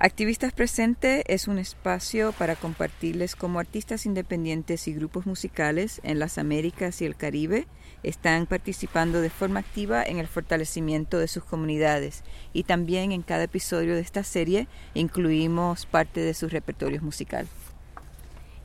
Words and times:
Activistas 0.00 0.52
Presente 0.52 1.24
es 1.26 1.48
un 1.48 1.58
espacio 1.58 2.30
para 2.30 2.54
compartirles 2.54 3.34
cómo 3.34 3.58
artistas 3.58 4.06
independientes 4.06 4.86
y 4.86 4.92
grupos 4.92 5.26
musicales 5.26 6.00
en 6.04 6.20
las 6.20 6.38
Américas 6.38 7.02
y 7.02 7.04
el 7.04 7.16
Caribe 7.16 7.66
están 8.04 8.46
participando 8.46 9.20
de 9.20 9.28
forma 9.28 9.58
activa 9.58 10.04
en 10.04 10.18
el 10.18 10.28
fortalecimiento 10.28 11.18
de 11.18 11.26
sus 11.26 11.42
comunidades 11.42 12.22
y 12.52 12.62
también 12.62 13.10
en 13.10 13.22
cada 13.22 13.42
episodio 13.42 13.96
de 13.96 14.00
esta 14.00 14.22
serie 14.22 14.68
incluimos 14.94 15.84
parte 15.84 16.20
de 16.20 16.32
su 16.32 16.48
repertorio 16.48 17.02
musical. 17.02 17.48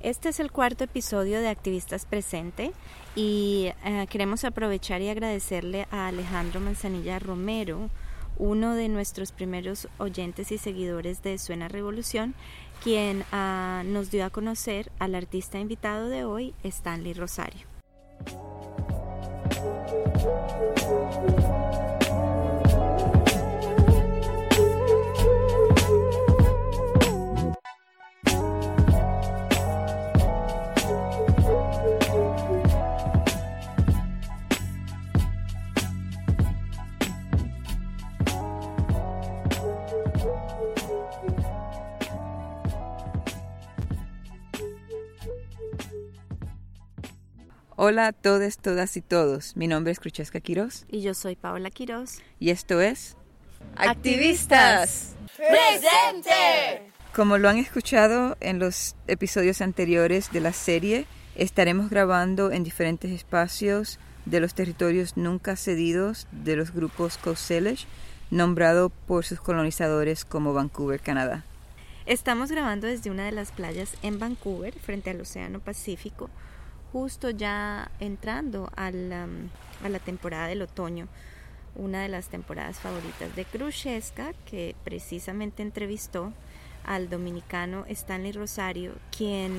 Este 0.01 0.29
es 0.29 0.39
el 0.39 0.51
cuarto 0.51 0.83
episodio 0.83 1.41
de 1.41 1.47
Activistas 1.47 2.05
Presente 2.05 2.73
y 3.15 3.71
eh, 3.83 4.05
queremos 4.07 4.43
aprovechar 4.43 5.01
y 5.01 5.09
agradecerle 5.09 5.87
a 5.89 6.09
Alejandro 6.09 6.59
Manzanilla 6.59 7.17
Romero, 7.17 7.89
uno 8.37 8.75
de 8.75 8.89
nuestros 8.89 9.31
primeros 9.31 9.87
oyentes 9.97 10.51
y 10.51 10.57
seguidores 10.57 11.21
de 11.23 11.37
Suena 11.37 11.67
Revolución, 11.67 12.35
quien 12.83 13.23
ah, 13.31 13.83
nos 13.85 14.11
dio 14.11 14.25
a 14.25 14.29
conocer 14.29 14.91
al 14.99 15.15
artista 15.15 15.59
invitado 15.59 16.09
de 16.09 16.25
hoy, 16.25 16.53
Stanley 16.63 17.13
Rosario. 17.13 17.67
Hola 47.85 48.07
a 48.07 48.13
todos, 48.13 48.59
todas 48.59 48.95
y 48.95 49.01
todos. 49.01 49.57
Mi 49.57 49.67
nombre 49.67 49.91
es 49.91 49.99
Cruchesca 49.99 50.39
Quiroz. 50.39 50.85
Y 50.87 51.01
yo 51.01 51.13
soy 51.13 51.35
Paola 51.35 51.69
Quiroz. 51.69 52.21
Y 52.39 52.51
esto 52.51 52.79
es... 52.79 53.17
¡Activistas! 53.75 55.15
¡Presente! 55.35 56.89
Como 57.13 57.37
lo 57.37 57.49
han 57.49 57.57
escuchado 57.57 58.37
en 58.39 58.59
los 58.59 58.95
episodios 59.07 59.59
anteriores 59.59 60.31
de 60.31 60.39
la 60.39 60.53
serie, 60.53 61.07
estaremos 61.35 61.89
grabando 61.89 62.53
en 62.53 62.63
diferentes 62.63 63.11
espacios 63.11 63.99
de 64.23 64.39
los 64.39 64.53
territorios 64.53 65.17
nunca 65.17 65.57
cedidos 65.57 66.27
de 66.31 66.55
los 66.55 66.73
grupos 66.73 67.17
Coast 67.17 67.51
nombrado 68.31 68.91
por 68.91 69.25
sus 69.25 69.41
colonizadores 69.41 70.23
como 70.23 70.53
Vancouver, 70.53 71.01
Canadá. 71.01 71.43
Estamos 72.05 72.49
grabando 72.49 72.87
desde 72.87 73.11
una 73.11 73.25
de 73.25 73.33
las 73.33 73.51
playas 73.51 73.95
en 74.03 74.19
Vancouver, 74.19 74.73
frente 74.79 75.09
al 75.09 75.19
Océano 75.19 75.59
Pacífico, 75.59 76.29
justo 76.93 77.31
ya 77.31 77.89
entrando 77.99 78.69
a 78.75 78.91
la, 78.91 79.27
temporada 80.05 80.47
del 80.47 80.61
otoño, 80.61 81.07
una 81.75 82.03
de 82.03 82.07
las 82.07 82.29
temporadas 82.29 82.79
favoritas 82.79 83.35
de 83.35 83.45
Khrushchevska, 83.45 84.33
que 84.45 84.75
precisamente 84.83 85.63
entrevistó 85.63 86.31
al 86.85 87.09
dominicano 87.09 87.83
Stanley 87.89 88.31
Rosario, 88.31 88.93
quien 89.15 89.57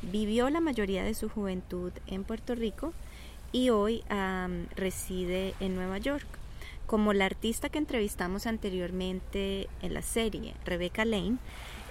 vivió 0.00 0.48
la 0.48 0.60
mayoría 0.60 1.04
de 1.04 1.12
su 1.12 1.28
juventud 1.28 1.92
en 2.06 2.24
Puerto 2.24 2.54
Rico 2.54 2.94
y 3.52 3.68
hoy 3.68 4.02
reside 4.74 5.54
en 5.60 5.74
Nueva 5.76 5.98
York. 5.98 6.26
Como 6.86 7.12
la 7.12 7.26
artista 7.26 7.68
que 7.68 7.78
entrevistamos 7.78 8.46
anteriormente 8.46 9.68
en 9.82 9.92
la 9.92 10.02
serie, 10.02 10.54
Rebecca 10.64 11.04
Lane, 11.04 11.36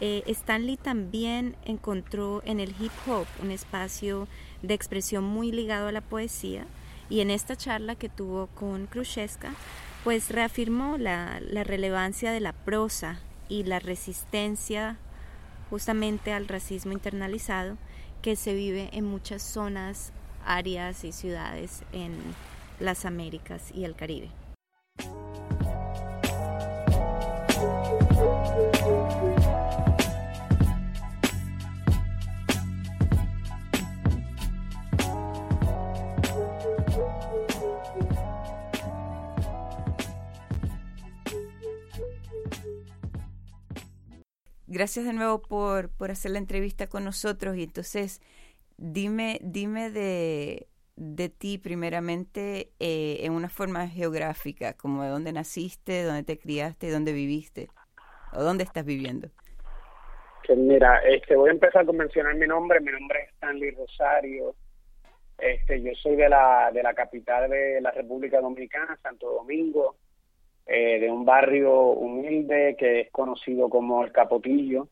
eh, 0.01 0.23
Stanley 0.25 0.77
también 0.77 1.55
encontró 1.63 2.41
en 2.43 2.59
el 2.59 2.75
hip 2.79 2.91
hop 3.07 3.27
un 3.41 3.51
espacio 3.51 4.27
de 4.63 4.73
expresión 4.73 5.23
muy 5.23 5.51
ligado 5.51 5.87
a 5.87 5.91
la 5.91 6.01
poesía 6.01 6.65
y 7.07 7.21
en 7.21 7.29
esta 7.29 7.55
charla 7.55 7.95
que 7.95 8.09
tuvo 8.09 8.47
con 8.47 8.87
Khrushchevska, 8.87 9.53
pues 10.03 10.29
reafirmó 10.29 10.97
la, 10.97 11.39
la 11.41 11.63
relevancia 11.63 12.31
de 12.31 12.39
la 12.39 12.53
prosa 12.53 13.19
y 13.47 13.63
la 13.63 13.79
resistencia 13.79 14.97
justamente 15.69 16.33
al 16.33 16.47
racismo 16.47 16.93
internalizado 16.93 17.77
que 18.23 18.35
se 18.35 18.55
vive 18.55 18.89
en 18.93 19.05
muchas 19.05 19.43
zonas, 19.43 20.13
áreas 20.45 21.03
y 21.03 21.11
ciudades 21.11 21.83
en 21.91 22.17
las 22.79 23.05
Américas 23.05 23.71
y 23.73 23.83
el 23.83 23.95
Caribe. 23.95 24.29
Gracias 44.71 45.05
de 45.05 45.13
nuevo 45.13 45.41
por, 45.41 45.89
por 45.89 46.11
hacer 46.11 46.31
la 46.31 46.39
entrevista 46.39 46.87
con 46.87 47.03
nosotros 47.03 47.57
y 47.57 47.63
entonces 47.63 48.21
dime, 48.77 49.37
dime 49.41 49.91
de, 49.91 50.67
de 50.95 51.29
ti 51.29 51.57
primeramente 51.57 52.71
eh, 52.79 53.17
en 53.21 53.33
una 53.33 53.49
forma 53.49 53.87
geográfica, 53.87 54.73
como 54.73 55.03
de 55.03 55.09
dónde 55.09 55.33
naciste, 55.33 56.03
dónde 56.03 56.23
te 56.23 56.39
criaste, 56.39 56.89
dónde 56.89 57.11
viviste 57.11 57.67
o 58.33 58.41
dónde 58.41 58.63
estás 58.63 58.85
viviendo. 58.85 59.27
Pues 60.47 60.57
mira, 60.57 60.99
este, 60.99 61.35
voy 61.35 61.49
a 61.49 61.53
empezar 61.53 61.85
con 61.85 61.97
mencionar 61.97 62.35
mi 62.35 62.47
nombre. 62.47 62.79
Mi 62.79 62.91
nombre 62.91 63.19
es 63.23 63.29
Stanley 63.33 63.71
Rosario. 63.71 64.55
Este, 65.37 65.81
yo 65.81 65.91
soy 66.01 66.15
de 66.15 66.29
la, 66.29 66.71
de 66.73 66.83
la 66.83 66.93
capital 66.93 67.49
de 67.49 67.81
la 67.81 67.91
República 67.91 68.39
Dominicana, 68.39 68.97
Santo 69.01 69.31
Domingo. 69.31 69.95
Eh, 70.67 70.99
de 70.99 71.11
un 71.11 71.25
barrio 71.25 71.73
humilde 71.73 72.75
que 72.77 73.01
es 73.01 73.11
conocido 73.11 73.69
como 73.69 74.03
el 74.03 74.11
Capotillo, 74.11 74.87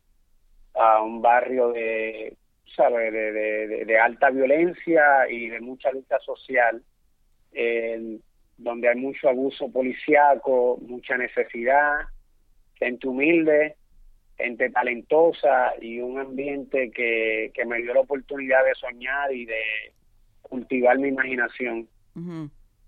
a 0.74 1.02
un 1.02 1.22
barrio 1.22 1.72
de, 1.72 2.36
¿sabe? 2.76 3.10
De, 3.10 3.84
de, 3.84 3.98
alta 3.98 4.30
violencia 4.30 5.28
y 5.28 5.48
de 5.48 5.60
mucha 5.60 5.90
lucha 5.90 6.18
social, 6.20 6.82
donde 8.56 8.88
hay 8.88 8.96
mucho 8.96 9.28
abuso 9.28 9.70
policíaco, 9.72 10.78
mucha 10.82 11.16
necesidad, 11.16 11.94
gente 12.74 13.08
humilde, 13.08 13.76
gente 14.36 14.70
talentosa 14.70 15.72
y 15.80 16.00
un 16.00 16.18
ambiente 16.18 16.90
que, 16.90 17.50
que 17.54 17.64
me 17.64 17.80
dio 17.82 17.94
la 17.94 18.00
oportunidad 18.00 18.64
de 18.64 18.74
soñar 18.74 19.32
y 19.32 19.44
de 19.44 19.62
cultivar 20.42 20.98
mi 20.98 21.08
imaginación. 21.08 21.88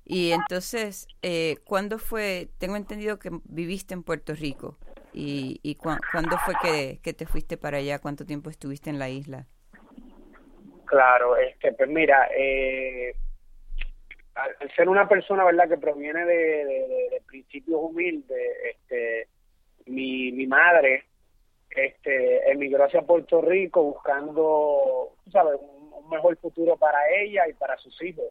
Y 0.05 0.33
entonces, 0.33 1.07
eh, 1.23 1.57
¿cuándo 1.65 1.99
fue? 1.99 2.49
Tengo 2.59 2.77
entendido 2.77 3.19
que 3.19 3.31
viviste 3.45 3.95
en 3.95 4.03
Puerto 4.03 4.35
Rico. 4.35 4.79
¿Y, 5.15 5.61
y 5.63 5.75
cuándo 5.75 6.39
fue 6.45 6.55
que, 6.63 7.01
que, 7.03 7.13
te 7.13 7.27
fuiste 7.27 7.57
para 7.57 7.79
allá? 7.79 7.99
¿Cuánto 7.99 8.25
tiempo 8.25 8.49
estuviste 8.49 8.89
en 8.89 8.99
la 8.99 9.11
isla? 9.11 9.47
Claro, 10.87 11.37
este, 11.37 11.73
pues 11.73 11.89
mira, 11.89 12.29
eh, 12.37 13.15
al, 14.35 14.57
ser 14.75 14.89
una 14.89 15.09
persona, 15.09 15.45
¿verdad?, 15.45 15.69
que 15.69 15.77
proviene 15.77 16.25
de, 16.25 16.65
de, 17.11 17.23
principios 17.27 17.81
humildes, 17.83 18.57
este, 18.65 19.29
mi, 19.87 20.33
mi 20.33 20.47
madre 20.47 21.05
este, 21.71 22.51
emigró 22.51 22.85
hacia 22.85 23.03
Puerto 23.03 23.41
Rico 23.41 23.83
buscando, 23.83 25.15
¿sabes?, 25.31 25.61
mejor 26.09 26.37
futuro 26.37 26.77
para 26.77 26.99
ella 27.11 27.49
y 27.49 27.53
para 27.55 27.77
sus 27.79 28.01
hijos. 28.03 28.27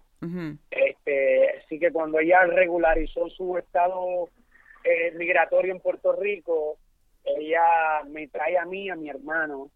este, 0.70 1.60
así 1.60 1.80
que 1.80 1.92
cuando 1.92 2.20
ella 2.20 2.44
regularizó 2.46 3.30
su 3.30 3.58
estado 3.58 4.30
eh, 4.84 5.12
migratorio 5.16 5.74
en 5.74 5.80
Puerto 5.80 6.14
Rico, 6.14 6.78
ella 7.24 8.04
me 8.08 8.28
trae 8.28 8.58
a 8.58 8.66
mí, 8.66 8.90
a 8.90 8.96
mi 8.96 9.10
hermano. 9.10 9.70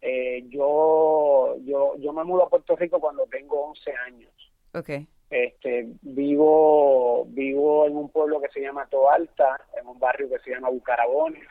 Eh, 0.00 0.44
yo, 0.48 1.56
yo, 1.64 1.96
yo 1.98 2.12
me 2.12 2.24
mudo 2.24 2.44
a 2.44 2.50
Puerto 2.50 2.76
Rico 2.76 3.00
cuando 3.00 3.26
tengo 3.26 3.66
11 3.70 3.92
años. 4.06 4.32
Okay. 4.74 5.06
Este, 5.30 5.88
vivo, 6.02 7.24
vivo 7.28 7.86
en 7.86 7.96
un 7.96 8.08
pueblo 8.10 8.40
que 8.40 8.48
se 8.48 8.60
llama 8.60 8.86
Toalta, 8.86 9.60
en 9.80 9.86
un 9.86 9.98
barrio 9.98 10.28
que 10.28 10.38
se 10.40 10.50
llama 10.50 10.68
Bucarabones, 10.68 11.42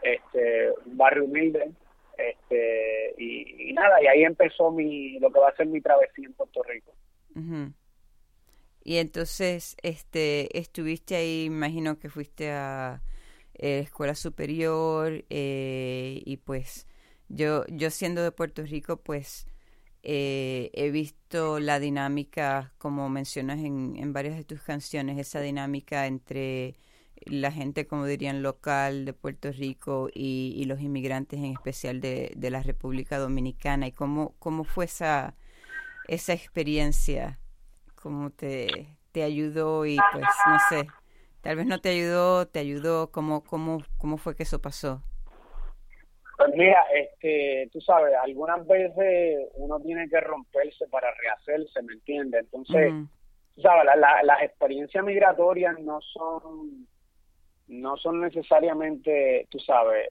este, 0.00 0.70
un 0.86 0.96
barrio 0.96 1.24
humilde, 1.24 1.72
este 2.18 3.14
y, 3.18 3.72
nada 3.72 4.02
y 4.02 4.06
ahí 4.06 4.24
empezó 4.24 4.70
mi 4.70 5.18
lo 5.18 5.30
que 5.30 5.40
va 5.40 5.48
a 5.48 5.56
ser 5.56 5.66
mi 5.66 5.80
travesía 5.80 6.26
en 6.26 6.34
Puerto 6.34 6.62
Rico. 6.62 6.92
Y 8.82 8.96
entonces 8.96 9.76
este 9.82 10.58
estuviste 10.58 11.16
ahí 11.16 11.44
imagino 11.44 11.98
que 11.98 12.08
fuiste 12.08 12.50
a 12.50 13.02
eh, 13.54 13.80
escuela 13.80 14.14
superior 14.14 15.24
eh, 15.28 16.22
y 16.24 16.36
pues 16.38 16.86
yo 17.28 17.64
yo 17.68 17.90
siendo 17.90 18.22
de 18.22 18.32
Puerto 18.32 18.62
Rico 18.62 18.98
pues 18.98 19.46
eh, 20.02 20.70
he 20.72 20.90
visto 20.90 21.58
la 21.58 21.80
dinámica 21.80 22.72
como 22.78 23.08
mencionas 23.08 23.58
en, 23.58 23.96
en 23.96 24.12
varias 24.12 24.36
de 24.36 24.44
tus 24.44 24.62
canciones 24.62 25.18
esa 25.18 25.40
dinámica 25.40 26.06
entre 26.06 26.76
la 27.24 27.50
gente, 27.50 27.86
como 27.86 28.06
dirían, 28.06 28.42
local 28.42 29.04
de 29.04 29.12
Puerto 29.12 29.50
Rico 29.50 30.08
y, 30.12 30.64
los 30.66 30.80
inmigrantes 30.80 31.38
en 31.38 31.52
especial 31.52 32.00
de, 32.00 32.32
de, 32.36 32.50
la 32.50 32.62
República 32.62 33.18
Dominicana. 33.18 33.86
Y 33.86 33.92
cómo, 33.92 34.34
cómo 34.38 34.64
fue 34.64 34.84
esa, 34.84 35.34
esa 36.08 36.32
experiencia, 36.32 37.38
cómo 37.94 38.30
te, 38.30 38.86
te 39.12 39.22
ayudó 39.22 39.86
y 39.86 39.98
pues 40.12 40.24
no 40.46 40.58
sé, 40.68 40.88
tal 41.40 41.56
vez 41.56 41.66
no 41.66 41.80
te 41.80 41.90
ayudó, 41.90 42.46
te 42.46 42.58
ayudó, 42.58 43.10
cómo, 43.10 43.42
cómo, 43.44 43.82
cómo 43.98 44.18
fue 44.18 44.36
que 44.36 44.42
eso 44.42 44.60
pasó. 44.60 45.02
Pues 46.36 46.50
mira, 46.54 46.84
este, 46.94 47.70
tú 47.72 47.80
sabes, 47.80 48.12
algunas 48.22 48.66
veces 48.66 49.48
uno 49.54 49.80
tiene 49.80 50.08
que 50.08 50.20
romperse 50.20 50.86
para 50.88 51.08
rehacerse, 51.14 51.82
¿me 51.82 51.94
entiendes? 51.94 52.44
Entonces, 52.44 52.92
tú 53.54 53.62
sabes, 53.62 53.86
las 53.96 54.42
experiencias 54.42 55.02
migratorias 55.02 55.78
no 55.80 55.98
son 56.02 56.86
no 57.68 57.96
son 57.96 58.20
necesariamente, 58.20 59.46
tú 59.50 59.58
sabes, 59.58 60.10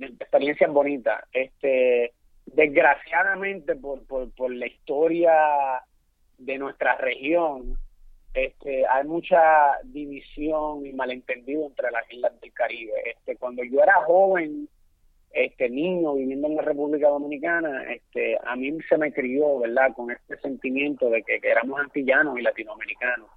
experiencias 0.00 0.72
bonitas. 0.72 1.24
Este, 1.32 2.12
desgraciadamente 2.46 3.76
por, 3.76 4.06
por, 4.06 4.30
por 4.32 4.54
la 4.54 4.66
historia 4.66 5.32
de 6.38 6.58
nuestra 6.58 6.96
región, 6.96 7.76
este, 8.32 8.86
hay 8.86 9.04
mucha 9.06 9.78
división 9.84 10.86
y 10.86 10.92
malentendido 10.92 11.66
entre 11.66 11.90
las 11.90 12.10
islas 12.12 12.40
del 12.40 12.52
Caribe. 12.52 12.92
Este, 13.04 13.36
cuando 13.36 13.62
yo 13.64 13.82
era 13.82 13.94
joven, 14.06 14.68
este 15.32 15.68
niño 15.68 16.14
viviendo 16.14 16.48
en 16.48 16.56
la 16.56 16.62
República 16.62 17.08
Dominicana, 17.08 17.92
este, 17.92 18.38
a 18.44 18.56
mí 18.56 18.76
se 18.88 18.96
me 18.96 19.12
crió, 19.12 19.60
¿verdad?, 19.60 19.94
con 19.94 20.10
este 20.10 20.36
sentimiento 20.38 21.10
de 21.10 21.22
que, 21.22 21.40
éramos 21.42 21.80
antillanos 21.80 22.38
y 22.38 22.42
latinoamericanos. 22.42 23.28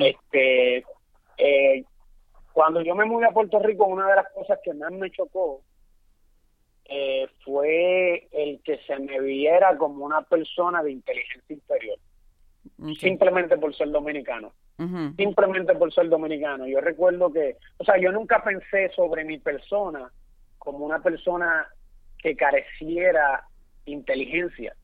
Este, 0.00 0.84
eh, 1.38 1.84
cuando 2.52 2.82
yo 2.82 2.94
me 2.94 3.04
mudé 3.04 3.26
a 3.26 3.32
Puerto 3.32 3.58
Rico, 3.58 3.86
una 3.86 4.08
de 4.08 4.16
las 4.16 4.32
cosas 4.32 4.58
que 4.62 4.74
más 4.74 4.92
me 4.92 5.10
chocó 5.10 5.62
eh, 6.84 7.26
fue 7.44 8.28
el 8.32 8.60
que 8.62 8.78
se 8.86 8.98
me 8.98 9.20
viera 9.20 9.76
como 9.76 10.04
una 10.04 10.22
persona 10.22 10.82
de 10.82 10.92
inteligencia 10.92 11.54
inferior, 11.54 11.98
simplemente 12.98 13.56
por 13.56 13.74
ser 13.74 13.90
dominicano. 13.90 14.52
Simplemente 15.16 15.74
por 15.76 15.92
ser 15.92 16.08
dominicano. 16.08 16.66
Yo 16.66 16.80
recuerdo 16.80 17.32
que, 17.32 17.56
o 17.78 17.84
sea, 17.84 17.98
yo 17.98 18.10
nunca 18.10 18.42
pensé 18.42 18.90
sobre 18.96 19.24
mi 19.24 19.38
persona 19.38 20.10
como 20.58 20.84
una 20.84 21.00
persona 21.00 21.68
que 22.18 22.34
careciera 22.34 23.46
inteligencia 23.84 24.74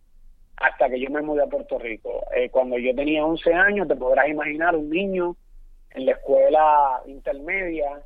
hasta 0.57 0.89
que 0.89 1.01
yo 1.01 1.11
me 1.11 1.23
mudé 1.23 1.43
a 1.43 1.47
Puerto 1.47 1.79
Rico. 1.79 2.25
Eh, 2.35 2.49
cuando 2.51 2.79
yo 2.79 2.95
tenía 2.95 3.25
11 3.25 3.55
años, 3.55 3.89
te 3.89 3.97
podrás 3.97 4.29
imaginar 4.29 4.77
un 4.77 4.91
niño 4.91 5.37
en 5.91 6.07
la 6.07 6.13
escuela 6.13 7.03
intermedia, 7.07 8.03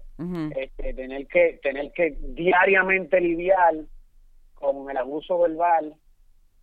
este, 0.56 0.94
tener 0.94 1.26
que 1.26 1.58
tener 1.62 1.90
que 1.93 2.17
diariamente 2.20 3.20
lidiar 3.20 3.75
con 4.55 4.88
el 4.88 4.96
abuso 4.96 5.40
verbal, 5.40 5.94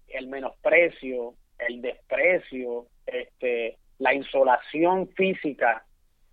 el 0.08 0.28
menosprecio, 0.28 1.34
el 1.58 1.82
desprecio, 1.82 2.88
este, 3.06 3.78
la 3.98 4.14
insolación 4.14 5.10
física, 5.10 5.86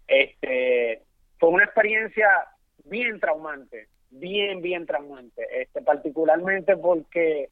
este, 0.07 1.03
fue 1.39 1.49
una 1.49 1.65
experiencia 1.65 2.29
bien 2.85 3.19
traumante 3.19 3.89
bien, 4.11 4.63
bien 4.63 4.87
traumante, 4.87 5.47
este, 5.61 5.83
particularmente 5.83 6.77
porque 6.77 7.51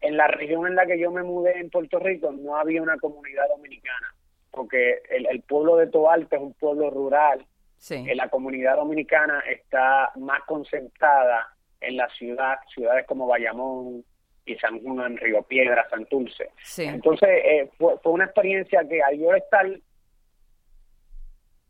en 0.00 0.16
la 0.16 0.28
región 0.28 0.66
en 0.66 0.74
la 0.74 0.86
que 0.86 0.98
yo 0.98 1.10
me 1.10 1.22
mudé 1.22 1.58
en 1.58 1.70
Puerto 1.70 1.98
Rico 1.98 2.32
no 2.32 2.56
había 2.56 2.82
una 2.82 2.96
comunidad 2.98 3.48
dominicana, 3.48 4.14
porque 4.50 5.00
el, 5.10 5.42
pueblo 5.42 5.76
de 5.76 5.86
Toalta 5.86 6.36
es 6.36 6.42
un 6.42 6.54
pueblo 6.54 6.90
rural, 6.90 7.46
sí. 7.76 8.04
la 8.14 8.28
comunidad 8.28 8.76
dominicana 8.76 9.40
está 9.40 10.10
más 10.16 10.42
concentrada 10.44 11.54
en 11.80 11.96
la 11.96 12.08
ciudad, 12.10 12.58
ciudades 12.74 13.06
como 13.06 13.26
Bayamón 13.26 14.04
y 14.44 14.56
San 14.56 14.80
Juan, 14.80 15.16
Río 15.16 15.42
Piedra, 15.42 15.88
Santurce. 15.88 16.50
Sí. 16.62 16.84
Entonces 16.84 17.28
eh, 17.30 17.70
fue, 17.78 17.98
fue, 18.02 18.12
una 18.12 18.24
experiencia 18.24 18.86
que 18.88 19.02
al 19.02 19.18
yo 19.18 19.34
estar 19.34 19.66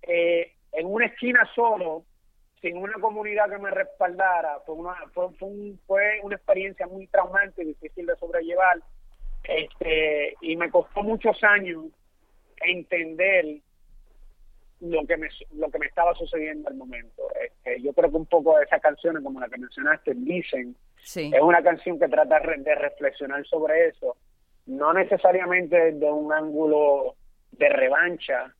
eh, 0.02 0.52
en 0.72 0.86
una 0.86 1.06
esquina 1.06 1.48
solo, 1.54 2.04
sin 2.60 2.76
una 2.76 2.94
comunidad 2.94 3.48
que 3.48 3.58
me 3.58 3.70
respaldara, 3.70 4.60
fue 4.66 4.74
una, 4.74 4.94
fue, 5.12 5.28
fue, 5.86 6.20
una 6.22 6.36
experiencia 6.36 6.86
muy 6.86 7.06
traumante, 7.06 7.64
difícil 7.64 8.06
de 8.06 8.16
sobrellevar, 8.16 8.80
este, 9.44 10.34
y 10.42 10.56
me 10.56 10.70
costó 10.70 11.02
muchos 11.02 11.42
años 11.42 11.86
entender 12.60 13.44
lo 14.80 15.06
que 15.06 15.16
me 15.16 15.28
lo 15.52 15.70
que 15.70 15.78
me 15.78 15.86
estaba 15.86 16.14
sucediendo 16.14 16.68
al 16.68 16.76
momento. 16.76 17.22
Este, 17.42 17.82
yo 17.82 17.92
creo 17.92 18.10
que 18.10 18.16
un 18.16 18.26
poco 18.26 18.56
de 18.58 18.64
esas 18.64 18.80
canciones, 18.80 19.22
como 19.22 19.40
la 19.40 19.48
que 19.48 19.58
mencionaste, 19.58 20.14
dicen, 20.14 20.76
es 21.14 21.40
una 21.40 21.62
canción 21.62 21.98
que 21.98 22.08
trata 22.08 22.40
de 22.40 22.74
reflexionar 22.74 23.44
sobre 23.46 23.88
eso, 23.88 24.16
no 24.66 24.92
necesariamente 24.92 25.92
desde 25.92 26.10
un 26.10 26.32
ángulo 26.32 27.16
de 27.52 27.68
revancha, 27.68 28.54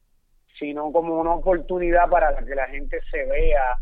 sino 0.58 0.92
como 0.92 1.20
una 1.20 1.34
oportunidad 1.34 2.08
para 2.08 2.36
que 2.44 2.54
la 2.54 2.66
gente 2.68 3.00
se 3.10 3.24
vea 3.24 3.76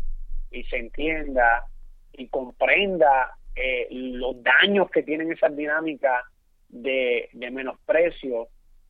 y 0.51 0.63
se 0.63 0.77
entienda 0.77 1.65
y 2.13 2.27
comprenda 2.27 3.35
eh, 3.55 3.87
los 3.91 4.41
daños 4.41 4.89
que 4.91 5.03
tienen 5.03 5.31
esas 5.31 5.55
dinámicas 5.55 6.23
de, 6.69 7.29
menosprecio 7.33 8.47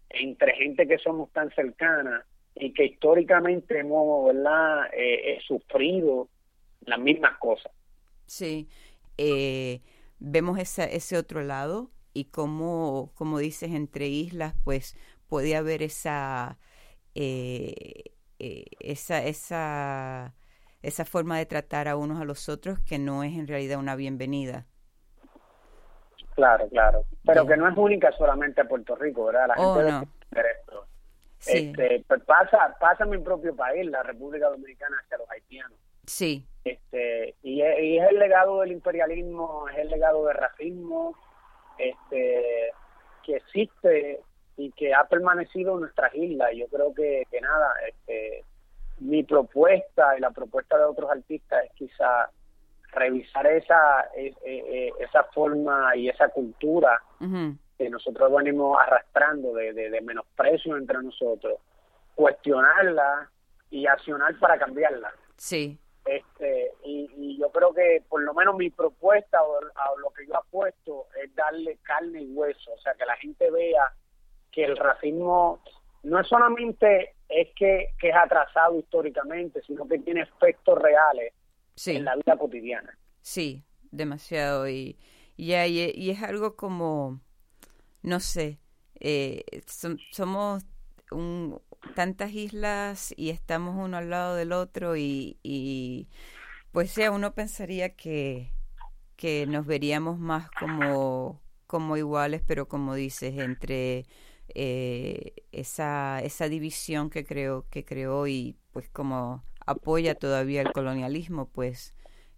entre 0.09 0.55
gente 0.55 0.87
que 0.87 0.97
somos 0.97 1.31
tan 1.31 1.51
cercanas 1.51 2.25
y 2.55 2.73
que 2.73 2.85
históricamente 2.85 3.79
hemos. 3.79 4.33
Eh, 4.93 4.93
eh, 4.93 5.39
sufrido 5.45 6.29
las 6.81 6.99
mismas 6.99 7.37
cosas. 7.39 7.71
Sí, 8.25 8.67
vemos 10.19 10.59
ese, 10.59 10.95
ese 10.95 11.17
otro 11.17 11.43
lado 11.43 11.91
y 12.13 12.25
como, 12.25 13.11
como 13.15 13.39
dices, 13.39 13.71
entre 13.71 14.07
islas, 14.07 14.55
pues 14.63 14.95
puede 15.27 15.55
haber 15.55 15.83
esa, 15.83 16.57
esa, 17.15 19.23
esa 19.23 20.35
esa 20.81 21.05
forma 21.05 21.37
de 21.37 21.45
tratar 21.45 21.87
a 21.87 21.95
unos 21.95 22.21
a 22.21 22.25
los 22.25 22.49
otros 22.49 22.79
que 22.79 22.99
no 22.99 23.23
es 23.23 23.33
en 23.33 23.47
realidad 23.47 23.79
una 23.79 23.95
bienvenida. 23.95 24.67
Claro, 26.39 26.69
claro. 26.69 27.03
Pero 27.25 27.45
que 27.45 27.57
no 27.57 27.67
es 27.67 27.77
única 27.77 28.13
solamente 28.13 28.61
a 28.61 28.63
Puerto 28.63 28.95
Rico, 28.95 29.25
¿verdad? 29.25 29.49
La 29.49 29.55
gente 29.55 29.67
oh, 29.67 29.81
no. 29.81 30.07
esto. 30.31 30.85
Este, 31.45 32.03
pues 32.07 32.23
pasa, 32.23 32.77
pasa 32.79 33.03
en 33.03 33.09
mi 33.09 33.17
propio 33.17 33.53
país, 33.53 33.85
la 33.89 34.03
República 34.03 34.47
Dominicana, 34.49 34.95
hacia 35.03 35.17
los 35.17 35.29
haitianos. 35.29 35.77
Sí. 36.05 36.45
Este, 36.63 37.35
y 37.43 37.61
es, 37.61 37.79
y 37.79 37.97
es 37.97 38.09
el 38.09 38.19
legado 38.19 38.61
del 38.61 38.71
imperialismo, 38.71 39.67
es 39.67 39.79
el 39.79 39.89
legado 39.89 40.25
del 40.27 40.37
racismo, 40.37 41.13
este, 41.77 42.71
que 43.25 43.35
existe 43.35 44.21
y 44.55 44.71
que 44.71 44.93
ha 44.93 45.03
permanecido 45.09 45.73
en 45.73 45.81
nuestras 45.81 46.15
islas. 46.15 46.51
Yo 46.55 46.67
creo 46.69 46.93
que, 46.93 47.23
que 47.29 47.41
nada, 47.41 47.73
este, 47.85 48.45
mi 48.99 49.23
propuesta 49.23 50.17
y 50.17 50.21
la 50.21 50.31
propuesta 50.31 50.77
de 50.77 50.85
otros 50.85 51.11
artistas 51.11 51.65
es 51.65 51.71
quizá 51.73 52.29
revisar 52.91 53.45
esa 53.47 54.09
e, 54.15 54.33
e, 54.43 54.57
e, 54.57 54.93
esa 54.99 55.23
forma 55.25 55.95
y 55.95 56.09
esa 56.09 56.29
cultura 56.29 57.01
que 57.77 57.89
nosotros 57.89 58.31
venimos 58.35 58.77
arrastrando 58.79 59.53
de, 59.53 59.73
de, 59.73 60.01
menosprecio 60.01 60.75
entre 60.75 61.01
nosotros, 61.01 61.59
cuestionarla 62.15 63.29
y 63.69 63.87
accionar 63.87 64.37
para 64.39 64.57
cambiarla. 64.57 65.13
Sí. 65.37 65.77
Este, 66.05 66.71
y, 66.83 67.37
yo 67.39 67.49
creo 67.51 67.73
que 67.73 68.03
por 68.09 68.21
lo 68.21 68.33
menos 68.33 68.55
mi 68.57 68.69
propuesta 68.69 69.41
o, 69.41 69.59
o, 69.59 69.99
lo 69.99 70.09
que 70.09 70.25
yo 70.27 70.35
apuesto 70.35 71.05
es 71.23 71.33
darle 71.35 71.77
carne 71.83 72.23
y 72.23 72.33
hueso, 72.33 72.73
o 72.73 72.77
sea, 72.79 72.93
que 72.95 73.05
la 73.05 73.15
gente 73.17 73.49
vea 73.49 73.93
que 74.51 74.65
el 74.65 74.75
racismo 74.75 75.61
no 76.03 76.19
es 76.19 76.27
solamente 76.27 77.15
es 77.29 77.49
que, 77.55 77.89
que 77.99 78.09
es 78.09 78.15
atrasado 78.15 78.77
históricamente, 78.79 79.61
sino 79.61 79.87
que 79.87 79.99
tiene 79.99 80.21
efectos 80.21 80.77
reales 80.77 81.33
en 81.87 82.05
la 82.05 82.15
vida 82.15 82.37
cotidiana. 82.37 82.97
Sí, 83.21 83.63
demasiado. 83.91 84.69
Y, 84.69 84.97
y, 85.37 85.53
y 85.53 86.09
es 86.09 86.23
algo 86.23 86.55
como, 86.55 87.21
no 88.03 88.19
sé, 88.19 88.59
eh, 88.99 89.43
somos 90.11 90.65
un, 91.11 91.61
tantas 91.93 92.33
islas 92.33 93.13
y 93.17 93.29
estamos 93.29 93.75
uno 93.77 93.97
al 93.97 94.09
lado 94.09 94.35
del 94.35 94.51
otro 94.53 94.97
y, 94.97 95.39
y 95.43 96.09
pues 96.71 96.95
ya 96.95 97.11
uno 97.11 97.33
pensaría 97.35 97.95
que, 97.95 98.53
que 99.15 99.47
nos 99.47 99.65
veríamos 99.65 100.19
más 100.19 100.51
como, 100.51 101.41
como 101.67 101.97
iguales, 101.97 102.41
pero 102.45 102.67
como 102.67 102.95
dices, 102.95 103.35
entre 103.37 104.05
eh, 104.49 105.33
esa, 105.51 106.21
esa 106.23 106.49
división 106.49 107.09
que 107.09 107.25
creó, 107.25 107.67
que 107.69 107.85
creó 107.85 108.27
y 108.27 108.57
pues 108.71 108.89
como 108.89 109.43
apoya 109.69 110.15
todavía 110.15 110.61
el 110.61 110.71
colonialismo, 110.71 111.49
pues 111.49 111.93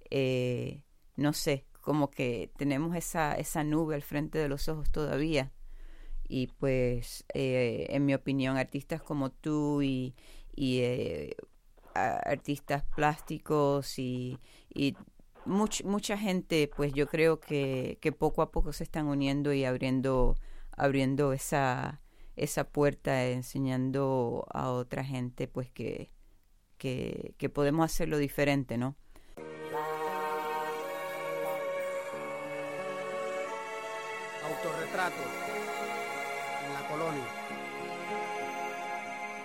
eh, 0.09 0.83
no 1.15 1.33
sé, 1.33 1.65
como 1.81 2.09
que 2.11 2.51
tenemos 2.57 2.95
esa, 2.95 3.35
esa 3.35 3.63
nube 3.63 3.95
al 3.95 4.03
frente 4.03 4.37
de 4.39 4.49
los 4.49 4.67
ojos 4.69 4.91
todavía. 4.91 5.51
Y 6.27 6.47
pues, 6.47 7.25
eh, 7.33 7.87
en 7.89 8.05
mi 8.05 8.13
opinión, 8.13 8.57
artistas 8.57 9.01
como 9.01 9.31
tú 9.31 9.81
y, 9.81 10.15
y 10.55 10.81
artistas 11.93 12.83
plásticos 12.95 13.99
y, 13.99 14.39
y 14.73 14.95
mucha 15.45 16.17
gente, 16.17 16.69
pues 16.75 16.93
yo 16.93 17.07
creo 17.07 17.39
que, 17.39 17.97
que 18.01 18.11
poco 18.11 18.41
a 18.41 18.51
poco 18.51 18.73
se 18.73 18.83
están 18.83 19.07
uniendo 19.07 19.53
y 19.53 19.65
abriendo, 19.65 20.35
abriendo 20.71 21.33
esa, 21.33 22.01
esa 22.35 22.65
puerta, 22.65 23.25
enseñando 23.25 24.45
a 24.53 24.71
otra 24.71 25.03
gente, 25.03 25.47
pues 25.47 25.69
que, 25.71 26.11
que, 26.81 27.49
podemos 27.53 27.85
hacerlo 27.85 28.17
diferente, 28.17 28.75
¿no? 28.75 28.95
Autorretrato 34.43 35.21
en 36.65 36.73
la 36.73 36.87
colonia. 36.89 37.23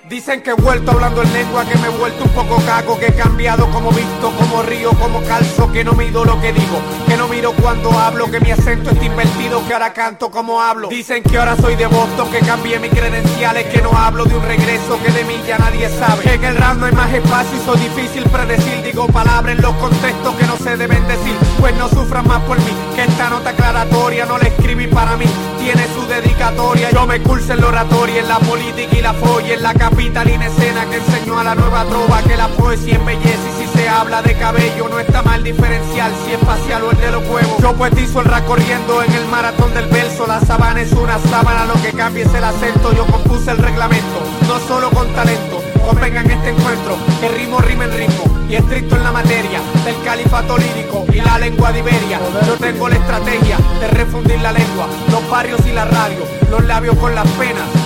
Dicen 0.09 0.43
que 0.43 0.51
he 0.51 0.55
vuelto 0.55 0.93
hablando 0.93 1.23
en 1.23 1.33
lengua, 1.35 1.69
que 1.69 1.77
me 1.79 1.89
he 1.89 1.99
vuelto 1.99 2.25
un 2.25 2.31
poco 2.31 2.57
caco, 2.65 2.99
que 2.99 3.09
he 3.09 3.15
cambiado 3.15 3.71
como 3.71 3.91
visto, 3.91 4.33
como 4.39 4.63
río, 4.63 4.91
como 4.93 5.23
calzo, 5.25 5.71
que 5.71 5.85
no 5.85 5.93
mido 5.93 6.25
lo 6.25 6.41
que 6.41 6.55
digo, 6.55 6.81
que 7.07 7.17
no 7.17 7.29
miro 7.29 7.53
cuando 7.53 7.91
hablo, 7.93 8.31
que 8.31 8.41
mi 8.41 8.51
acento 8.51 8.91
está 8.91 9.05
invertido, 9.05 9.67
que 9.67 9.73
ahora 9.73 9.93
canto 9.93 10.31
como 10.31 10.61
hablo. 10.61 10.89
Dicen 10.89 11.23
que 11.23 11.39
ahora 11.39 11.57
soy 11.57 11.77
de 11.77 11.87
Boston, 11.87 12.31
que 12.31 12.41
cambié 12.41 12.79
mis 12.79 12.91
credenciales, 12.91 13.67
que 13.67 13.81
no 13.83 13.91
hablo 13.97 14.25
de 14.25 14.37
un 14.37 14.43
regreso, 14.43 14.99
que 15.05 15.13
de 15.13 15.25
mí 15.25 15.35
ya 15.47 15.59
nadie 15.59 15.89
sabe. 15.89 16.23
Que 16.23 16.35
en 16.35 16.45
el 16.45 16.57
rap 16.57 16.77
no 16.77 16.87
hay 16.87 16.93
más 16.93 17.13
espacio 17.13 17.57
y 17.57 17.65
soy 17.65 17.79
difícil 17.81 18.25
predecir, 18.25 18.83
digo 18.83 19.07
palabras 19.09 19.57
en 19.57 19.63
los 19.63 19.75
contextos 19.77 20.35
que 20.37 20.47
no 20.47 20.57
se 20.57 20.77
deben 20.77 21.07
decir, 21.07 21.37
pues 21.61 21.75
no 21.77 21.89
sufran 21.89 22.27
más 22.27 22.43
por 22.43 22.59
mí, 22.59 22.73
que 22.95 23.03
esta 23.03 23.31
nota 23.31 23.51
aclaratoria 23.51 24.27
no 24.27 24.39
la 24.39 24.49
escribí 24.49 24.87
para 24.87 25.17
mí, 25.17 25.27
tiene 25.59 25.87
su 25.95 26.07
dedicatoria, 26.07 26.91
yo 26.91 27.07
me 27.07 27.21
curso 27.21 27.53
en 27.53 27.61
la 27.61 27.69
oratoria, 27.69 28.21
en 28.21 28.29
la 28.29 28.39
política 28.41 28.97
y 28.97 29.03
la 29.03 29.13
folla, 29.15 29.55
en 29.55 29.63
la 29.63 29.75
capitalina 29.75 30.47
escena 30.47 30.87
que 30.87 30.97
enseñó 30.97 31.39
a 31.39 31.45
la 31.45 31.55
nueva 31.55 31.85
trova 31.85 32.23
que 32.23 32.37
la 32.37 32.49
poesía 32.49 32.97
embellece 32.97 33.51
y 33.51 33.67
si 33.67 33.79
se 33.79 33.89
habla 33.89 34.23
de 34.23 34.35
cabello 34.35 34.89
no 34.89 34.99
está 34.99 35.23
mal 35.23 35.43
diferencial 35.43 36.13
si 36.25 36.33
es 36.33 36.41
facial 36.41 36.83
o 36.85 36.96
de 36.97 37.11
los 37.11 37.23
huevos. 37.29 37.59
Yo 37.61 37.73
pues 37.75 37.93
hizo 37.99 38.21
el 38.21 38.27
rap 38.27 38.47
corriendo 38.47 39.03
en 39.03 39.13
el 39.13 39.27
maratón 39.27 39.73
del 39.75 39.87
verso, 39.87 40.27
la 40.27 40.41
sabana 40.41 40.81
es 40.81 40.93
una 40.93 41.19
sábana, 41.19 41.67
lo 41.67 41.75
que 41.83 41.93
cambia 41.93 42.25
es 42.25 42.35
el 42.35 42.45
acento, 42.45 42.93
yo 42.93 43.07
compuse 43.07 43.51
el 43.51 43.59
reglamento, 43.59 44.21
no 44.49 44.59
solo 44.67 44.91
con 44.91 45.09
talento, 45.15 45.63
convengan 45.87 46.31
este 46.31 46.51
encuentro, 46.51 46.97
que 47.21 47.29
ritmo 47.29 47.59
rima 47.61 47.85
en 47.85 47.93
ritmo 47.93 48.25
y 48.49 48.55
estricto 48.55 48.97
en 48.97 49.05
la 49.05 49.13
materia 49.13 49.61
del 49.85 50.01
califato 50.05 50.57
lírico 50.57 51.05
y 51.13 51.21
la 51.21 51.39
lengua 51.39 51.73
de 51.73 51.81
Iberia. 51.81 52.21
Yo 52.47 52.57
tengo 52.57 52.89
la 52.89 52.97
estrategia 52.97 53.59
de 53.81 53.89
refundir 53.89 54.41
la 54.41 54.53
lengua, 54.53 54.87
los 55.11 55.29
barrios 55.29 55.61
y 55.67 55.73
la 55.73 55.85
radio, 55.85 56.25
los 56.51 56.65
labios 56.65 56.97
con 56.97 57.15
las 57.15 57.27
penas 57.33 57.86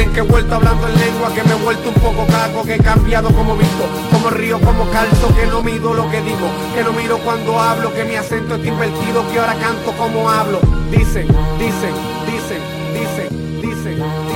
Que 0.00 0.20
he 0.20 0.22
vuelto 0.22 0.54
hablando 0.54 0.88
en 0.88 0.98
lengua, 0.98 1.32
que 1.34 1.44
me 1.44 1.52
he 1.52 1.62
vuelto 1.62 1.90
un 1.90 1.94
poco 1.96 2.26
caco, 2.26 2.64
que 2.64 2.76
he 2.76 2.78
cambiado 2.78 3.30
como 3.32 3.54
visto, 3.54 3.84
como 4.10 4.30
río, 4.30 4.58
como 4.58 4.90
calzo, 4.90 5.32
que 5.36 5.46
no 5.46 5.62
mido 5.62 5.92
lo 5.92 6.10
que 6.10 6.22
digo, 6.22 6.48
que 6.74 6.82
no 6.82 6.92
miro 6.92 7.18
cuando 7.18 7.60
hablo, 7.60 7.92
que 7.94 8.04
mi 8.04 8.16
acento 8.16 8.56
está 8.56 8.66
invertido, 8.66 9.30
que 9.30 9.38
ahora 9.38 9.54
canto 9.54 9.92
como 9.92 10.28
hablo. 10.28 10.58
Dicen, 10.90 11.28
dicen, 11.58 11.94
dicen, 12.26 12.62
dicen, 12.92 13.60
dicen, 13.60 14.29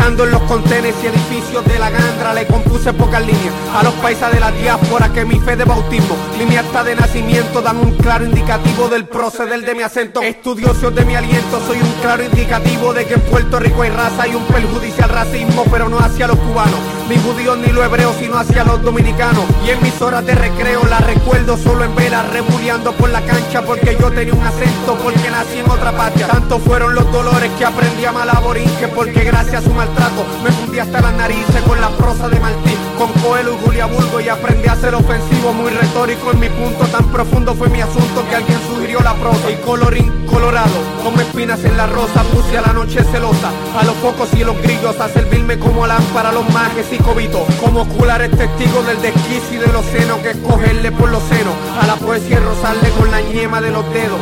estando 0.00 0.24
en 0.24 0.30
los 0.30 0.40
contenes 0.44 0.94
y 1.02 1.08
edificios 1.08 1.62
de 1.66 1.78
la 1.78 1.90
Gandra 1.90 2.32
le 2.32 2.46
compuse 2.46 2.90
pocas 2.94 3.20
líneas 3.20 3.52
a 3.74 3.82
los 3.82 3.92
paisas 3.94 4.32
de 4.32 4.40
la 4.40 4.50
diáspora 4.50 5.12
que 5.12 5.26
mi 5.26 5.38
fe 5.38 5.56
de 5.56 5.64
bautismo, 5.64 6.16
mi 6.48 6.56
acta 6.56 6.82
de 6.82 6.96
nacimiento 6.96 7.60
dan 7.60 7.76
un 7.76 7.92
claro 7.98 8.24
indicativo 8.24 8.88
del 8.88 9.04
proceder 9.04 9.60
de 9.60 9.74
mi 9.74 9.82
acento. 9.82 10.22
Estudiosos 10.22 10.94
de 10.94 11.04
mi 11.04 11.14
aliento, 11.14 11.60
soy 11.66 11.76
un 11.78 11.92
claro 12.00 12.24
indicativo 12.24 12.94
de 12.94 13.04
que 13.04 13.14
en 13.14 13.20
Puerto 13.20 13.60
Rico 13.60 13.82
hay 13.82 13.90
raza 13.90 14.26
y 14.26 14.34
un 14.34 14.44
perjudicial 14.46 15.10
racismo, 15.10 15.64
pero 15.70 15.90
no 15.90 15.98
hacia 15.98 16.26
los 16.26 16.38
cubanos, 16.38 16.80
ni 17.08 17.18
judíos 17.18 17.58
ni 17.58 17.68
los 17.68 17.84
hebreos, 17.84 18.16
sino 18.18 18.38
hacia 18.38 18.64
los 18.64 18.82
dominicanos. 18.82 19.44
Y 19.66 19.70
en 19.70 19.82
mis 19.82 20.00
horas 20.00 20.24
de 20.24 20.34
recreo 20.34 20.82
la 20.86 20.98
recuerdo 20.98 21.58
solo 21.58 21.84
en 21.84 21.94
vela, 21.94 22.22
rebuleando 22.22 22.92
por 22.92 23.10
la 23.10 23.20
cancha 23.20 23.62
porque 23.62 23.96
yo 24.00 24.10
tenía 24.10 24.32
un 24.32 24.44
acento, 24.44 24.96
porque 25.02 25.30
nací 25.30 25.58
en 25.58 25.70
otra 25.70 25.92
patria. 25.92 26.26
Tanto 26.26 26.58
fueron 26.58 26.94
los 26.94 27.12
dolores 27.12 27.50
que 27.58 27.66
aprendí 27.66 28.06
a 28.06 28.12
malaborinque, 28.12 28.88
porque 28.88 29.24
gracias 29.24 29.62
a 29.62 29.68
su 29.68 29.74
maltrato. 29.90 30.24
Me 30.42 30.50
fundí 30.52 30.78
hasta 30.78 31.00
las 31.00 31.14
narices 31.14 31.62
con 31.66 31.80
la 31.80 31.90
prosa 31.90 32.28
de 32.28 32.40
Martí, 32.40 32.76
con 32.98 33.12
Coelho 33.22 33.54
y 33.54 33.64
Julia 33.64 33.86
Bulgo 33.86 34.20
y 34.20 34.28
aprendí 34.28 34.68
a 34.68 34.76
ser 34.76 34.94
ofensivo, 34.94 35.52
muy 35.52 35.70
retórico. 35.70 36.30
En 36.32 36.40
mi 36.40 36.48
punto, 36.48 36.84
tan 36.86 37.06
profundo 37.10 37.54
fue 37.54 37.68
mi 37.68 37.80
asunto 37.80 38.24
que 38.28 38.36
alguien 38.36 38.58
sugirió 38.68 39.00
la 39.00 39.14
prosa. 39.14 39.50
Y 39.50 39.56
colorín 39.56 40.26
colorado, 40.26 40.74
como 41.02 41.20
espinas 41.20 41.64
en 41.64 41.76
la 41.76 41.86
rosa, 41.86 42.22
puse 42.32 42.58
a 42.58 42.62
la 42.62 42.72
noche 42.72 43.02
celosa, 43.04 43.50
a 43.78 43.84
los 43.84 43.94
pocos 43.96 44.28
y 44.34 44.44
los 44.44 44.60
grillos 44.62 44.98
a 45.00 45.08
servirme 45.08 45.58
como 45.58 45.86
lámpara, 45.86 46.32
los 46.32 46.48
majes 46.50 46.86
y 46.92 46.98
cobitos, 46.98 47.42
como 47.60 47.82
oculares 47.82 48.30
testigos 48.30 48.86
del 48.86 49.00
desquicio 49.02 49.54
y 49.54 49.58
de 49.58 49.72
los 49.72 49.84
senos, 49.86 50.18
que 50.20 50.30
escogerle 50.30 50.92
por 50.92 51.10
los 51.10 51.22
senos, 51.24 51.54
a 51.80 51.86
la 51.86 51.96
poesía 51.96 52.36
y 52.36 52.40
rozarle 52.40 52.90
con 52.90 53.10
la 53.10 53.20
ñema 53.20 53.60
de 53.60 53.70
los 53.70 53.84
dedos. 53.92 54.20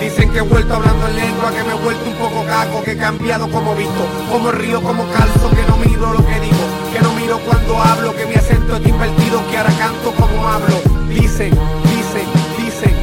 Dicen 0.00 0.30
que 0.30 0.38
he 0.38 0.42
vuelto 0.42 0.74
hablando 0.74 1.08
en 1.08 1.16
lengua, 1.16 1.50
que 1.50 1.62
me 1.64 1.72
he 1.72 1.82
vuelto 1.82 2.04
un 2.08 2.16
poco 2.16 2.44
caco, 2.46 2.82
que 2.82 2.92
he 2.92 2.96
cambiado 2.96 3.48
como 3.50 3.74
visto, 3.74 4.06
como 4.30 4.52
río, 4.52 4.82
como 4.82 5.04
calzo, 5.10 5.50
que 5.50 5.62
no 5.68 5.76
miro 5.78 6.12
lo 6.12 6.24
que 6.24 6.40
digo, 6.40 6.64
que 6.92 7.00
no 7.00 7.12
miro 7.14 7.38
cuando 7.40 7.80
hablo, 7.80 8.14
que 8.14 8.26
mi 8.26 8.34
acento 8.34 8.76
está 8.76 8.88
invertido, 8.88 9.42
que 9.50 9.56
ahora 9.56 9.72
canto 9.78 10.12
como 10.12 10.48
hablo. 10.48 10.76
Dicen, 11.08 11.50
dicen, 11.84 12.28
dicen, 12.58 12.94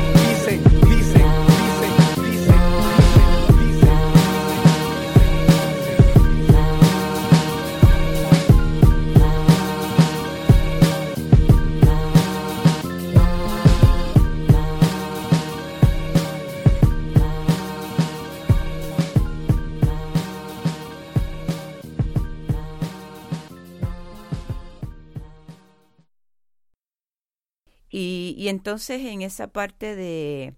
Y, 28.43 28.49
entonces 28.49 29.01
en 29.05 29.21
esa 29.21 29.47
parte 29.47 29.95
de, 29.95 30.53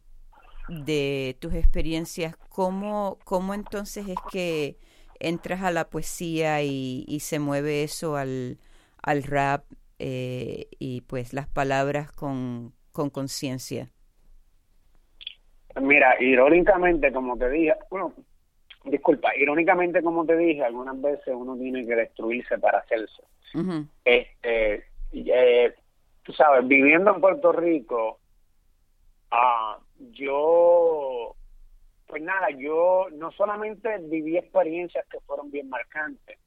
de 0.67 1.35
tus 1.39 1.53
experiencias, 1.53 2.35
¿cómo, 2.49 3.17
¿cómo 3.23 3.53
entonces 3.53 4.07
es 4.07 4.17
que 4.31 4.77
entras 5.19 5.63
a 5.63 5.71
la 5.71 5.89
poesía 5.89 6.61
y, 6.63 7.05
y 7.07 7.19
se 7.21 7.39
mueve 7.39 7.83
eso 7.83 8.15
al, 8.15 8.57
al 9.01 9.23
rap 9.23 9.65
eh, 9.99 10.67
y 10.79 11.01
pues 11.01 11.33
las 11.33 11.47
palabras 11.47 12.11
con 12.11 12.73
con 12.95 13.09
conciencia? 13.09 13.89
Mira, 15.79 16.15
irónicamente, 16.21 17.11
como 17.11 17.37
te 17.37 17.49
dije, 17.49 17.73
bueno, 17.91 18.13
disculpa, 18.85 19.35
irónicamente, 19.35 20.01
como 20.01 20.25
te 20.25 20.37
dije, 20.37 20.63
algunas 20.63 20.99
veces 21.01 21.33
uno 21.35 21.57
tiene 21.57 21.85
que 21.85 21.95
destruirse 21.95 22.57
para 22.57 22.79
hacerse. 22.79 23.21
Este, 24.05 24.85
eh, 25.11 25.75
tú 26.25 26.33
sabes, 26.33 26.67
viviendo 26.67 27.13
en 27.13 27.21
Puerto 27.21 27.51
Rico, 27.51 28.19
ah, 29.29 29.77
yo, 30.11 31.35
pues 32.07 32.21
nada, 32.23 32.49
yo 32.49 33.07
no 33.13 33.31
solamente 33.31 33.99
viví 33.99 34.37
experiencias 34.37 35.05
que 35.07 35.19
fueron 35.21 35.51
bien 35.51 35.69
marcantes, 35.69 36.39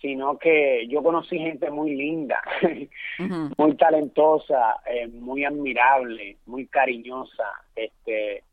sino 0.00 0.38
que 0.38 0.88
yo 0.88 1.02
conocí 1.02 1.38
gente 1.38 1.70
muy 1.70 1.94
linda, 1.94 2.42
muy 3.58 3.76
talentosa, 3.76 4.76
eh, 4.86 5.08
muy 5.08 5.44
admirable, 5.44 6.38
muy 6.46 6.66
cariñosa, 6.66 7.52
este, 7.76 8.44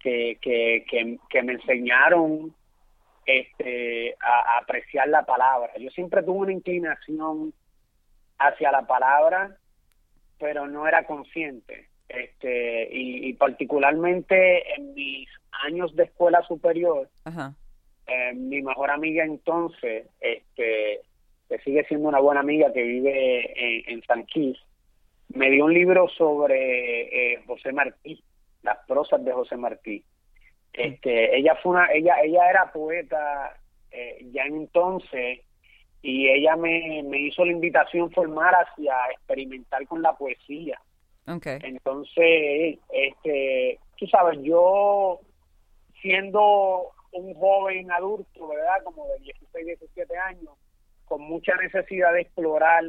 que, 0.00 0.36
que, 0.40 0.84
que, 0.90 1.18
que 1.28 1.42
me 1.44 1.52
enseñaron 1.52 2.52
este, 3.24 4.16
a, 4.20 4.56
a 4.56 4.58
apreciar 4.58 5.08
la 5.08 5.24
palabra. 5.24 5.72
Yo 5.78 5.90
siempre 5.90 6.24
tuve 6.24 6.38
una 6.38 6.52
inclinación 6.52 7.54
hacia 8.38 8.72
la 8.72 8.84
palabra, 8.84 9.56
pero 10.38 10.66
no 10.66 10.86
era 10.86 11.04
consciente. 11.06 11.88
Este, 12.08 12.88
y, 12.92 13.28
y 13.28 13.32
particularmente 13.32 14.74
en 14.74 14.94
mis 14.94 15.28
años 15.64 15.94
de 15.96 16.04
escuela 16.04 16.40
superior, 16.46 17.08
Ajá. 17.24 17.54
eh, 18.06 18.32
mi 18.34 18.62
mejor 18.62 18.90
amiga 18.90 19.24
entonces, 19.24 20.06
este, 20.20 21.00
que 21.48 21.58
sigue 21.64 21.84
siendo 21.84 22.08
una 22.08 22.20
buena 22.20 22.40
amiga 22.40 22.72
que 22.72 22.82
vive 22.82 23.86
en, 23.86 23.94
en 23.94 24.02
San 24.04 24.24
Quis, 24.26 24.56
me 25.34 25.50
dio 25.50 25.64
un 25.64 25.74
libro 25.74 26.08
sobre 26.08 27.32
eh, 27.32 27.42
José 27.46 27.72
Martí, 27.72 28.22
las 28.62 28.78
prosas 28.86 29.24
de 29.24 29.32
José 29.32 29.56
Martí. 29.56 30.04
Este, 30.72 31.36
ella 31.36 31.56
fue 31.62 31.72
una, 31.72 31.92
ella, 31.92 32.16
ella 32.22 32.50
era 32.50 32.72
poeta 32.72 33.56
eh, 33.90 34.26
ya 34.30 34.44
entonces 34.44 35.40
y 36.08 36.28
ella 36.28 36.54
me, 36.54 37.02
me 37.02 37.18
hizo 37.18 37.44
la 37.44 37.50
invitación 37.50 38.12
formal 38.12 38.54
hacia 38.54 38.94
experimentar 39.10 39.84
con 39.88 40.02
la 40.02 40.12
poesía. 40.16 40.80
Okay. 41.26 41.58
Entonces, 41.64 42.78
este, 42.90 43.80
tú 43.96 44.06
sabes, 44.06 44.38
yo 44.42 45.18
siendo 46.00 46.92
un 47.10 47.34
joven 47.34 47.90
adulto, 47.90 48.46
¿verdad? 48.46 48.84
Como 48.84 49.04
de 49.08 49.18
16, 49.18 49.66
17 49.66 50.16
años, 50.16 50.50
con 51.06 51.22
mucha 51.22 51.56
necesidad 51.56 52.12
de 52.12 52.20
explorar 52.20 52.84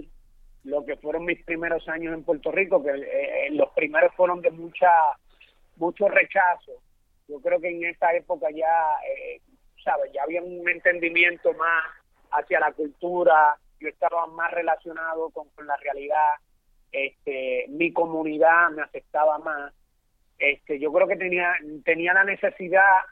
lo 0.63 0.85
que 0.85 0.95
fueron 0.97 1.25
mis 1.25 1.43
primeros 1.43 1.89
años 1.89 2.13
en 2.13 2.23
Puerto 2.23 2.51
Rico, 2.51 2.83
que 2.83 2.91
eh, 2.91 3.49
los 3.49 3.71
primeros 3.71 4.13
fueron 4.13 4.41
de 4.41 4.51
mucha 4.51 4.91
mucho 5.77 6.07
rechazo. 6.07 6.73
Yo 7.27 7.39
creo 7.41 7.59
que 7.59 7.69
en 7.69 7.83
esa 7.85 8.13
época 8.13 8.45
ya, 8.53 8.93
eh, 9.09 9.41
¿sabes? 9.83 10.11
Ya 10.13 10.21
había 10.21 10.43
un 10.43 10.69
entendimiento 10.69 11.51
más 11.53 11.83
hacia 12.31 12.59
la 12.59 12.71
cultura, 12.71 13.57
yo 13.79 13.89
estaba 13.89 14.25
más 14.27 14.51
relacionado 14.51 15.29
con, 15.29 15.49
con 15.49 15.67
la 15.67 15.75
realidad, 15.77 16.35
este, 16.91 17.65
mi 17.69 17.91
comunidad 17.91 18.69
me 18.71 18.81
aceptaba 18.81 19.37
más. 19.39 19.73
Este, 20.39 20.79
yo 20.79 20.91
creo 20.91 21.07
que 21.07 21.15
tenía, 21.15 21.53
tenía 21.83 22.13
la 22.13 22.23
necesidad 22.23 23.05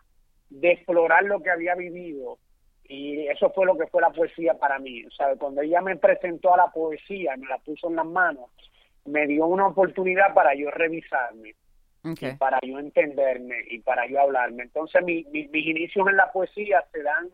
de 0.50 0.72
explorar 0.72 1.24
lo 1.24 1.41
que 1.41 1.50
había 1.50 1.75
vivido 1.75 2.38
y 2.88 3.27
eso 3.27 3.50
fue 3.51 3.65
lo 3.65 3.77
que 3.77 3.88
fue 3.88 4.01
la 4.01 4.12
poesía 4.12 4.53
para 4.55 4.79
mí. 4.79 5.03
O 5.05 5.12
sea, 5.12 5.36
cuando 5.36 5.62
ella 5.62 5.81
me 5.81 5.98
presentó 5.98 6.53
a 6.53 6.57
la 6.57 6.67
poesía, 6.67 7.36
me 7.38 7.48
la 7.48 7.57
puso 7.57 7.89
en 7.89 7.95
las 7.95 8.05
manos, 8.05 8.50
me 9.05 9.27
dio 9.27 9.45
una 9.48 9.67
oportunidad 9.67 10.34
para 10.34 10.53
yo 10.55 10.69
revisarme, 10.69 11.55
para 12.38 12.60
yo 12.62 12.77
entenderme 12.77 13.55
y 13.69 13.79
para 13.79 14.07
yo 14.07 14.22
hablarme. 14.22 14.63
Entonces, 14.63 15.03
mis 15.03 15.27
inicios 15.51 16.07
en 16.07 16.17
la 16.17 16.31
poesía 16.31 16.84
se 16.91 17.01
dan 17.01 17.29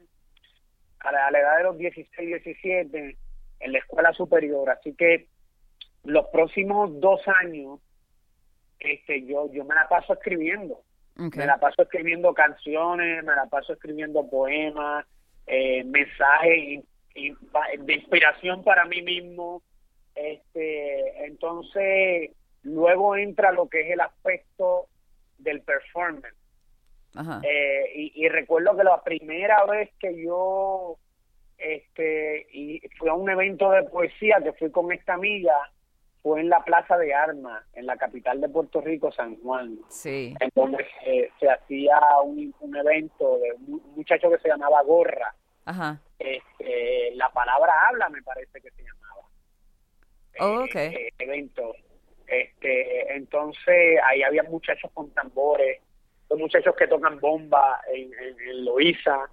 a 1.04 1.32
la, 1.32 1.40
edad 1.40 1.58
de 1.58 1.64
los 1.64 1.78
16, 1.78 2.28
17 2.28 3.18
en 3.60 3.72
la 3.72 3.78
escuela 3.78 4.14
superior. 4.14 4.70
Así 4.70 4.94
que 4.94 5.28
los 6.04 6.28
próximos 6.28 7.00
dos 7.00 7.22
años, 7.28 7.80
este, 8.80 9.26
yo, 9.26 9.52
yo 9.52 9.64
me 9.66 9.76
la 9.76 9.88
paso 9.88 10.14
escribiendo. 10.14 10.82
Me 11.16 11.46
la 11.46 11.60
paso 11.60 11.84
escribiendo 11.84 12.34
canciones, 12.34 13.24
me 13.24 13.36
la 13.36 13.46
paso 13.46 13.74
escribiendo 13.74 14.28
poemas, 14.28 15.06
eh, 15.46 15.84
mensajes 15.84 16.84
de 17.14 17.94
inspiración 17.94 18.64
para 18.64 18.86
mí 18.86 19.02
mismo. 19.02 19.62
Este, 20.16 21.26
entonces, 21.26 22.32
luego 22.64 23.16
entra 23.18 23.52
lo 23.52 23.70
que 23.70 23.82
es 23.82 23.92
el 23.92 24.02
aspecto 24.02 24.88
del 25.38 25.62
performance. 25.62 26.41
Eh, 27.44 28.12
y, 28.16 28.28
recuerdo 28.30 28.76
que 28.78 28.84
la 28.84 29.02
primera 29.04 29.66
vez 29.66 29.90
que 30.00 30.24
yo 30.24 30.98
este 31.58 32.48
y 32.54 32.82
fui 32.98 33.10
a 33.10 33.14
un 33.14 33.30
evento 33.30 33.70
de 33.70 33.84
poesía 33.84 34.40
que 34.42 34.54
fui 34.54 34.72
con 34.72 34.92
esta 34.92 35.14
amiga 35.14 35.54
fue 36.24 36.40
en 36.40 36.50
la 36.50 36.64
Plaza 36.64 36.98
de 36.98 37.14
Armas, 37.14 37.64
en 37.74 37.86
la 37.86 37.98
capital 37.98 38.40
de 38.40 38.50
Puerto 38.50 38.80
Rico, 38.80 39.12
San 39.12 39.36
Juan. 39.42 39.80
Sí. 39.90 40.34
En 40.40 40.50
donde 40.54 40.86
se, 41.40 41.50
hacía 41.50 42.00
un, 42.24 42.54
evento 42.76 43.40
de 43.40 43.54
un 43.54 43.82
muchacho 43.96 44.30
que 44.30 44.38
se 44.38 44.50
llamaba 44.50 44.84
Gorra. 44.84 45.34
Ajá. 45.66 46.00
Este, 46.20 47.12
la 47.16 47.30
palabra 47.30 47.74
habla, 47.88 48.10
me 48.10 48.22
parece 48.22 48.62
que 48.62 48.70
se 48.70 48.84
llamaba. 48.84 49.28
Oh, 50.40 50.64
ok. 50.64 50.76
Eh, 50.76 51.10
evento. 51.18 51.74
Este, 52.28 53.16
entonces, 53.16 54.00
ahí 54.04 54.22
había 54.22 54.44
muchachos 54.44 54.92
con 54.94 55.10
tambores, 55.12 55.82
los 56.32 56.40
muchachos 56.40 56.74
que 56.78 56.88
tocan 56.88 57.20
bomba 57.20 57.82
en, 57.94 58.10
en, 58.14 58.66
Loíza. 58.66 59.30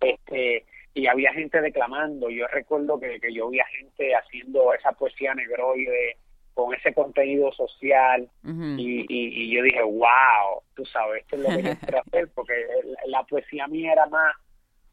Este, 0.00 0.64
y 0.92 1.06
había 1.06 1.32
gente 1.32 1.60
declamando. 1.60 2.28
Yo 2.28 2.46
recuerdo 2.48 2.98
que, 2.98 3.20
que 3.20 3.32
yo 3.32 3.48
vi 3.48 3.60
a 3.60 3.66
gente 3.66 4.14
haciendo 4.14 4.74
esa 4.74 4.92
poesía 4.92 5.34
negroide 5.34 6.16
con 6.54 6.74
ese 6.74 6.92
contenido 6.92 7.50
social 7.52 8.28
y, 8.44 9.06
y, 9.08 9.54
yo 9.54 9.62
dije, 9.62 9.82
wow, 9.82 10.60
tú 10.74 10.84
sabes, 10.84 11.22
esto 11.22 11.36
es 11.36 11.42
lo 11.42 11.48
que 11.48 11.62
yo 11.62 11.78
quiero 11.78 12.00
hacer, 12.06 12.28
porque 12.34 12.66
la 13.06 13.22
poesía 13.22 13.66
mía 13.68 13.92
era 13.92 14.04
más, 14.06 14.34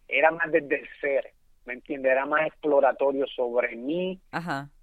era 0.07 0.31
más 0.31 0.49
desde 0.53 0.79
el 0.79 0.87
ser, 1.01 1.33
¿me 1.65 1.73
entiendes? 1.73 2.13
Era 2.13 2.25
más 2.25 2.47
exploratorio 2.47 3.27
sobre 3.27 3.75
mí 3.75 4.21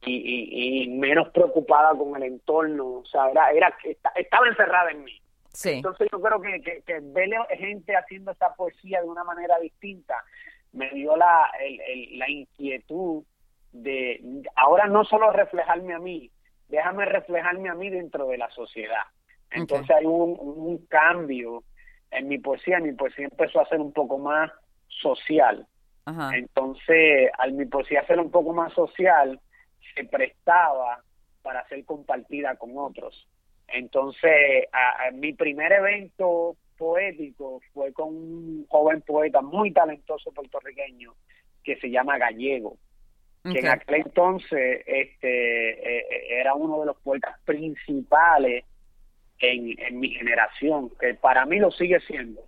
Y, 0.05 0.83
y, 0.83 0.89
menos 0.89 1.31
preocupada 1.31 1.97
con 1.97 2.15
el 2.17 2.25
entorno, 2.25 2.87
o 2.99 3.07
sea, 3.07 3.31
era, 3.31 3.51
era 3.53 3.75
estaba 4.17 4.47
encerrada 4.47 4.91
en 4.91 5.05
mí. 5.05 5.19
Entonces 5.65 6.09
yo 6.13 6.21
creo 6.21 6.41
que, 6.41 6.61
que, 6.61 6.83
que 6.83 7.01
ver 7.01 7.31
gente 7.57 7.97
haciendo 7.97 8.33
esa 8.33 8.55
poesía 8.55 9.01
de 9.01 9.09
una 9.09 9.25
manera 9.25 9.59
distinta 9.59 10.23
me 10.73 10.91
dio 10.91 11.17
la, 11.17 11.51
la 12.13 12.31
inquietud 12.31 13.25
de 13.73 14.43
ahora 14.55 14.87
no 14.87 15.05
solo 15.05 15.33
reflejarme 15.33 15.95
a 15.95 15.99
mí, 15.99 16.31
déjame 16.69 17.05
reflejarme 17.05 17.69
a 17.69 17.75
mí 17.75 17.91
dentro 17.91 18.27
de 18.29 18.39
la 18.39 18.51
sociedad. 18.51 19.05
Entonces 19.51 19.91
hay 19.97 20.07
un, 20.07 20.37
un 20.39 20.87
cambio 20.87 21.63
en 22.11 22.29
mi 22.29 22.39
poesía, 22.39 22.79
mi 22.79 22.93
poesía 22.93 23.27
empezó 23.27 23.61
a 23.61 23.69
ser 23.69 23.81
un 23.81 23.93
poco 23.93 24.19
más 24.19 24.51
social. 24.89 25.67
Entonces, 26.35 27.31
al 27.37 27.53
mi 27.53 27.67
poesía 27.67 28.07
ser 28.07 28.21
un 28.21 28.31
poco 28.31 28.53
más 28.53 28.73
social, 28.73 29.41
se 29.95 30.05
prestaba 30.05 31.03
para 31.43 31.67
ser 31.69 31.85
compartida 31.85 32.55
con 32.57 32.73
otros. 32.77 33.27
Entonces, 33.69 34.67
a 34.73 35.11
mi 35.13 35.33
primer 35.33 35.73
evento 35.73 36.57
poético 36.77 37.61
fue 37.73 37.93
con 37.93 38.09
un 38.09 38.67
joven 38.69 39.03
poeta 39.03 39.41
muy 39.41 39.73
talentoso 39.73 40.31
puertorriqueño 40.33 41.15
que 41.65 41.77
se 41.77 41.91
llama 41.91 42.19
Gallego, 42.19 42.77
que 43.43 43.59
en 43.59 43.69
aquel 43.69 43.97
entonces 43.97 44.83
este, 44.87 45.99
eh, 45.99 46.41
era 46.41 46.55
uno 46.55 46.81
de 46.81 46.87
los 46.87 46.97
poetas 46.99 47.39
principales 47.45 48.65
en, 49.39 49.75
en 49.79 50.01
mi 50.01 50.11
generación, 50.11 50.91
que 50.99 51.15
para 51.15 51.45
mí 51.45 51.59
lo 51.59 51.71
sigue 51.71 52.01
siendo. 52.01 52.43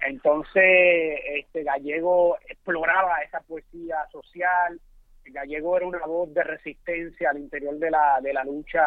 Entonces, 0.00 1.20
este 1.34 1.62
Gallego 1.62 2.36
exploraba 2.48 3.18
esa 3.18 3.40
poesía 3.40 3.96
social. 4.12 4.80
Gallego 5.24 5.76
era 5.76 5.86
una 5.86 6.04
voz 6.06 6.32
de 6.34 6.44
resistencia 6.44 7.30
al 7.30 7.38
interior 7.38 7.78
de 7.78 7.90
la, 7.90 8.20
de 8.22 8.32
la 8.34 8.44
lucha 8.44 8.82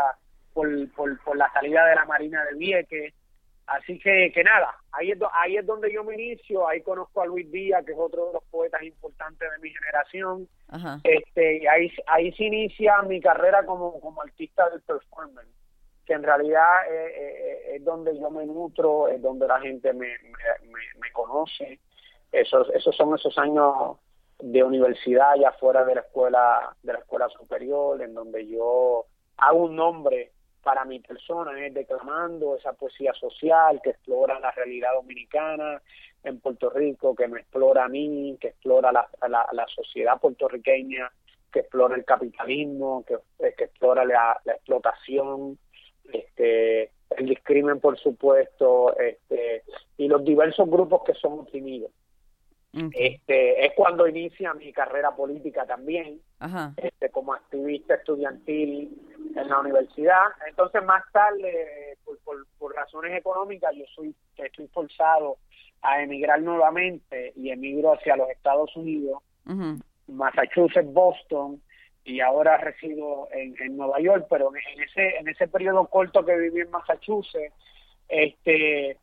por, 0.58 0.92
por, 0.94 1.24
por 1.24 1.38
la 1.38 1.52
salida 1.54 1.86
de 1.86 1.94
la 1.94 2.06
Marina 2.06 2.44
de 2.46 2.58
Vieques. 2.58 3.14
Así 3.68 4.00
que, 4.00 4.32
que 4.34 4.44
nada, 4.44 4.74
ahí 4.92 5.12
es, 5.12 5.20
ahí 5.34 5.58
es 5.58 5.66
donde 5.66 5.94
yo 5.94 6.04
me 6.04 6.16
inicio, 6.16 6.68
ahí 6.68 6.82
conozco 6.82 7.22
a 7.22 7.28
Luis 7.28 7.52
Díaz, 7.52 7.86
que 7.86 7.92
es 7.92 7.98
otro 8.00 8.28
de 8.28 8.34
los 8.34 8.44
poetas 8.46 8.82
importantes 8.82 9.48
de 9.52 9.60
mi 9.62 9.70
generación, 9.70 10.48
este 11.04 11.58
y 11.58 11.68
ahí, 11.68 11.92
ahí 12.08 12.32
se 12.32 12.46
inicia 12.46 13.02
mi 13.02 13.20
carrera 13.20 13.66
como, 13.66 14.00
como 14.00 14.22
artista 14.22 14.70
del 14.70 14.82
performance, 14.82 15.50
que 16.06 16.14
en 16.14 16.24
realidad 16.24 16.66
es, 17.76 17.84
donde 17.84 18.18
yo 18.18 18.32
me 18.32 18.46
nutro, 18.46 19.10
es 19.10 19.22
donde 19.22 19.48
la 19.48 19.60
gente 19.60 19.92
me, 19.92 20.08
me, 20.98 21.12
conoce, 21.12 21.80
esos, 22.32 22.70
esos 22.74 22.96
son 22.96 23.16
esos 23.16 23.38
años 23.38 23.98
de 24.40 24.64
universidad 24.64 25.36
ya 25.38 25.52
fuera 25.52 25.84
de 25.84 25.96
la 25.96 26.02
escuela 26.02 26.74
de 26.84 26.94
la 26.94 27.00
escuela 27.00 27.28
superior 27.30 28.02
en 28.02 28.14
donde 28.14 28.48
yo 28.48 29.08
hago 29.38 29.66
un 29.66 29.76
nombre 29.76 30.32
para 30.68 30.84
mi 30.84 31.00
persona 31.00 31.66
es 31.66 31.74
declamando 31.74 32.58
esa 32.58 32.74
poesía 32.74 33.14
social 33.14 33.80
que 33.82 33.92
explora 33.92 34.38
la 34.38 34.52
realidad 34.52 34.96
dominicana 34.96 35.82
en 36.26 36.42
Puerto 36.42 36.70
Rico, 36.70 37.16
que 37.16 37.30
me 37.30 37.40
explora 37.40 37.86
a 37.86 37.88
mí, 37.88 38.38
que 38.42 38.50
explora 38.50 38.92
la, 38.92 39.08
la, 39.30 39.66
sociedad 39.74 40.20
puertorriqueña, 40.20 41.10
que 41.54 41.62
explora 41.62 41.96
el 41.96 42.04
capitalismo, 42.04 43.06
que, 43.08 43.16
que 43.56 43.64
explora 43.64 44.04
la, 44.04 44.42
explotación, 44.46 45.58
este, 46.12 46.92
el 47.12 47.26
discrimen, 47.28 47.80
por 47.80 47.98
supuesto, 47.98 48.94
este, 49.00 49.64
y 49.96 50.10
los 50.10 50.22
diversos 50.26 50.70
grupos 50.70 51.02
que 51.06 51.14
son 51.14 51.40
oprimidos. 51.40 51.92
Este, 52.74 53.66
es 53.66 53.74
cuando 53.76 54.08
inicia 54.08 54.54
mi 54.54 54.72
carrera 54.72 55.16
política 55.16 55.66
también, 55.66 56.20
Este, 56.78 57.10
como 57.10 57.34
activista 57.34 57.96
estudiantil 57.96 58.96
en 59.36 59.50
la 59.50 59.60
universidad. 59.60 60.26
Entonces, 60.48 60.84
más 60.84 61.04
tarde, 61.12 61.98
por, 62.24 62.46
por, 62.60 62.76
razones 62.76 63.18
económicas, 63.18 63.74
yo 63.76 63.86
soy 63.96 64.16
estoy 64.36 64.68
forzado 64.68 65.38
a 65.82 66.02
emigrar 66.02 66.42
nuevamente 66.42 67.34
y 67.36 67.50
emigro 67.50 67.94
hacia 67.94 68.16
los 68.16 68.30
Estados 68.30 68.76
Unidos, 68.76 69.24
Massachusetts, 70.08 70.94
Boston, 70.94 71.62
y 72.04 72.22
ahora 72.22 72.58
resido 72.58 73.28
en, 73.32 73.56
en, 73.60 73.76
Nueva 73.76 74.00
York, 74.00 74.28
pero 74.30 74.50
en 74.56 74.82
ese 74.82 75.18
en 75.18 75.28
ese 75.28 75.48
periodo 75.48 75.88
corto 75.88 76.24
que 76.24 76.38
viví 76.38 76.62
en 76.62 76.72
Massachusetts, 76.72 77.54
este 78.08 78.98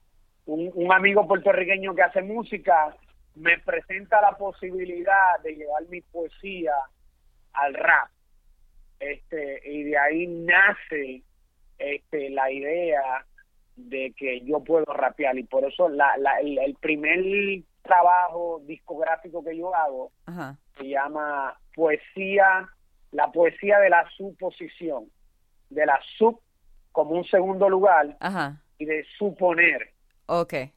un, 0.46 0.70
un 0.74 0.92
amigo 0.92 1.27
puertorriqueño 1.27 1.94
que 1.94 2.03
hace 2.03 2.22
música 2.22 2.96
me 3.35 3.59
presenta 3.59 4.20
la 4.20 4.37
posibilidad 4.37 5.40
de 5.42 5.55
llevar 5.55 5.87
mi 5.88 6.01
poesía 6.01 6.73
al 7.53 7.75
rap. 7.75 8.09
Este, 9.01 9.61
y 9.64 9.85
de 9.85 9.99
ahí 9.99 10.27
nace 10.27 11.23
este, 11.79 12.31
la 12.31 12.51
idea 12.51 13.27
de 13.77 14.14
que 14.16 14.40
yo 14.42 14.61
puedo 14.61 14.85
rapear 14.87 15.37
y 15.37 15.44
por 15.44 15.64
eso 15.64 15.88
la, 15.88 16.16
la, 16.16 16.38
el, 16.40 16.77
primer 16.81 17.20
trabajo 17.83 18.62
discográfico 18.64 19.44
que 19.44 19.57
yo 19.57 19.75
hago 19.75 20.12
se 20.79 20.88
llama 20.88 21.59
poesía, 21.75 22.68
la 23.11 23.31
poesía 23.33 23.79
de 23.81 23.90
la 23.90 24.09
suposición, 24.16 25.07
de 25.70 25.87
la 25.87 26.01
sub 26.16 26.40
como 26.92 27.11
un 27.11 27.25
segundo 27.25 27.68
lugar 27.68 28.16
y 28.79 28.85
de 28.85 29.05
suponer. 29.18 29.90
Okay. 30.27 30.73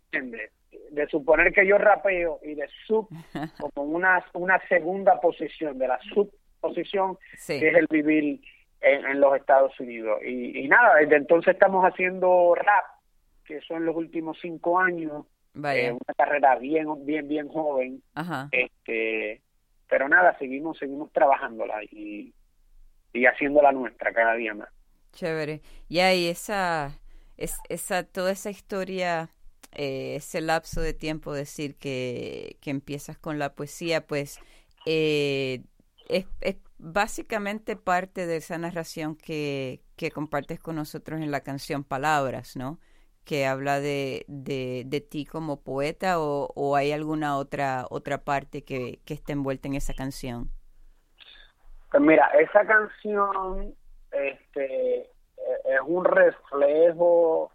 De 0.91 1.07
suponer 1.07 1.53
que 1.53 1.65
yo 1.65 1.77
rapeo 1.77 2.39
y 2.43 2.55
de 2.55 2.67
sub 2.85 3.07
como 3.59 3.87
una, 3.87 4.23
una 4.33 4.59
segunda 4.67 5.19
posición, 5.19 5.77
de 5.77 5.87
la 5.87 5.99
subposición, 6.13 7.17
que 7.45 7.69
es 7.69 7.75
el 7.75 7.87
vivir 7.89 8.41
en, 8.81 9.19
los 9.19 9.35
Estados 9.35 9.79
Unidos. 9.79 10.19
Y, 10.25 10.59
y, 10.59 10.67
nada, 10.67 10.95
desde 10.95 11.15
entonces 11.15 11.53
estamos 11.53 11.83
haciendo 11.83 12.55
rap, 12.55 12.85
que 13.45 13.61
son 13.61 13.85
los 13.85 13.95
últimos 13.95 14.37
cinco 14.41 14.79
años, 14.79 15.25
eh, 15.65 15.91
una 15.91 16.13
carrera 16.15 16.55
bien, 16.57 16.87
bien, 17.05 17.27
bien 17.27 17.47
joven. 17.47 18.01
Este, 18.51 19.41
pero 19.89 20.07
nada, 20.07 20.37
seguimos, 20.37 20.77
seguimos 20.77 21.11
trabajándola 21.11 21.83
y, 21.83 22.33
y 23.13 23.25
haciéndola 23.25 23.71
nuestra 23.71 24.13
cada 24.13 24.33
día 24.33 24.53
más. 24.53 24.69
Chévere. 25.13 25.61
Y 25.89 25.99
ahí 25.99 26.27
esa, 26.27 26.99
es, 27.37 27.57
esa, 27.69 28.03
toda 28.03 28.31
esa 28.31 28.49
historia, 28.49 29.29
eh, 29.77 30.15
ese 30.15 30.41
lapso 30.41 30.81
de 30.81 30.93
tiempo, 30.93 31.33
decir 31.33 31.77
que, 31.77 32.57
que 32.61 32.71
empiezas 32.71 33.17
con 33.17 33.39
la 33.39 33.53
poesía, 33.53 34.05
pues 34.05 34.39
eh, 34.85 35.63
es, 36.09 36.25
básicamente 36.79 37.75
parte 37.75 38.25
de 38.25 38.37
esa 38.37 38.57
narración 38.57 39.15
que, 39.15 39.81
que 39.95 40.11
compartes 40.11 40.59
con 40.59 40.75
nosotros 40.75 41.21
en 41.21 41.31
la 41.31 41.41
canción 41.41 41.83
Palabras, 41.83 42.55
¿no? 42.55 42.79
que 43.27 43.45
habla 43.45 43.79
de, 43.81 44.25
de, 44.27 44.83
de 44.85 45.01
ti 45.01 45.25
como 45.25 45.61
poeta 45.61 46.19
o, 46.19 46.49
o, 46.55 46.75
hay 46.77 46.93
alguna 46.93 47.37
otra 47.37 47.85
otra 47.89 48.19
parte 48.19 48.63
que, 48.63 48.99
que 49.05 49.13
esté 49.13 49.33
envuelta 49.33 49.67
en 49.67 49.75
esa 49.75 49.93
canción? 49.93 50.49
Pues 51.91 52.01
mira, 52.01 52.31
esa 52.39 52.65
canción 52.65 53.75
este, 54.11 55.01
e, 55.01 55.09
es 55.65 55.81
un 55.85 56.05
reflejo 56.05 57.51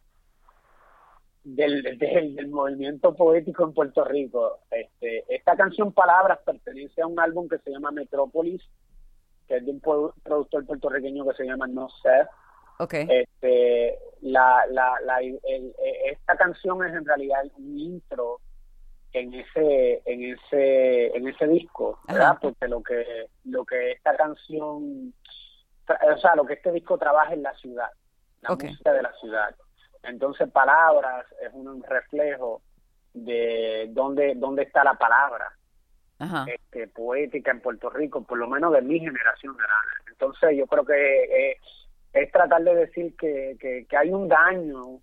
del, 1.45 1.83
del, 1.99 2.49
movimiento 2.49 3.15
poético 3.15 3.65
en 3.65 3.75
Puerto 3.75 4.05
Rico. 4.05 4.61
Este, 4.71 5.25
esta 5.29 5.57
canción 5.57 5.93
Palabras 5.93 6.39
pertenece 6.45 7.03
a 7.03 7.07
un 7.07 7.19
álbum 7.19 7.49
que 7.49 7.59
se 7.59 7.71
llama 7.71 7.91
Metrópolis, 7.91 8.63
que 9.49 9.57
es 9.57 9.65
de 9.65 9.71
un 9.73 9.81
productor 9.81 10.65
puertorriqueño 10.67 11.27
que 11.29 11.37
se 11.37 11.45
llama 11.45 11.67
No 11.67 11.89
Sé 12.03 12.27
Okay. 12.79 13.07
Este, 13.09 13.99
la, 14.23 14.65
la, 14.71 14.95
la, 15.05 15.21
esta 15.21 16.37
canción 16.37 16.85
es 16.85 16.93
en 16.93 17.05
realidad 17.05 17.45
un 17.57 17.79
intro 17.79 18.41
en 19.13 19.35
ese 19.35 20.03
en 20.05 20.35
ese 20.35 21.17
en 21.17 21.29
ese 21.29 21.47
disco, 21.47 22.01
¿verdad? 22.09 22.39
Porque 22.41 22.67
lo 22.67 22.83
que 22.83 23.27
lo 23.45 23.65
que 23.65 23.93
esta 23.93 24.17
canción 24.17 25.15
o 25.89 26.19
sea, 26.19 26.35
lo 26.35 26.45
que 26.45 26.55
este 26.55 26.73
disco 26.73 26.99
trabaja 26.99 27.35
en 27.35 27.43
la 27.43 27.55
ciudad, 27.55 27.91
la 28.41 28.51
música 28.51 28.93
de 28.93 29.03
la 29.03 29.13
ciudad. 29.21 29.55
Entonces, 30.03 30.51
palabras 30.51 31.27
es 31.41 31.53
un 31.53 31.83
reflejo 31.83 32.63
de 33.15 33.89
dónde 33.91 34.35
dónde 34.37 34.63
está 34.63 34.83
la 34.83 34.95
palabra 34.95 35.53
Este, 36.47 36.89
poética 36.89 37.51
en 37.51 37.61
Puerto 37.61 37.91
Rico, 37.91 38.23
por 38.23 38.39
lo 38.39 38.49
menos 38.49 38.73
de 38.73 38.83
mi 38.83 39.01
generación. 39.01 39.57
Entonces, 40.09 40.57
yo 40.57 40.67
creo 40.67 40.85
que 40.85 41.51
eh, 41.53 41.61
es 42.13 42.31
tratar 42.31 42.63
de 42.63 42.75
decir 42.75 43.17
que, 43.17 43.57
que, 43.59 43.97
hay 43.97 44.11
un 44.11 44.29
daño 44.29 45.01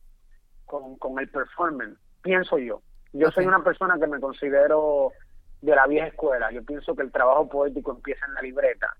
con, 0.65 0.95
con, 0.97 1.19
el 1.19 1.29
performance, 1.29 1.97
pienso 2.21 2.57
yo. 2.57 2.81
Yo 3.11 3.31
soy 3.31 3.45
una 3.45 3.63
persona 3.63 3.97
que 3.99 4.07
me 4.07 4.19
considero 4.19 5.11
de 5.61 5.75
la 5.75 5.87
vieja 5.87 6.07
escuela. 6.07 6.51
Yo 6.51 6.63
pienso 6.63 6.95
que 6.95 7.03
el 7.03 7.11
trabajo 7.11 7.49
poético 7.49 7.91
empieza 7.91 8.25
en 8.25 8.33
la 8.33 8.41
libreta. 8.41 8.95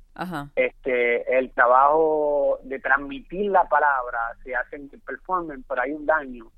Este, 0.56 1.38
el 1.38 1.52
trabajo 1.52 2.60
de 2.64 2.80
transmitir 2.80 3.52
la 3.52 3.64
palabra 3.70 4.36
se 4.44 4.56
hace 4.56 4.76
en 4.76 4.90
el 4.92 5.00
performance, 5.00 5.64
pero 5.68 5.82
hay 5.82 5.92
un 5.92 6.06
daño 6.06 6.52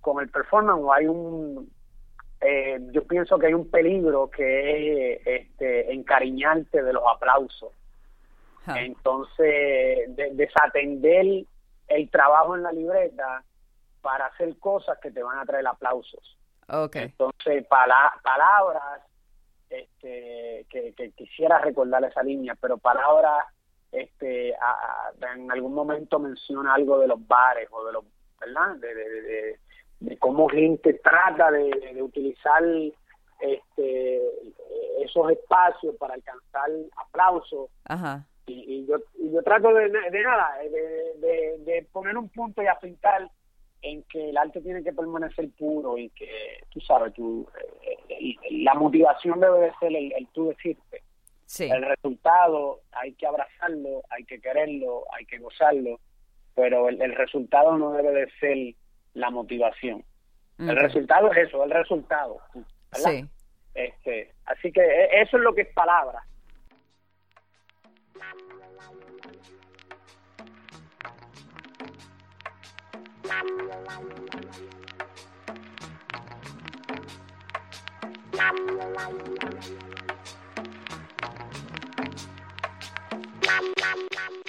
con 0.00 0.22
el 0.22 0.28
performance 0.28 0.80
o 0.80 0.92
hay 0.92 1.06
un 1.06 1.70
eh, 2.40 2.78
yo 2.92 3.04
pienso 3.06 3.38
que 3.38 3.48
hay 3.48 3.54
un 3.54 3.70
peligro 3.70 4.30
que 4.30 5.16
es 5.16 5.26
este, 5.26 5.92
encariñarte 5.92 6.82
de 6.82 6.92
los 6.92 7.02
aplausos 7.06 7.72
entonces, 8.76 10.16
desatender 10.32 11.44
el 11.88 12.10
trabajo 12.10 12.56
en 12.56 12.62
la 12.62 12.72
libreta 12.72 13.42
para 14.00 14.26
hacer 14.26 14.56
cosas 14.58 14.98
que 15.00 15.10
te 15.10 15.22
van 15.22 15.38
a 15.38 15.44
traer 15.44 15.66
aplausos. 15.66 16.38
Okay. 16.68 17.02
Entonces, 17.02 17.66
palabras, 17.66 19.02
este, 19.70 20.66
que, 20.68 21.12
quisiera 21.16 21.58
recordar 21.58 22.04
esa 22.04 22.22
línea, 22.22 22.54
pero 22.60 22.78
palabras, 22.78 23.46
este, 23.92 24.50
en 25.34 25.50
algún 25.50 25.74
momento 25.74 26.18
menciona 26.18 26.74
algo 26.74 26.98
de 26.98 27.08
los 27.08 27.26
bares 27.26 27.68
o 27.70 27.84
de 27.84 27.92
los, 27.92 28.04
¿verdad? 28.40 28.76
De, 28.76 29.58
de, 30.00 30.18
cómo 30.18 30.48
gente 30.48 30.94
trata 30.94 31.50
de, 31.50 32.02
utilizar 32.02 32.62
este, 33.40 34.20
esos 35.02 35.30
espacios 35.30 35.94
para 35.96 36.14
alcanzar 36.14 36.70
aplausos. 36.96 37.70
Ajá 37.84 38.26
y, 38.50 38.86
yo, 38.86 38.96
yo 39.32 39.42
trato 39.42 39.72
de, 39.74 39.88
de 39.88 40.22
nada, 40.22 40.56
de, 40.62 41.58
de, 41.58 41.86
poner 41.92 42.16
un 42.16 42.28
punto 42.28 42.62
y 42.62 42.66
afincar 42.66 43.30
en 43.82 44.02
que 44.04 44.30
el 44.30 44.36
arte 44.36 44.60
tiene 44.60 44.82
que 44.82 44.92
permanecer 44.92 45.48
puro 45.58 45.96
y 45.96 46.10
que, 46.10 46.28
tú 46.70 46.80
sabes, 46.80 47.12
tú, 47.14 47.48
eh, 47.82 48.36
la 48.50 48.74
motivación 48.74 49.40
debe 49.40 49.60
de 49.60 49.72
ser 49.80 49.94
el, 49.94 50.28
tú 50.32 50.48
decirte. 50.48 51.02
El 51.58 51.82
resultado 51.82 52.80
hay 52.92 53.12
que 53.14 53.26
abrazarlo, 53.26 54.02
hay 54.10 54.24
que 54.24 54.40
quererlo, 54.40 55.04
hay 55.12 55.26
que 55.26 55.38
gozarlo, 55.38 55.98
pero 56.54 56.88
el, 56.88 57.14
resultado 57.16 57.76
no 57.76 57.92
debe 57.92 58.12
de 58.12 58.30
ser 58.38 58.74
la 59.14 59.30
motivación. 59.30 60.04
El 60.58 60.76
resultado 60.76 61.32
es 61.32 61.48
eso, 61.48 61.64
el 61.64 61.70
resultado. 61.70 62.38
Sí. 62.92 63.24
Este, 63.74 64.32
así 64.44 64.70
que 64.70 64.80
e, 64.80 65.22
eso 65.22 65.38
es 65.38 65.42
lo 65.42 65.54
que 65.54 65.62
es 65.62 65.74
palabra. 65.74 66.22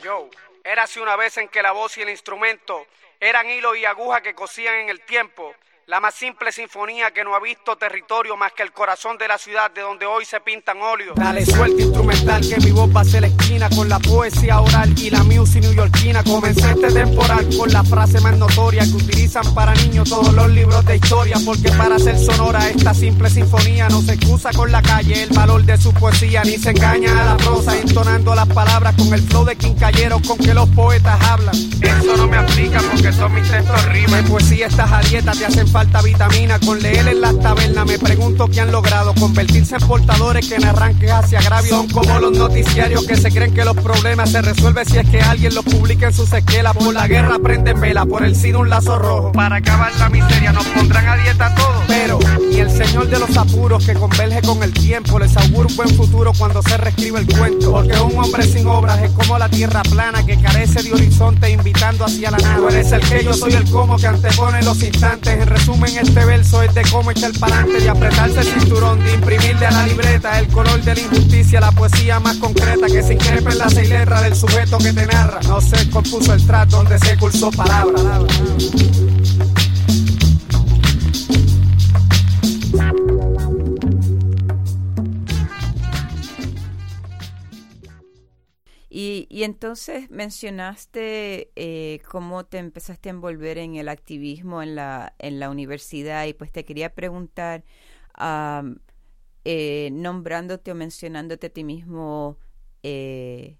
Yo, 0.01 0.29
érase 0.63 0.99
una 0.99 1.15
vez 1.15 1.37
en 1.37 1.47
que 1.47 1.61
la 1.61 1.71
voz 1.71 1.97
y 1.97 2.01
el 2.01 2.09
instrumento 2.09 2.87
eran 3.19 3.49
hilo 3.49 3.75
y 3.75 3.85
aguja 3.85 4.21
que 4.21 4.33
cosían 4.33 4.75
en 4.75 4.89
el 4.89 5.01
tiempo 5.01 5.53
la 5.91 5.99
más 5.99 6.15
simple 6.15 6.53
sinfonía 6.53 7.11
que 7.11 7.21
no 7.21 7.35
ha 7.35 7.41
visto 7.41 7.75
territorio 7.75 8.37
más 8.37 8.53
que 8.53 8.63
el 8.63 8.71
corazón 8.71 9.17
de 9.17 9.27
la 9.27 9.37
ciudad 9.37 9.69
de 9.71 9.81
donde 9.81 10.05
hoy 10.05 10.23
se 10.23 10.39
pintan 10.39 10.81
óleos. 10.81 11.17
Dale 11.17 11.45
suelta 11.45 11.81
instrumental 11.81 12.41
que 12.47 12.55
mi 12.61 12.71
voz 12.71 12.95
va 12.95 13.01
a 13.01 13.03
ser 13.03 13.19
la 13.19 13.27
esquina 13.27 13.69
con 13.69 13.89
la 13.89 13.99
poesía 13.99 14.61
oral 14.61 14.97
y 14.97 15.09
la 15.09 15.21
music 15.23 15.61
newyorkina. 15.61 16.23
Comencé 16.23 16.71
este 16.71 16.93
temporal 16.93 17.45
con 17.57 17.73
la 17.73 17.83
frase 17.83 18.21
más 18.21 18.37
notoria 18.37 18.83
que 18.83 19.03
utilizan 19.03 19.53
para 19.53 19.73
niños 19.73 20.07
todos 20.07 20.31
los 20.31 20.49
libros 20.51 20.85
de 20.85 20.95
historia 20.95 21.35
porque 21.45 21.69
para 21.73 21.99
ser 21.99 22.17
sonora 22.17 22.69
esta 22.69 22.93
simple 22.93 23.29
sinfonía 23.29 23.89
no 23.89 24.01
se 24.01 24.13
excusa 24.13 24.53
con 24.53 24.71
la 24.71 24.81
calle 24.81 25.23
el 25.23 25.29
valor 25.31 25.61
de 25.63 25.77
su 25.77 25.93
poesía 25.93 26.41
ni 26.45 26.57
se 26.57 26.69
engaña 26.69 27.21
a 27.21 27.25
la 27.25 27.37
prosa 27.37 27.77
entonando 27.77 28.33
las 28.33 28.47
palabras 28.47 28.95
con 28.95 29.13
el 29.13 29.21
flow 29.23 29.43
de 29.43 29.57
quincalleros 29.57 30.25
con 30.25 30.37
que 30.37 30.53
los 30.53 30.69
poetas 30.69 31.21
hablan. 31.21 31.55
Eso 31.81 32.15
no 32.15 32.27
me 32.27 32.37
aplica 32.37 32.79
porque 32.79 33.11
son 33.11 33.33
mis 33.33 33.51
textos 33.51 33.85
rimas. 33.87 34.21
poesía 34.29 34.67
estas 34.67 34.89
arietas 34.89 35.37
te 35.37 35.45
hacen 35.47 35.67
falta 35.67 35.80
falta 35.81 36.01
vitamina 36.03 36.59
con 36.59 36.79
leer 36.79 37.07
en 37.07 37.21
las 37.21 37.39
tabernas. 37.39 37.87
Me 37.87 37.97
pregunto 37.97 38.47
qué 38.47 38.61
han 38.61 38.71
logrado 38.71 39.15
convertirse 39.15 39.77
en 39.77 39.87
portadores 39.87 40.47
que 40.47 40.55
en 40.55 40.65
arranques 40.65 41.09
hacia 41.09 41.39
agravio 41.39 41.69
son 41.69 41.89
como 41.89 42.19
los 42.19 42.37
noticiarios 42.37 43.03
que 43.07 43.15
se 43.15 43.31
creen 43.31 43.51
que 43.51 43.65
los 43.65 43.75
problemas 43.77 44.31
se 44.31 44.43
resuelven 44.43 44.85
si 44.85 44.99
es 44.99 45.09
que 45.09 45.21
alguien 45.21 45.55
los 45.55 45.65
publica 45.65 46.07
en 46.07 46.13
sus 46.13 46.31
esquelas. 46.33 46.75
Por 46.75 46.93
la 46.93 47.07
guerra 47.07 47.39
prenden 47.39 47.81
vela, 47.81 48.05
por 48.05 48.23
el 48.23 48.35
SIDA 48.35 48.59
un 48.59 48.69
lazo 48.69 48.99
rojo. 48.99 49.31
Para 49.31 49.55
acabar 49.55 49.91
la 49.97 50.09
miseria 50.09 50.51
nos 50.51 50.65
pondrán 50.67 51.07
a 51.07 51.17
dieta 51.17 51.55
todos. 51.55 51.83
Pero, 51.87 52.19
y 52.51 52.59
el 52.59 52.69
señor 52.69 53.07
de 53.07 53.17
los 53.17 53.35
apuros 53.35 53.83
que 53.83 53.93
converge 53.93 54.41
con 54.43 54.61
el 54.61 54.73
tiempo, 54.73 55.17
les 55.17 55.35
auguro 55.35 55.67
un 55.67 55.75
buen 55.75 55.89
futuro 55.95 56.31
cuando 56.37 56.61
se 56.61 56.77
reescribe 56.77 57.21
el 57.21 57.25
cuento. 57.25 57.71
Porque 57.71 57.99
un 57.99 58.19
hombre 58.19 58.43
sin 58.43 58.67
obras 58.67 59.01
es 59.01 59.09
como 59.11 59.39
la 59.39 59.49
tierra 59.49 59.81
plana 59.81 60.23
que 60.23 60.39
carece 60.39 60.83
de 60.83 60.93
horizonte 60.93 61.49
invitando 61.49 62.05
hacia 62.05 62.29
la 62.29 62.37
nada. 62.37 62.57
Tú 62.57 62.67
eres 62.69 62.91
el 62.91 63.01
que 63.01 63.23
yo 63.23 63.33
soy 63.33 63.53
el 63.53 63.67
cómo 63.71 63.97
que 63.97 64.05
antepone 64.05 64.61
los 64.61 64.83
instantes 64.83 65.33
en 65.33 65.47
resumen 65.61 65.95
en 65.95 66.07
este 66.07 66.25
verso 66.25 66.63
es 66.63 66.73
de 66.73 66.81
cómo 66.91 67.11
echar 67.11 67.31
pa'lante, 67.39 67.79
de 67.79 67.89
apretarse 67.89 68.39
el 68.39 68.47
cinturón, 68.47 69.03
de 69.03 69.13
imprimirle 69.13 69.67
a 69.67 69.71
la 69.71 69.85
libreta 69.85 70.39
el 70.39 70.47
color 70.47 70.81
de 70.81 70.95
la 70.95 71.01
injusticia, 71.01 71.61
la 71.61 71.71
poesía 71.71 72.19
más 72.19 72.37
concreta 72.37 72.87
que 72.87 73.03
se 73.03 73.13
increpa 73.13 73.51
en 73.51 73.57
la 73.59 73.69
seis 73.69 73.89
del 73.89 74.35
sujeto 74.35 74.79
que 74.79 74.91
te 74.91 75.05
narra. 75.05 75.39
No 75.47 75.61
se 75.61 75.87
compuso 75.89 76.33
el 76.33 76.45
trato 76.47 76.77
donde 76.77 76.97
se 76.97 77.15
cursó 77.15 77.51
palabra. 77.51 78.21
Y, 88.93 89.25
y 89.29 89.43
entonces 89.43 90.09
mencionaste 90.11 91.51
eh, 91.55 92.01
cómo 92.09 92.45
te 92.45 92.57
empezaste 92.57 93.07
a 93.07 93.11
envolver 93.11 93.57
en 93.57 93.75
el 93.75 93.87
activismo 93.87 94.61
en 94.61 94.75
la, 94.75 95.15
en 95.17 95.39
la 95.39 95.49
universidad 95.49 96.25
y 96.25 96.33
pues 96.33 96.51
te 96.51 96.65
quería 96.65 96.93
preguntar, 96.93 97.63
eh, 99.45 99.89
nombrándote 99.93 100.71
o 100.73 100.75
mencionándote 100.75 101.47
a 101.47 101.49
ti 101.51 101.63
mismo 101.63 102.37
eh, 102.83 103.57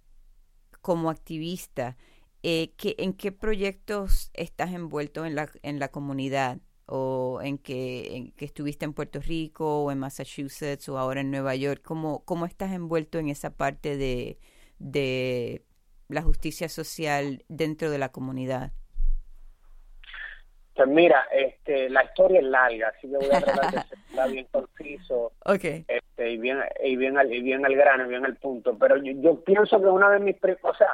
como 0.81 1.09
activista, 1.09 1.97
eh, 2.43 2.73
¿en 2.97 3.13
qué 3.13 3.31
proyectos 3.31 4.31
estás 4.33 4.73
envuelto 4.73 5.25
en 5.25 5.35
la, 5.35 5.49
en 5.63 5.79
la 5.79 5.89
comunidad? 5.91 6.59
¿O 6.87 7.39
en 7.41 7.57
que, 7.57 8.17
en 8.17 8.31
que 8.33 8.43
estuviste 8.43 8.83
en 8.83 8.93
Puerto 8.93 9.21
Rico 9.21 9.83
o 9.83 9.91
en 9.91 9.99
Massachusetts 9.99 10.89
o 10.89 10.97
ahora 10.97 11.21
en 11.21 11.31
Nueva 11.31 11.55
York? 11.55 11.81
¿Cómo, 11.83 12.25
cómo 12.25 12.45
estás 12.45 12.73
envuelto 12.73 13.17
en 13.17 13.29
esa 13.29 13.51
parte 13.55 13.95
de, 13.95 14.39
de 14.81 15.63
la 16.09 16.21
justicia 16.21 16.67
social 16.69 17.43
dentro 17.47 17.89
de 17.89 17.97
la 17.97 18.11
comunidad? 18.11 18.71
Pues 20.75 20.87
mira, 20.87 21.27
este, 21.31 21.89
la 21.89 22.03
historia 22.03 22.39
es 22.39 22.45
larga, 22.45 22.89
así 22.89 23.09
que 23.09 23.17
voy 23.17 23.29
a 23.31 23.41
tratar 23.41 23.71
de 23.71 23.83
ser 24.15 24.31
bien 24.31 24.47
conciso 24.51 25.33
okay. 25.45 25.85
este, 25.87 26.31
y, 26.31 26.37
bien, 26.37 26.59
y, 26.83 26.95
bien 26.95 27.17
al, 27.17 27.31
y 27.31 27.41
bien 27.41 27.65
al 27.65 27.75
grano, 27.75 28.07
bien 28.07 28.25
al 28.25 28.37
punto. 28.37 28.77
Pero 28.77 28.97
yo, 28.97 29.11
yo 29.17 29.43
pienso 29.43 29.79
que 29.79 29.87
una 29.87 30.09
de 30.09 30.19
mis... 30.19 30.35
O 30.63 30.73
sea, 30.73 30.89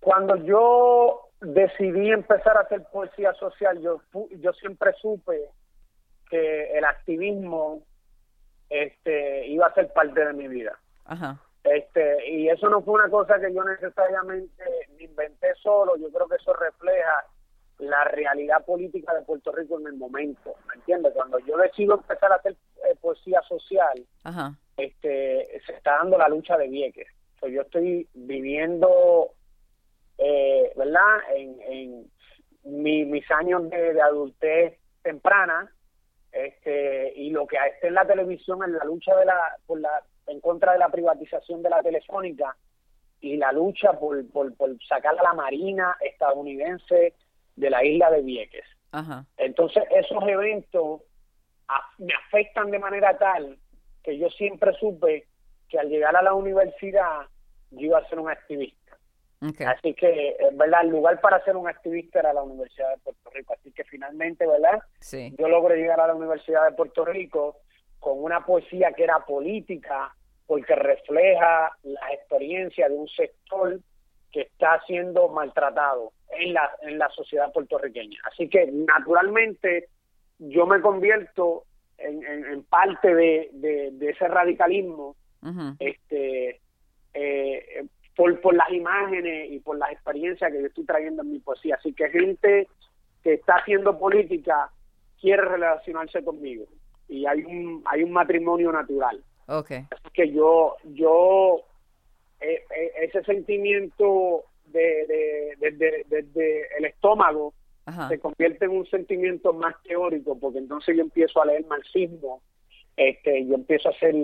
cuando 0.00 0.36
yo 0.36 1.28
decidí 1.40 2.10
empezar 2.10 2.56
a 2.56 2.60
hacer 2.60 2.84
poesía 2.90 3.34
social, 3.34 3.80
yo, 3.80 4.00
yo 4.38 4.52
siempre 4.54 4.92
supe 4.94 5.50
que 6.30 6.78
el 6.78 6.84
activismo 6.84 7.82
este, 8.70 9.46
iba 9.48 9.66
a 9.66 9.74
ser 9.74 9.92
parte 9.92 10.24
de 10.24 10.32
mi 10.32 10.48
vida. 10.48 10.78
Ajá. 11.06 11.40
Este, 11.64 12.30
y 12.30 12.48
eso 12.48 12.68
no 12.68 12.80
fue 12.82 12.94
una 12.94 13.08
cosa 13.08 13.40
que 13.40 13.52
yo 13.52 13.64
necesariamente 13.64 14.64
inventé 15.00 15.54
solo, 15.62 15.96
yo 15.96 16.10
creo 16.10 16.28
que 16.28 16.36
eso 16.36 16.52
refleja 16.54 17.24
la 17.78 18.04
realidad 18.04 18.64
política 18.64 19.12
de 19.14 19.22
Puerto 19.22 19.52
Rico 19.52 19.78
en 19.80 19.88
el 19.88 19.94
momento, 19.94 20.54
¿me 20.68 20.74
entiendes? 20.74 21.12
Cuando 21.14 21.38
yo 21.40 21.56
decido 21.56 21.94
empezar 21.94 22.32
a 22.32 22.36
hacer 22.36 22.56
eh, 22.88 22.94
poesía 23.00 23.42
social, 23.42 24.06
este 24.76 25.60
se 25.66 25.72
está 25.72 25.96
dando 25.98 26.16
la 26.16 26.28
lucha 26.28 26.56
de 26.56 26.68
Vieques. 26.68 27.08
yo 27.42 27.62
estoy 27.62 28.08
viviendo, 28.14 29.32
eh, 30.18 30.72
¿verdad? 30.76 31.18
En, 31.34 31.60
en 31.62 32.10
mis 32.64 33.30
años 33.30 33.68
de, 33.70 34.00
adultez 34.00 34.78
temprana, 35.02 35.70
este, 36.32 37.12
y 37.14 37.30
lo 37.30 37.46
que 37.46 37.56
está 37.74 37.88
en 37.88 37.94
la 37.94 38.06
televisión 38.06 38.62
en 38.64 38.72
la 38.72 38.84
lucha 38.84 39.14
de 39.16 39.24
la, 39.24 39.56
por 39.66 39.80
la 39.80 40.02
en 40.26 40.40
contra 40.40 40.72
de 40.72 40.78
la 40.78 40.88
privatización 40.88 41.62
de 41.62 41.70
la 41.70 41.82
telefónica 41.82 42.56
y 43.20 43.36
la 43.36 43.52
lucha 43.52 43.92
por, 43.94 44.26
por, 44.30 44.52
sacar 44.86 45.18
a 45.18 45.22
la 45.22 45.34
Marina 45.34 45.96
estadounidense 46.00 47.14
de 47.54 47.70
la 47.70 47.84
isla 47.84 48.10
de 48.10 48.22
Vieques. 48.22 48.64
Entonces, 49.36 49.84
esos 49.90 50.26
eventos 50.26 51.02
me 51.98 52.14
afectan 52.14 52.70
de 52.70 52.78
manera 52.78 53.18
tal 53.18 53.58
que 54.02 54.16
yo 54.16 54.30
siempre 54.30 54.72
supe 54.74 55.26
que 55.68 55.78
al 55.78 55.88
llegar 55.88 56.16
a 56.16 56.22
la 56.22 56.32
universidad 56.32 57.26
yo 57.70 57.86
iba 57.86 57.98
a 57.98 58.08
ser 58.08 58.18
un 58.18 58.30
activista. 58.30 58.96
Así 59.40 59.92
que, 59.94 60.36
¿verdad? 60.54 60.82
El 60.82 60.90
lugar 60.90 61.20
para 61.20 61.44
ser 61.44 61.56
un 61.56 61.68
activista 61.68 62.20
era 62.20 62.32
la 62.32 62.42
Universidad 62.42 62.90
de 62.90 63.02
Puerto 63.02 63.30
Rico. 63.30 63.52
Así 63.52 63.70
que 63.72 63.84
finalmente, 63.84 64.46
¿verdad? 64.46 64.80
Sí. 65.00 65.34
Yo 65.38 65.48
logré 65.48 65.76
llegar 65.76 66.00
a 66.00 66.06
la 66.06 66.14
Universidad 66.14 66.64
de 66.64 66.74
Puerto 66.74 67.04
Rico 67.04 67.58
con 68.06 68.22
una 68.22 68.46
poesía 68.46 68.92
que 68.92 69.02
era 69.02 69.18
política, 69.26 70.14
porque 70.46 70.76
refleja 70.76 71.72
la 71.82 72.12
experiencia 72.12 72.88
de 72.88 72.94
un 72.94 73.08
sector 73.08 73.80
que 74.30 74.42
está 74.42 74.80
siendo 74.86 75.28
maltratado 75.28 76.12
en 76.38 76.54
la, 76.54 76.70
en 76.82 77.00
la 77.00 77.08
sociedad 77.08 77.52
puertorriqueña. 77.52 78.20
Así 78.30 78.48
que 78.48 78.70
naturalmente 78.70 79.88
yo 80.38 80.66
me 80.66 80.80
convierto 80.80 81.64
en, 81.98 82.24
en, 82.24 82.62
parte 82.62 83.12
de, 83.12 83.50
de, 83.54 84.08
ese 84.08 84.28
radicalismo 84.28 85.16
este 85.80 86.60
eh, 87.12 87.86
por, 88.14 88.40
por 88.40 88.54
las 88.54 88.70
imágenes 88.70 89.50
y 89.50 89.58
por 89.58 89.78
las 89.78 89.90
experiencias 89.90 90.52
que 90.52 90.60
yo 90.60 90.66
estoy 90.68 90.84
trayendo 90.84 91.22
en 91.22 91.32
mi 91.32 91.40
poesía. 91.40 91.74
Así 91.74 91.92
que 91.92 92.08
gente 92.10 92.68
que 93.24 93.32
está 93.32 93.56
haciendo 93.56 93.98
política 93.98 94.70
quiere 95.20 95.42
relacionarse 95.42 96.22
conmigo 96.22 96.66
y 97.08 97.26
hay 97.26 97.44
un, 97.44 97.82
hay 97.86 98.02
un 98.02 98.12
matrimonio 98.12 98.72
natural. 98.72 99.22
Okay. 99.46 99.84
Así 99.90 100.10
que 100.12 100.32
yo, 100.32 100.76
yo, 100.84 101.62
eh, 102.40 102.62
eh, 102.76 102.92
ese 103.02 103.22
sentimiento 103.24 104.44
de, 104.66 105.56
de, 105.58 106.66
el 106.78 106.84
estómago 106.84 107.54
se 108.08 108.18
convierte 108.18 108.64
en 108.64 108.72
un 108.72 108.86
sentimiento 108.86 109.52
más 109.52 109.80
teórico, 109.84 110.36
porque 110.38 110.58
entonces 110.58 110.96
yo 110.96 111.02
empiezo 111.02 111.40
a 111.40 111.46
leer 111.46 111.64
marxismo, 111.66 112.42
este, 112.96 113.46
yo 113.46 113.54
empiezo 113.54 113.90
a 113.90 113.98
ser 113.98 114.14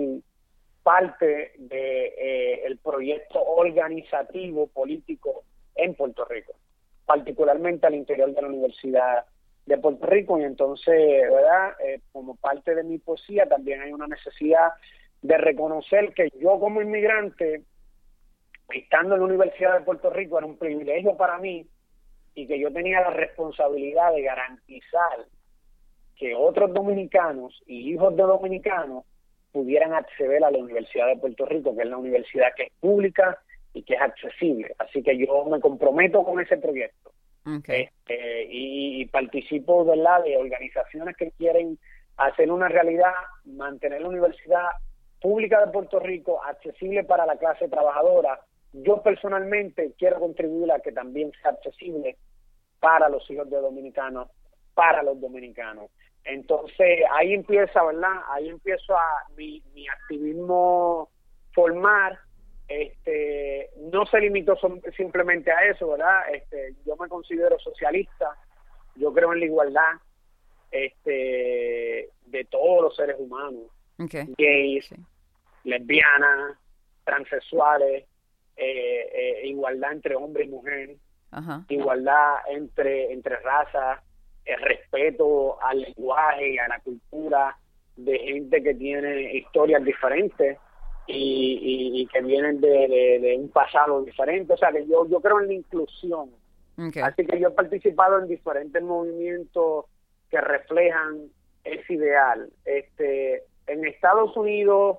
parte 0.83 1.53
de 1.57 2.13
eh, 2.17 2.65
el 2.65 2.77
proyecto 2.77 3.41
organizativo 3.41 4.67
político 4.67 5.45
en 5.75 5.95
Puerto 5.95 6.25
Rico, 6.25 6.53
particularmente 7.05 7.87
al 7.87 7.95
interior 7.95 8.33
de 8.33 8.41
la 8.41 8.49
Universidad 8.49 9.25
de 9.65 9.77
Puerto 9.77 10.05
Rico 10.07 10.39
y 10.39 10.43
entonces, 10.43 11.21
¿verdad? 11.31 11.73
como 12.11 12.35
parte 12.35 12.75
de 12.75 12.83
mi 12.83 12.97
poesía 12.97 13.45
también 13.47 13.81
hay 13.81 13.93
una 13.93 14.07
necesidad 14.07 14.71
de 15.21 15.37
reconocer 15.37 16.13
que 16.13 16.29
yo 16.39 16.59
como 16.59 16.81
inmigrante, 16.81 17.63
estando 18.69 19.15
en 19.15 19.21
la 19.21 19.27
Universidad 19.27 19.79
de 19.79 19.85
Puerto 19.85 20.09
Rico, 20.09 20.37
era 20.37 20.47
un 20.47 20.57
privilegio 20.57 21.15
para 21.15 21.37
mí 21.37 21.65
y 22.35 22.47
que 22.47 22.59
yo 22.59 22.71
tenía 22.73 23.01
la 23.01 23.11
responsabilidad 23.11 24.13
de 24.13 24.21
garantizar 24.21 25.25
que 26.17 26.35
otros 26.35 26.73
dominicanos 26.73 27.61
y 27.65 27.93
hijos 27.93 28.15
de 28.15 28.23
dominicanos 28.23 29.05
pudieran 29.51 29.93
acceder 29.93 30.43
a 30.43 30.51
la 30.51 30.57
Universidad 30.57 31.07
de 31.07 31.17
Puerto 31.17 31.45
Rico, 31.45 31.75
que 31.75 31.83
es 31.83 31.89
la 31.89 31.97
universidad 31.97 32.53
que 32.55 32.63
es 32.63 32.71
pública 32.79 33.39
y 33.73 33.83
que 33.83 33.93
es 33.93 34.01
accesible. 34.01 34.75
Así 34.79 35.03
que 35.03 35.17
yo 35.17 35.45
me 35.45 35.59
comprometo 35.59 36.23
con 36.23 36.39
ese 36.41 36.57
proyecto. 36.57 37.11
Este, 37.45 38.43
y, 38.49 39.01
y, 39.01 39.05
participo 39.05 39.83
¿verdad? 39.83 40.23
de 40.23 40.37
organizaciones 40.37 41.17
que 41.17 41.31
quieren 41.31 41.77
hacer 42.17 42.51
una 42.51 42.69
realidad, 42.69 43.13
mantener 43.43 44.01
la 44.01 44.09
universidad 44.09 44.69
pública 45.21 45.65
de 45.65 45.71
Puerto 45.71 45.99
Rico 45.99 46.43
accesible 46.43 47.03
para 47.03 47.25
la 47.25 47.37
clase 47.37 47.67
trabajadora. 47.67 48.39
Yo 48.73 49.01
personalmente 49.01 49.93
quiero 49.97 50.19
contribuir 50.19 50.71
a 50.71 50.79
que 50.79 50.91
también 50.91 51.31
sea 51.41 51.51
accesible 51.51 52.17
para 52.79 53.07
los 53.09 53.29
hijos 53.29 53.49
de 53.49 53.57
dominicanos, 53.57 54.29
para 54.73 55.03
los 55.03 55.19
dominicanos. 55.19 55.89
Entonces 56.25 56.99
ahí 57.11 57.33
empieza, 57.33 57.83
¿verdad? 57.83 58.21
Ahí 58.29 58.49
empiezo 58.49 58.95
a 58.97 59.25
mi, 59.35 59.61
mi 59.73 59.87
activismo 59.87 61.09
formar. 61.53 62.19
Este, 62.73 63.69
no 63.91 64.03
se 64.07 64.19
limitó 64.19 64.57
simplemente 64.97 65.51
a 65.51 65.63
eso, 65.65 65.89
¿verdad? 65.89 66.21
Este, 66.33 66.73
yo 66.83 66.95
me 66.95 67.07
considero 67.07 67.59
socialista, 67.59 68.35
yo 68.95 69.13
creo 69.13 69.31
en 69.33 69.41
la 69.41 69.45
igualdad 69.45 69.91
este, 70.71 72.09
de 72.25 72.45
todos 72.49 72.81
los 72.81 72.95
seres 72.95 73.17
humanos, 73.19 73.65
gays, 74.37 74.89
lesbianas, 75.63 76.57
transexuales, 77.03 78.05
eh, 78.55 79.09
eh, 79.13 79.47
igualdad 79.47 79.91
entre 79.91 80.15
hombre 80.15 80.45
y 80.45 80.49
mujer, 80.49 80.95
igualdad 81.69 82.37
entre, 82.49 83.13
entre 83.13 83.35
razas, 83.37 83.99
el 84.45 84.59
respeto 84.59 85.61
al 85.61 85.79
lenguaje 85.79 86.53
y 86.53 86.57
a 86.57 86.67
la 86.67 86.79
cultura 86.79 87.55
de 87.97 88.17
gente 88.17 88.63
que 88.63 88.73
tiene 88.73 89.31
historias 89.33 89.83
diferentes 89.83 90.57
y, 91.07 92.07
que 92.11 92.21
vienen 92.21 92.61
de, 92.61 93.35
un 93.39 93.49
pasado 93.49 94.03
diferente. 94.03 94.53
O 94.53 94.57
sea, 94.57 94.71
que 94.71 94.85
yo, 94.85 95.07
yo 95.07 95.19
creo 95.19 95.39
en 95.41 95.47
la 95.47 95.53
inclusión. 95.53 96.29
Así 96.77 97.25
que 97.25 97.39
yo 97.39 97.49
he 97.49 97.51
participado 97.51 98.19
en 98.19 98.27
diferentes 98.27 98.81
movimientos 98.81 99.85
que 100.29 100.41
reflejan 100.41 101.29
ese 101.63 101.93
ideal. 101.93 102.49
Este, 102.65 103.43
en 103.67 103.85
Estados 103.85 104.35
Unidos 104.35 104.97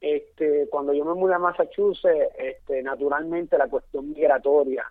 este, 0.00 0.68
cuando 0.70 0.92
yo 0.92 1.04
me 1.06 1.14
mudé 1.14 1.34
a 1.34 1.38
Massachusetts, 1.38 2.34
este, 2.38 2.82
naturalmente 2.82 3.56
la 3.56 3.68
cuestión 3.68 4.10
migratoria 4.10 4.84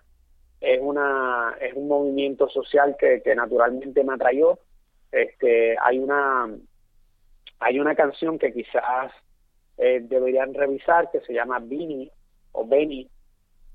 es 0.60 0.80
una 0.82 1.54
es 1.60 1.74
un 1.74 1.86
movimiento 1.86 2.48
social 2.48 2.96
que, 2.98 3.22
que 3.22 3.34
naturalmente 3.34 4.02
me 4.02 4.14
atrayó. 4.14 4.58
Este, 5.12 5.76
hay 5.80 5.98
una 6.00 6.48
hay 7.60 7.78
una 7.78 7.94
canción 7.94 8.38
que 8.40 8.52
quizás 8.52 9.12
eh, 9.78 10.00
deberían 10.02 10.54
revisar 10.54 11.10
que 11.10 11.20
se 11.20 11.32
llama 11.32 11.58
Bini 11.58 12.10
o 12.52 12.66
Benny, 12.66 13.08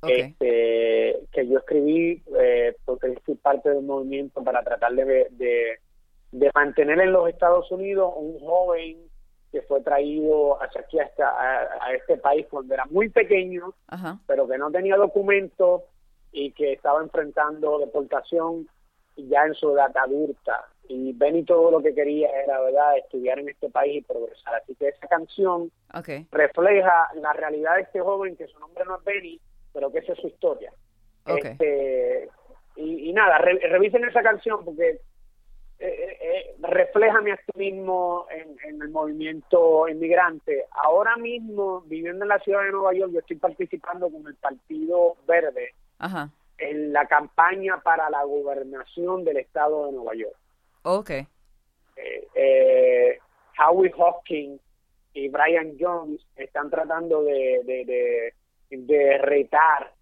este, 0.08 1.20
que 1.32 1.48
yo 1.48 1.58
escribí 1.58 2.24
eh, 2.40 2.76
porque 2.86 3.20
fui 3.26 3.36
parte 3.36 3.70
del 3.70 3.84
movimiento 3.84 4.42
para 4.44 4.64
tratar 4.64 4.94
de, 4.94 5.28
de, 5.32 5.80
de 6.32 6.52
mantener 6.56 7.02
en 7.02 7.12
los 7.12 7.28
Estados 7.28 7.70
Unidos 7.72 8.14
un 8.16 8.40
joven 8.40 9.10
que 9.52 9.62
fue 9.64 9.82
traído 9.82 10.62
hacia 10.62 10.82
aquí 10.82 11.00
hasta 11.00 11.28
a, 11.28 11.94
este 11.94 12.18
país 12.18 12.46
cuando 12.50 12.74
era 12.74 12.86
muy 12.86 13.10
pequeño, 13.10 13.74
pero 14.28 14.48
que 14.48 14.58
no 14.58 14.72
tenía 14.72 14.96
documentos 14.96 15.82
y 16.32 16.52
que 16.52 16.74
estaba 16.74 17.02
enfrentando 17.02 17.80
deportación 17.80 18.68
ya 19.18 19.46
en 19.46 19.54
su 19.56 19.72
edad 19.72 19.96
adulta. 19.98 20.68
Y 20.90 21.14
Benny 21.14 21.44
todo 21.44 21.70
lo 21.70 21.82
que 21.82 21.94
quería 21.94 22.30
era, 22.44 22.60
¿verdad?, 22.62 22.98
estudiar 22.98 23.38
en 23.40 23.50
este 23.50 23.70
país 23.70 23.98
y 23.98 24.02
progresar. 24.02 24.56
Así 24.56 24.76
que 24.76 24.90
esa 24.90 25.08
canción 25.08 25.72
refleja 26.32 27.10
la 27.16 27.32
realidad 27.34 27.76
de 27.76 27.84
este 27.84 28.02
joven, 28.02 28.36
que 28.36 28.48
su 28.48 28.60
nombre 28.60 28.84
no 28.86 28.98
es 28.98 29.04
Benny, 29.04 29.40
pero 29.72 29.92
que 29.92 30.00
esa 30.00 30.14
es 30.14 30.20
su 30.20 30.28
historia. 30.28 30.74
Este, 31.28 32.28
y, 32.76 33.14
nada, 33.14 33.38
revisen 33.38 34.04
esa 34.04 34.24
canción 34.24 34.66
porque 34.66 34.90
eh, 34.90 35.88
eh, 35.88 36.18
eh, 36.22 36.56
refleja 36.60 37.22
mi 37.22 37.32
activismo 37.32 38.26
en, 38.32 38.58
en, 38.68 38.82
el 38.82 38.90
movimiento 38.90 39.88
inmigrante. 39.88 40.66
Ahora 40.72 41.16
mismo, 41.18 41.82
viviendo 41.82 42.26
en 42.26 42.30
la 42.30 42.40
ciudad 42.40 42.64
de 42.64 42.72
Nueva 42.72 42.94
York, 42.94 43.12
yo 43.14 43.20
estoy 43.20 43.38
participando 43.38 44.10
con 44.10 44.26
el 44.28 44.36
Partido 44.36 45.16
Verde 45.28 45.74
en 46.58 46.92
la 46.92 47.06
campaña 47.06 47.80
para 47.82 48.10
la 48.10 48.24
gobernación 48.24 49.24
del 49.24 49.38
estado 49.38 49.86
de 49.86 49.92
Nueva 49.94 50.16
York. 50.16 50.36
Ok. 50.84 51.12
Howie 53.60 53.92
Hopkins 53.98 54.62
y 55.14 55.28
Brian 55.28 55.76
Jones 55.80 56.26
están 56.36 56.70
tratando 56.70 57.24
de, 57.24 57.62
de, 57.66 58.34
de 58.70 59.18
retar 59.18 59.94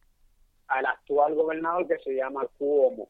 al 0.67 0.85
actual 0.85 1.33
gobernador 1.33 1.87
que 1.87 1.97
se 1.99 2.13
llama 2.13 2.45
Cuomo. 2.57 3.09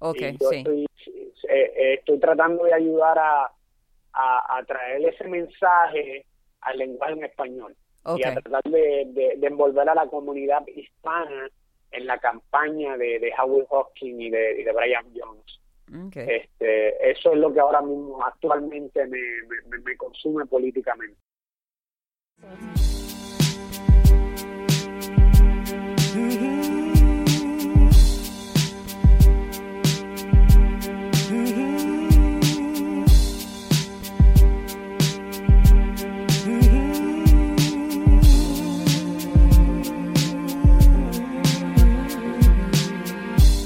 Okay, 0.00 0.36
sí. 0.38 0.56
Estoy, 0.56 0.86
eh, 1.04 1.32
eh, 1.48 1.94
estoy, 1.94 2.18
tratando 2.18 2.64
de 2.64 2.74
ayudar 2.74 3.18
a, 3.18 3.50
a, 4.12 4.62
traer 4.66 5.04
ese 5.04 5.24
mensaje 5.24 6.24
al 6.60 6.78
lenguaje 6.78 7.12
en 7.12 7.24
español 7.24 7.76
y 8.16 8.22
a 8.24 8.34
tratar 8.34 8.62
de, 8.64 9.38
envolver 9.42 9.88
a 9.88 9.94
la 9.94 10.06
comunidad 10.06 10.66
hispana 10.68 11.48
en 11.90 12.06
la 12.06 12.18
campaña 12.18 12.96
de, 12.96 13.18
de 13.18 13.32
Howard 13.38 13.66
Hawking 13.68 14.20
y 14.20 14.30
de, 14.30 14.64
de 14.64 14.72
Brian 14.72 15.06
Jones. 15.14 15.60
Este, 16.14 17.10
eso 17.10 17.32
es 17.32 17.38
lo 17.38 17.52
que 17.52 17.60
ahora 17.60 17.80
mismo 17.80 18.22
actualmente 18.24 19.06
me, 19.06 19.20
me, 19.68 19.78
me 19.78 19.96
consume 19.96 20.46
políticamente. 20.46 21.18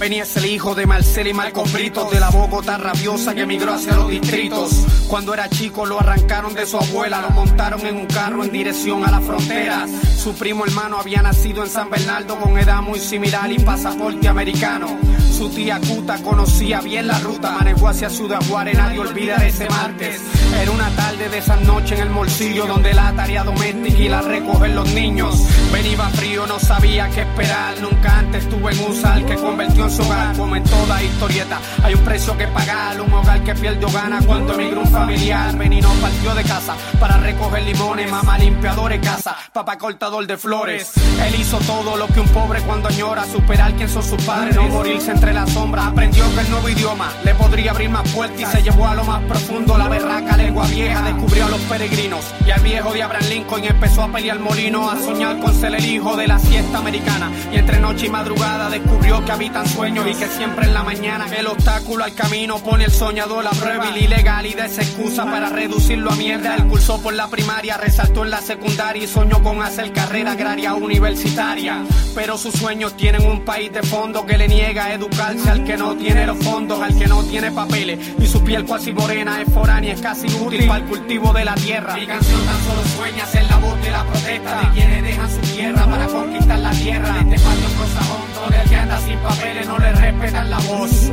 Venía 0.02 0.24
es 0.24 0.36
el 0.36 0.46
hijo 0.46 0.74
de 0.74 0.84
Marcel 0.84 1.28
y 1.28 1.32
Marco 1.32 1.62
Brito, 1.62 2.10
de 2.10 2.18
la 2.18 2.28
Bogotá 2.28 2.76
rabiosa 2.76 3.36
que 3.36 3.42
emigró 3.42 3.72
hacia 3.72 3.94
los 3.94 4.10
distritos. 4.10 4.84
Cuando 5.06 5.32
era 5.32 5.48
chico 5.48 5.86
lo 5.86 6.00
arrancaron 6.00 6.54
de 6.54 6.66
su 6.66 6.76
abuela, 6.76 7.20
lo 7.20 7.30
montaron 7.30 7.86
en 7.86 7.98
un 7.98 8.06
carro 8.06 8.42
en 8.42 8.50
dirección 8.50 9.04
a 9.04 9.12
la 9.12 9.20
frontera. 9.20 9.86
Su 10.16 10.34
primo 10.34 10.64
hermano 10.64 10.98
había 10.98 11.22
nacido 11.22 11.62
en 11.62 11.70
San 11.70 11.88
Bernardo 11.88 12.36
con 12.40 12.58
edad 12.58 12.82
muy 12.82 12.98
similar 12.98 13.52
y 13.52 13.60
pasaporte 13.60 14.26
americano. 14.26 14.88
Su 15.32 15.48
tía 15.48 15.80
Cuta 15.80 16.18
conocía 16.22 16.80
bien 16.80 17.06
la 17.06 17.18
ruta, 17.18 17.52
manejó 17.52 17.88
hacia 17.88 18.10
Ciudad 18.10 18.38
Juárez, 18.48 18.76
nadie 18.76 18.98
olvida 19.00 19.36
ese 19.36 19.68
martes. 19.68 20.20
Era 20.60 20.70
una 20.70 20.88
tarde 20.90 21.28
de 21.30 21.38
esa 21.38 21.56
noche 21.56 21.94
en 21.94 22.02
el 22.02 22.08
bolsillo 22.10 22.66
donde 22.66 22.92
la 22.92 23.12
tarea 23.12 23.42
doméstica 23.42 23.98
y 23.98 24.08
la 24.08 24.20
recogen 24.20 24.76
los 24.76 24.88
niños. 24.92 25.34
Venía 25.72 26.08
frío, 26.10 26.46
no 26.46 26.60
sabía 26.60 27.08
qué 27.10 27.22
esperar, 27.22 27.74
nunca 27.80 28.18
antes 28.18 28.48
tuve 28.48 28.72
en 28.72 28.80
un 28.80 28.94
sal 28.94 29.24
que 29.24 29.34
convirtió 29.36 29.84
en 29.84 29.90
su 29.90 30.02
hogar 30.02 30.36
como 30.36 30.54
en 30.54 30.64
toda 30.64 31.02
historieta. 31.02 31.58
Hay 31.82 31.94
un 31.94 32.00
precio 32.00 32.36
que 32.36 32.46
pagar, 32.48 33.00
un 33.00 33.12
hogar 33.12 33.42
que 33.42 33.54
pierde 33.54 33.86
gana 33.92 34.20
cuando 34.24 34.54
emigra 34.54 34.80
un 34.80 34.88
familiar. 34.88 35.56
Venino 35.56 35.88
partió 36.00 36.34
de 36.34 36.44
casa 36.44 36.74
para 37.00 37.16
recoger 37.16 37.62
limones, 37.62 38.10
mamá 38.10 38.38
limpiador 38.38 38.92
de 38.92 39.00
casa, 39.00 39.36
papá 39.52 39.78
cortador 39.78 40.26
de 40.26 40.36
flores. 40.36 40.92
Él 41.26 41.40
hizo 41.40 41.58
todo 41.58 41.96
lo 41.96 42.06
que 42.08 42.20
un 42.20 42.28
pobre 42.28 42.60
cuando 42.62 42.88
añora, 42.88 43.24
superar 43.24 43.72
quién 43.74 43.88
son 43.88 44.02
sus 44.02 44.22
padres, 44.24 44.54
no 44.56 44.68
morirse 44.68 45.12
entre 45.22 45.34
las 45.34 45.50
sombras. 45.50 45.86
Aprendió 45.86 46.24
que 46.34 46.40
el 46.40 46.50
nuevo 46.50 46.68
idioma 46.68 47.12
le 47.24 47.34
podría 47.36 47.70
abrir 47.70 47.90
más 47.90 48.08
puertas 48.10 48.40
y 48.40 48.44
se 48.44 48.62
llevó 48.62 48.88
a 48.88 48.94
lo 48.96 49.04
más 49.04 49.22
profundo 49.22 49.78
la 49.78 49.88
berraca 49.88 50.36
lengua 50.36 50.66
vieja. 50.66 51.00
Descubrió 51.02 51.46
a 51.46 51.48
los 51.48 51.60
peregrinos 51.60 52.24
y 52.44 52.50
al 52.50 52.60
viejo 52.60 52.92
de 52.92 53.02
Abraham 53.04 53.26
Lincoln 53.28 53.64
empezó 53.64 54.02
a 54.02 54.08
pelear 54.08 54.40
molino, 54.40 54.90
a 54.90 54.96
soñar 54.96 55.38
con 55.38 55.54
ser 55.54 55.76
el 55.76 55.84
hijo 55.84 56.16
de 56.16 56.26
la 56.26 56.40
siesta 56.40 56.78
americana. 56.78 57.30
Y 57.52 57.56
entre 57.58 57.78
noche 57.78 58.06
y 58.06 58.10
madrugada 58.10 58.68
descubrió 58.68 59.24
que 59.24 59.30
habitan 59.30 59.68
sueños 59.68 60.06
y 60.08 60.14
que 60.14 60.26
siempre 60.26 60.66
en 60.66 60.74
la 60.74 60.82
mañana 60.82 61.26
el 61.38 61.46
obstáculo 61.46 62.02
al 62.02 62.14
camino 62.14 62.58
pone 62.58 62.84
el 62.84 62.90
soñador 62.90 63.44
la 63.44 63.50
prueba 63.50 63.90
y 63.90 63.92
la 63.92 63.98
ilegalidad 63.98 64.66
es 64.66 64.78
excusa 64.78 65.24
para 65.24 65.50
reducirlo 65.50 66.10
a 66.10 66.16
mierda. 66.16 66.56
Él 66.56 66.66
cursó 66.66 67.00
por 67.00 67.14
la 67.14 67.28
primaria, 67.28 67.76
resaltó 67.76 68.24
en 68.24 68.30
la 68.30 68.40
secundaria 68.40 69.04
y 69.04 69.06
soñó 69.06 69.40
con 69.40 69.62
hacer 69.62 69.92
carrera 69.92 70.32
agraria 70.32 70.74
universitaria. 70.74 71.84
Pero 72.12 72.36
sus 72.36 72.54
sueños 72.54 72.96
tienen 72.96 73.24
un 73.24 73.44
país 73.44 73.72
de 73.72 73.82
fondo 73.82 74.26
que 74.26 74.36
le 74.36 74.48
niega 74.48 74.86
a 74.86 74.94
al 75.20 75.64
que 75.64 75.76
no 75.76 75.94
tiene 75.94 76.26
los 76.26 76.38
fondos, 76.38 76.80
al 76.80 76.98
que 76.98 77.06
no 77.06 77.22
tiene 77.24 77.50
papeles 77.50 77.98
y 78.18 78.26
su 78.26 78.42
piel 78.42 78.64
casi 78.64 78.92
morena 78.92 79.42
es 79.42 79.52
foránea, 79.52 79.92
es 79.92 80.00
casi 80.00 80.26
útil 80.26 80.66
para 80.66 80.82
el 80.82 80.88
cultivo 80.88 81.32
de 81.32 81.44
la 81.44 81.54
tierra. 81.54 81.94
Mi 81.94 82.06
canción 82.06 82.40
tan 82.44 82.64
solo 82.64 82.82
sueña 82.96 83.26
ser 83.26 83.44
la 83.50 83.56
voz 83.56 83.82
de 83.82 83.90
la 83.90 84.04
protesta 84.04 84.60
de 84.60 84.68
quienes 84.74 85.02
dejan 85.02 85.30
su 85.30 85.40
tierra 85.54 85.86
para 85.86 86.06
conquistar 86.06 86.58
la 86.58 86.70
tierra. 86.70 87.12
De 87.12 87.34
este 87.34 87.46
patio 87.46 87.66
hondo 88.14 88.56
del 88.56 88.68
que 88.68 88.76
anda 88.76 89.00
sin 89.00 89.18
papeles 89.18 89.66
no 89.66 89.78
le 89.78 89.92
respetan 89.92 90.50
la 90.50 90.58
voz. 90.58 91.10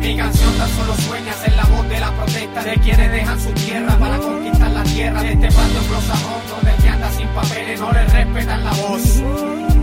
Mi 0.00 0.16
canción 0.16 0.54
tan 0.54 0.68
solo 0.68 0.94
sueña 1.08 1.32
ser 1.32 1.52
la 1.54 1.64
voz 1.64 1.88
de 1.88 2.00
la 2.00 2.12
protesta 2.12 2.62
de 2.62 2.74
quienes 2.74 3.10
dejan 3.10 3.40
su 3.40 3.50
tierra 3.52 3.98
para 3.98 4.18
conquistar 4.18 4.70
la 4.70 4.82
tierra 4.84 5.22
de 5.22 5.32
este 5.32 5.46
patio 5.48 5.80
hondo 5.80 6.70
del 6.70 6.82
que 6.82 6.88
anda 6.88 7.10
sin 7.12 7.28
papeles 7.28 7.80
no 7.80 7.92
le 7.92 8.04
respetan 8.04 8.64
la 8.64 8.72
voz. 8.72 9.73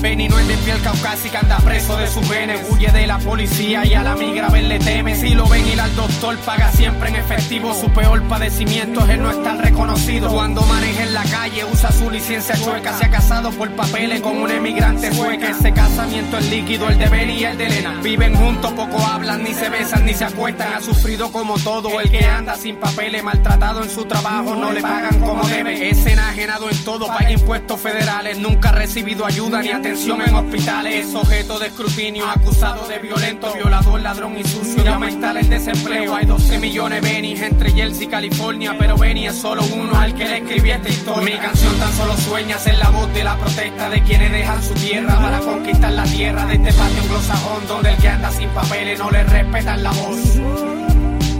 Benny 0.00 0.28
no 0.28 0.38
es 0.38 0.46
de 0.46 0.56
piel 0.58 0.80
caucásica, 0.80 1.40
anda 1.40 1.58
preso 1.58 1.96
de 1.96 2.06
su 2.06 2.20
venes, 2.28 2.60
huye 2.70 2.86
de 2.92 3.06
la 3.06 3.18
policía 3.18 3.84
y 3.84 3.94
a 3.94 4.02
la 4.04 4.14
migra 4.14 4.48
ver 4.48 4.64
le 4.64 4.78
teme. 4.78 5.16
Si 5.16 5.30
lo 5.34 5.48
ven 5.48 5.66
ir 5.66 5.80
al 5.80 5.94
doctor, 5.96 6.36
paga 6.38 6.70
siempre 6.70 7.08
en 7.08 7.16
efectivo. 7.16 7.74
Su 7.74 7.90
peor 7.90 8.22
padecimiento 8.28 9.00
es 9.00 9.10
el 9.10 9.22
no 9.22 9.30
estar 9.30 9.58
reconocido. 9.58 10.30
Cuando 10.30 10.62
maneja 10.62 11.02
en 11.02 11.14
la 11.14 11.24
calle, 11.24 11.64
usa 11.64 11.90
su 11.90 12.10
licencia 12.10 12.54
chueca. 12.56 12.96
Se 12.96 13.06
ha 13.06 13.10
casado 13.10 13.50
por 13.50 13.70
papeles 13.72 14.20
con 14.20 14.36
un 14.36 14.50
emigrante 14.50 15.12
sueca. 15.12 15.50
Ese 15.50 15.72
casamiento 15.72 16.38
es 16.38 16.48
líquido, 16.48 16.88
el 16.88 16.98
de 16.98 17.08
Benny 17.08 17.32
y 17.32 17.44
el 17.44 17.58
de 17.58 17.66
Elena. 17.66 18.00
Viven 18.00 18.36
juntos, 18.36 18.72
poco 18.72 19.04
hablan, 19.04 19.42
ni 19.42 19.52
se 19.52 19.68
besan, 19.68 20.06
ni 20.06 20.14
se 20.14 20.24
acuestan. 20.24 20.74
Ha 20.74 20.80
sufrido 20.80 21.32
como 21.32 21.58
todo. 21.58 22.00
El 22.00 22.08
que 22.08 22.24
anda 22.24 22.54
sin 22.54 22.76
papeles, 22.76 23.24
maltratado 23.24 23.82
en 23.82 23.90
su 23.90 24.04
trabajo, 24.04 24.54
no 24.54 24.70
le 24.70 24.80
pagan 24.80 25.18
como 25.18 25.42
debe. 25.48 25.90
Es 25.90 26.06
enajenado 26.06 26.70
en 26.70 26.84
todo, 26.84 27.08
paga 27.08 27.32
impuestos 27.32 27.80
federales. 27.80 28.38
Nunca 28.38 28.68
ha 28.68 28.72
recibido 28.72 29.26
ayuda 29.26 29.60
ni 29.60 29.70
atención 29.70 29.87
en 29.90 30.34
hospitales, 30.34 31.14
objeto 31.14 31.58
de 31.58 31.68
escrutinio, 31.68 32.28
acusado 32.28 32.86
de 32.86 32.98
violento, 32.98 33.50
violador, 33.54 33.98
ladrón 34.02 34.36
y 34.38 34.44
sucio. 34.44 34.84
Ya 34.84 34.94
aumenta 34.94 35.30
el 35.30 35.48
desempleo, 35.48 36.14
hay 36.14 36.26
12 36.26 36.58
millones 36.58 37.00
Benny 37.00 37.32
entre 37.32 37.74
Chelsea 37.74 38.04
y 38.04 38.06
California, 38.06 38.76
pero 38.78 38.98
Benny 38.98 39.26
es 39.26 39.36
solo 39.36 39.62
uno 39.74 39.98
al 39.98 40.14
que 40.14 40.26
le 40.26 40.38
escribí 40.38 40.70
esta 40.72 40.90
historia. 40.90 41.34
Mi 41.34 41.40
canción 41.40 41.74
tan 41.78 41.92
solo 41.94 42.16
sueña 42.18 42.58
ser 42.58 42.76
la 42.76 42.90
voz 42.90 43.12
de 43.14 43.24
la 43.24 43.38
protesta 43.38 43.88
de 43.88 44.02
quienes 44.02 44.30
dejan 44.30 44.62
su 44.62 44.74
tierra 44.74 45.18
para 45.20 45.38
conquistar 45.38 45.92
la 45.92 46.04
tierra 46.04 46.44
de 46.44 46.54
este 46.56 46.72
patio 46.74 47.02
anglosajón 47.02 47.66
donde 47.66 47.90
el 47.90 47.96
que 47.96 48.08
anda 48.08 48.30
sin 48.30 48.48
papeles 48.50 48.98
no 48.98 49.10
le 49.10 49.24
respetan 49.24 49.82
la 49.82 49.90
voz. 49.92 50.87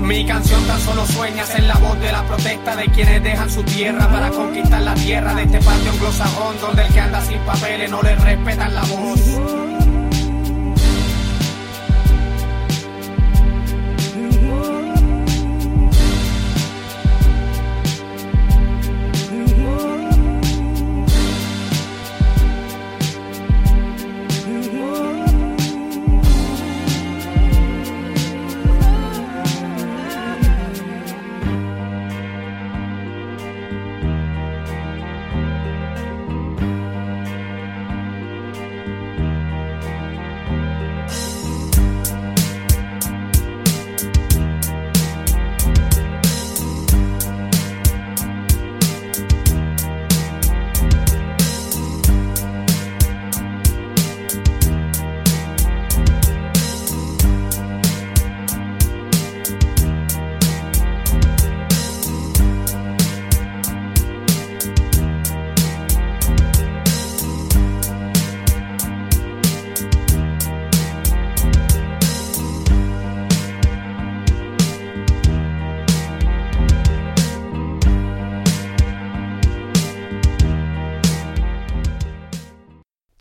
Mi 0.08 0.24
canción 0.24 0.66
tan 0.66 0.80
solo 0.80 1.06
sueña 1.06 1.44
ser 1.44 1.64
la 1.64 1.74
voz 1.74 2.00
de 2.00 2.10
la 2.10 2.26
protesta 2.26 2.74
de 2.74 2.86
quienes 2.86 3.22
dejan 3.22 3.50
su 3.50 3.62
tierra 3.62 4.10
para 4.10 4.30
conquistar 4.30 4.80
la 4.80 4.94
tierra 4.94 5.34
de 5.34 5.42
este 5.42 5.58
patio 5.58 5.90
anglosajón 5.90 6.60
donde 6.62 6.86
el 6.86 6.94
que 6.94 7.00
anda 7.00 7.20
sin 7.20 7.38
papeles 7.40 7.90
no 7.90 8.00
le 8.00 8.16
respetan 8.16 8.74
la 8.74 8.82
voz. 8.84 9.77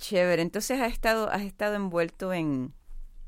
Chévere. 0.07 0.41
Entonces 0.41 0.79
has 0.81 0.93
estado, 0.93 1.29
has 1.29 1.41
estado 1.41 1.75
envuelto 1.75 2.33
en, 2.33 2.73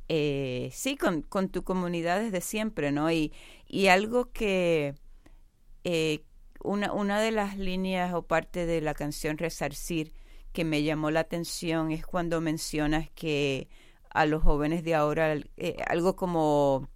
eh, 0.08 0.70
sí, 0.74 0.96
con, 0.98 1.22
con 1.22 1.50
tu 1.50 1.64
comunidad 1.64 2.20
desde 2.22 2.42
siempre, 2.42 2.92
¿no? 2.92 3.12
Y, 3.12 3.34
y 3.68 3.88
algo 3.88 4.32
que, 4.32 4.96
eh, 5.84 6.24
una, 6.64 6.94
una 6.94 7.22
de 7.22 7.32
las 7.32 7.58
líneas 7.58 8.14
o 8.14 8.24
parte 8.24 8.66
de 8.66 8.82
la 8.82 8.94
canción 8.94 9.38
Resarcir 9.38 10.14
que 10.54 10.66
me 10.66 10.84
llamó 10.84 11.12
la 11.12 11.22
atención 11.22 11.92
es 11.92 12.06
cuando 12.06 12.42
mencionas 12.42 13.10
que 13.12 13.70
a 14.10 14.26
los 14.26 14.44
jóvenes 14.44 14.84
de 14.84 14.96
ahora, 14.96 15.36
eh, 15.58 15.78
algo 15.88 16.16
como, 16.16 16.90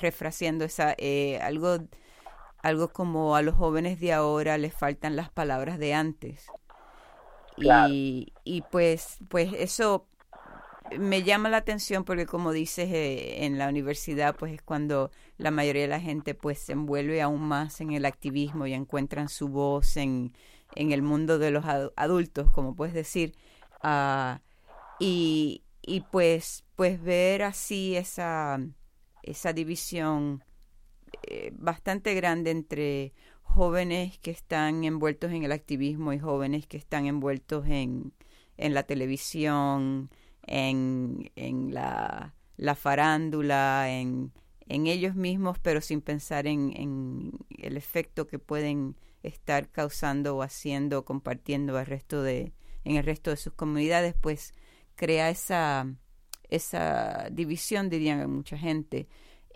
refraseando 0.00 0.64
esa, 0.64 0.96
algo, 1.42 1.78
algo 2.58 2.88
como 2.88 3.36
a 3.36 3.42
los 3.42 3.54
jóvenes 3.56 4.00
de 4.00 4.12
ahora 4.12 4.56
les 4.58 4.72
faltan 4.74 5.16
las 5.16 5.30
palabras 5.30 5.78
de 5.78 5.94
antes. 5.94 6.46
Y, 7.56 8.32
y 8.44 8.62
pues, 8.62 9.18
pues 9.28 9.52
eso 9.54 10.06
me 10.98 11.22
llama 11.22 11.48
la 11.50 11.58
atención 11.58 12.04
porque 12.04 12.26
como 12.26 12.52
dices 12.52 12.90
eh, 12.92 13.44
en 13.44 13.58
la 13.58 13.68
universidad 13.68 14.36
pues 14.36 14.52
es 14.54 14.62
cuando 14.62 15.10
la 15.38 15.50
mayoría 15.50 15.82
de 15.82 15.88
la 15.88 16.00
gente 16.00 16.34
pues 16.34 16.60
se 16.60 16.72
envuelve 16.72 17.22
aún 17.22 17.42
más 17.42 17.80
en 17.80 17.92
el 17.92 18.04
activismo 18.04 18.66
y 18.66 18.74
encuentran 18.74 19.28
su 19.28 19.48
voz 19.48 19.96
en, 19.96 20.32
en 20.76 20.92
el 20.92 21.02
mundo 21.02 21.38
de 21.38 21.50
los 21.50 21.64
adultos 21.96 22.50
como 22.52 22.74
puedes 22.76 22.94
decir. 22.94 23.34
Uh, 23.82 24.38
y, 24.98 25.64
y 25.82 26.00
pues 26.02 26.64
pues 26.76 27.02
ver 27.02 27.42
así 27.42 27.96
esa 27.96 28.60
esa 29.22 29.52
división 29.52 30.44
eh, 31.22 31.52
bastante 31.54 32.14
grande 32.14 32.50
entre 32.50 33.12
jóvenes 33.56 34.18
que 34.18 34.30
están 34.30 34.84
envueltos 34.84 35.32
en 35.32 35.42
el 35.42 35.50
activismo 35.50 36.12
y 36.12 36.18
jóvenes 36.18 36.66
que 36.66 36.76
están 36.76 37.06
envueltos 37.06 37.66
en, 37.66 38.12
en 38.58 38.74
la 38.74 38.82
televisión, 38.82 40.10
en, 40.42 41.30
en 41.36 41.72
la, 41.72 42.34
la 42.58 42.74
farándula, 42.74 43.86
en, 43.88 44.30
en 44.68 44.86
ellos 44.86 45.14
mismos, 45.14 45.58
pero 45.58 45.80
sin 45.80 46.02
pensar 46.02 46.46
en, 46.46 47.32
el 47.56 47.78
efecto 47.78 48.26
que 48.26 48.38
pueden 48.38 48.94
estar 49.22 49.70
causando 49.70 50.36
o 50.36 50.42
haciendo 50.42 50.98
o 50.98 51.04
compartiendo 51.06 51.78
al 51.78 51.86
resto 51.86 52.22
de, 52.22 52.52
en 52.84 52.96
el 52.96 53.04
resto 53.04 53.30
de 53.30 53.38
sus 53.38 53.54
comunidades, 53.54 54.14
pues 54.20 54.52
crea 54.96 55.30
esa, 55.30 55.90
esa 56.50 57.30
división, 57.32 57.88
dirían 57.88 58.30
mucha 58.30 58.58
gente. 58.58 59.08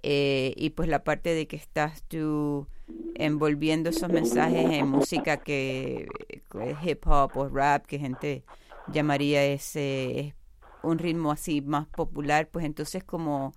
Eh, 0.03 0.55
y 0.57 0.71
pues 0.71 0.89
la 0.89 1.05
parte 1.05 1.35
de 1.35 1.47
que 1.47 1.57
estás 1.57 2.03
tú 2.05 2.69
envolviendo 3.15 3.91
esos 3.91 4.11
mensajes 4.11 4.71
en 4.71 4.87
música 4.87 5.39
que, 5.39 6.43
es 6.61 6.83
hip 6.83 7.07
hop 7.07 7.37
o 7.37 7.49
rap, 7.49 7.87
que 7.87 7.99
gente 7.99 8.45
llamaría 8.87 9.45
ese 9.45 10.35
un 10.83 10.99
ritmo 10.99 11.31
así 11.33 11.61
más 11.61 11.87
popular, 11.89 12.49
pues 12.49 12.65
entonces 12.65 13.05
como 13.05 13.53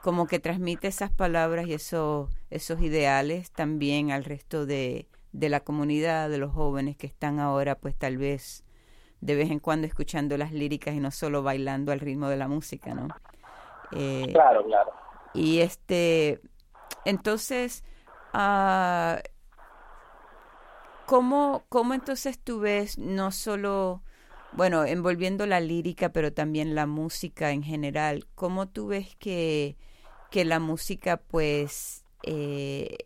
como 0.00 0.26
que 0.26 0.40
transmite 0.40 0.88
esas 0.88 1.10
palabras 1.10 1.66
y 1.66 1.74
esos 1.74 2.30
esos 2.50 2.80
ideales 2.80 3.52
también 3.52 4.12
al 4.12 4.24
resto 4.24 4.66
de, 4.66 5.08
de 5.32 5.48
la 5.48 5.60
comunidad, 5.60 6.30
de 6.30 6.38
los 6.38 6.52
jóvenes 6.52 6.96
que 6.96 7.06
están 7.06 7.40
ahora 7.40 7.76
pues 7.76 7.96
tal 7.96 8.16
vez 8.18 8.64
de 9.20 9.34
vez 9.34 9.50
en 9.50 9.60
cuando 9.60 9.86
escuchando 9.86 10.36
las 10.38 10.52
líricas 10.52 10.94
y 10.94 11.00
no 11.00 11.10
solo 11.10 11.42
bailando 11.42 11.92
al 11.92 12.00
ritmo 12.00 12.28
de 12.28 12.36
la 12.36 12.48
música, 12.48 12.94
¿no? 12.94 13.08
Eh, 13.92 14.28
claro, 14.32 14.64
claro. 14.64 14.99
Y 15.34 15.60
este, 15.60 16.40
entonces, 17.04 17.84
uh, 18.34 19.20
¿cómo, 21.06 21.64
¿cómo 21.68 21.94
entonces 21.94 22.38
tú 22.38 22.60
ves 22.60 22.98
no 22.98 23.30
solo 23.32 24.02
bueno, 24.52 24.84
envolviendo 24.84 25.46
la 25.46 25.60
lírica, 25.60 26.10
pero 26.12 26.32
también 26.32 26.74
la 26.74 26.86
música 26.86 27.52
en 27.52 27.62
general, 27.62 28.26
¿cómo 28.34 28.68
tú 28.68 28.88
ves 28.88 29.14
que, 29.16 29.76
que 30.30 30.44
la 30.44 30.58
música 30.58 31.18
pues 31.18 32.04
eh, 32.24 32.96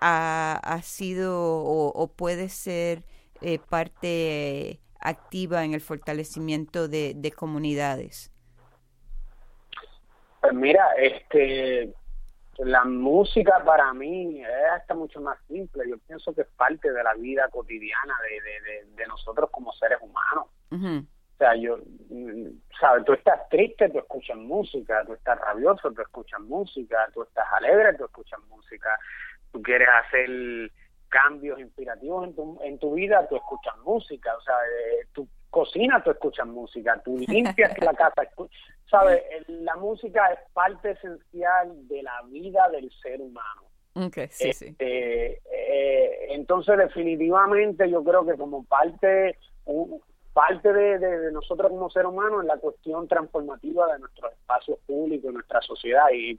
ha, 0.00 0.60
ha, 0.62 0.82
sido 0.82 1.36
o, 1.38 2.08
puede 2.08 2.48
ser 2.48 3.04
eh, 3.42 3.58
parte 3.58 4.80
activa 5.00 5.64
en 5.64 5.74
el 5.74 5.80
fortalecimiento 5.80 6.88
de, 6.88 7.14
de 7.16 7.32
comunidades? 7.32 8.32
Pues 10.46 10.54
mira, 10.54 10.92
este 10.96 11.92
la 12.58 12.84
música 12.84 13.62
para 13.64 13.92
mí 13.92 14.40
es 14.40 14.70
hasta 14.76 14.94
mucho 14.94 15.20
más 15.20 15.36
simple. 15.48 15.82
Yo 15.88 15.98
pienso 16.06 16.32
que 16.32 16.42
es 16.42 16.46
parte 16.56 16.92
de 16.92 17.02
la 17.02 17.14
vida 17.14 17.48
cotidiana 17.48 18.14
de, 18.22 18.94
de, 18.94 19.06
nosotros 19.08 19.50
como 19.50 19.72
seres 19.72 19.98
humanos. 20.00 20.46
O 20.70 21.36
sea, 21.36 21.56
yo, 21.56 21.78
mm, 22.08 22.46
¿sabes? 22.80 23.04
Tú 23.04 23.12
estás 23.12 23.48
triste, 23.50 23.90
tú 23.90 23.98
escuchas 23.98 24.36
música, 24.36 25.04
tú 25.04 25.14
estás 25.14 25.36
rabioso, 25.40 25.92
tú 25.92 26.00
escuchas 26.00 26.40
música, 26.42 27.10
tú 27.12 27.24
estás 27.24 27.46
alegre, 27.52 27.94
tú 27.94 28.04
escuchas 28.04 28.38
música, 28.48 28.98
tú 29.50 29.60
quieres 29.60 29.88
hacer 30.04 30.70
cambios 31.08 31.58
inspirativos 31.58 32.28
en 32.28 32.36
tu, 32.36 32.58
en 32.62 32.78
tu 32.78 32.94
vida, 32.94 33.26
tú 33.28 33.34
escuchas 33.34 33.76
música, 33.84 34.34
o 34.36 34.40
sea, 34.42 34.54
eh, 34.54 35.06
tú 35.12 35.28
cocinas, 35.50 36.04
tú 36.04 36.12
escuchas 36.12 36.46
música, 36.46 37.02
tú 37.04 37.18
limpias 37.28 37.76
la 37.80 37.94
casa, 37.94 38.22
¿sabes? 38.90 39.22
La 39.48 39.76
música 39.76 40.26
es 40.32 40.38
parte 40.52 40.92
esencial 40.92 41.88
de 41.88 42.02
la 42.02 42.22
vida 42.28 42.68
del 42.70 42.90
ser 43.02 43.20
humano. 43.20 43.62
Okay, 43.94 44.28
sí, 44.30 44.52
sí. 44.52 44.66
Este, 44.66 45.40
eh, 45.50 46.26
entonces, 46.30 46.76
definitivamente, 46.76 47.88
yo 47.90 48.04
creo 48.04 48.26
que 48.26 48.34
como 48.34 48.64
parte, 48.64 49.38
parte 50.34 50.72
de, 50.72 51.32
nosotros 51.32 51.70
como 51.70 51.88
ser 51.88 52.04
humano 52.04 52.42
en 52.42 52.46
la 52.46 52.58
cuestión 52.58 53.08
transformativa 53.08 53.90
de 53.94 54.00
nuestros 54.00 54.32
espacios 54.32 54.78
públicos, 54.86 55.32
nuestra 55.32 55.62
sociedad, 55.62 56.04
y, 56.12 56.38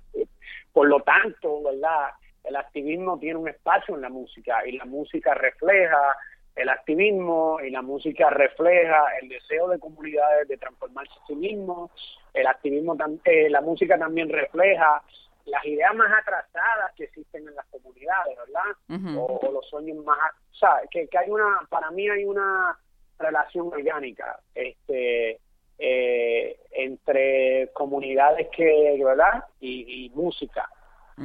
por 0.72 0.88
lo 0.88 1.00
tanto, 1.02 1.64
¿verdad? 1.64 2.12
El 2.44 2.56
activismo 2.56 3.18
tiene 3.18 3.38
un 3.38 3.50
espacio 3.50 3.96
en 3.96 4.02
la 4.02 4.10
música 4.10 4.66
y 4.68 4.78
la 4.78 4.86
música 4.86 5.34
refleja 5.34 6.16
el 6.58 6.70
activismo 6.70 7.60
y 7.62 7.70
la 7.70 7.82
música 7.82 8.30
refleja 8.30 9.04
el 9.22 9.30
deseo 9.30 9.68
de 9.70 9.80
comunidades 9.80 10.48
de 10.48 10.58
transformarse 10.58 11.14
a 11.14 11.28
sí 11.28 11.36
mismos, 11.36 11.92
el 12.40 12.48
activismo, 12.48 12.96
eh, 13.24 13.50
la 13.50 13.62
música 13.62 13.98
también 13.98 14.30
refleja 14.30 15.02
las 15.46 15.66
ideas 15.66 15.96
más 15.96 16.12
atrasadas 16.12 16.94
que 16.96 17.06
existen 17.06 17.48
en 17.48 17.56
las 17.56 17.66
comunidades, 17.68 18.38
¿verdad? 18.38 19.18
o, 19.18 19.52
los 19.52 19.66
sueños 19.70 20.04
más, 20.04 20.18
o 20.52 20.56
sea, 20.56 20.82
que, 20.92 21.08
que 21.08 21.18
hay 21.18 21.30
una, 21.30 21.66
para 21.70 21.90
mí 21.92 22.10
hay 22.10 22.26
una 22.26 22.78
relación 23.18 23.68
orgánica, 23.68 24.40
este, 24.54 25.40
eh, 25.78 26.60
entre 26.72 27.70
comunidades 27.74 28.48
que, 28.50 29.02
¿verdad? 29.04 29.46
y 29.62 30.12
música. 30.14 30.70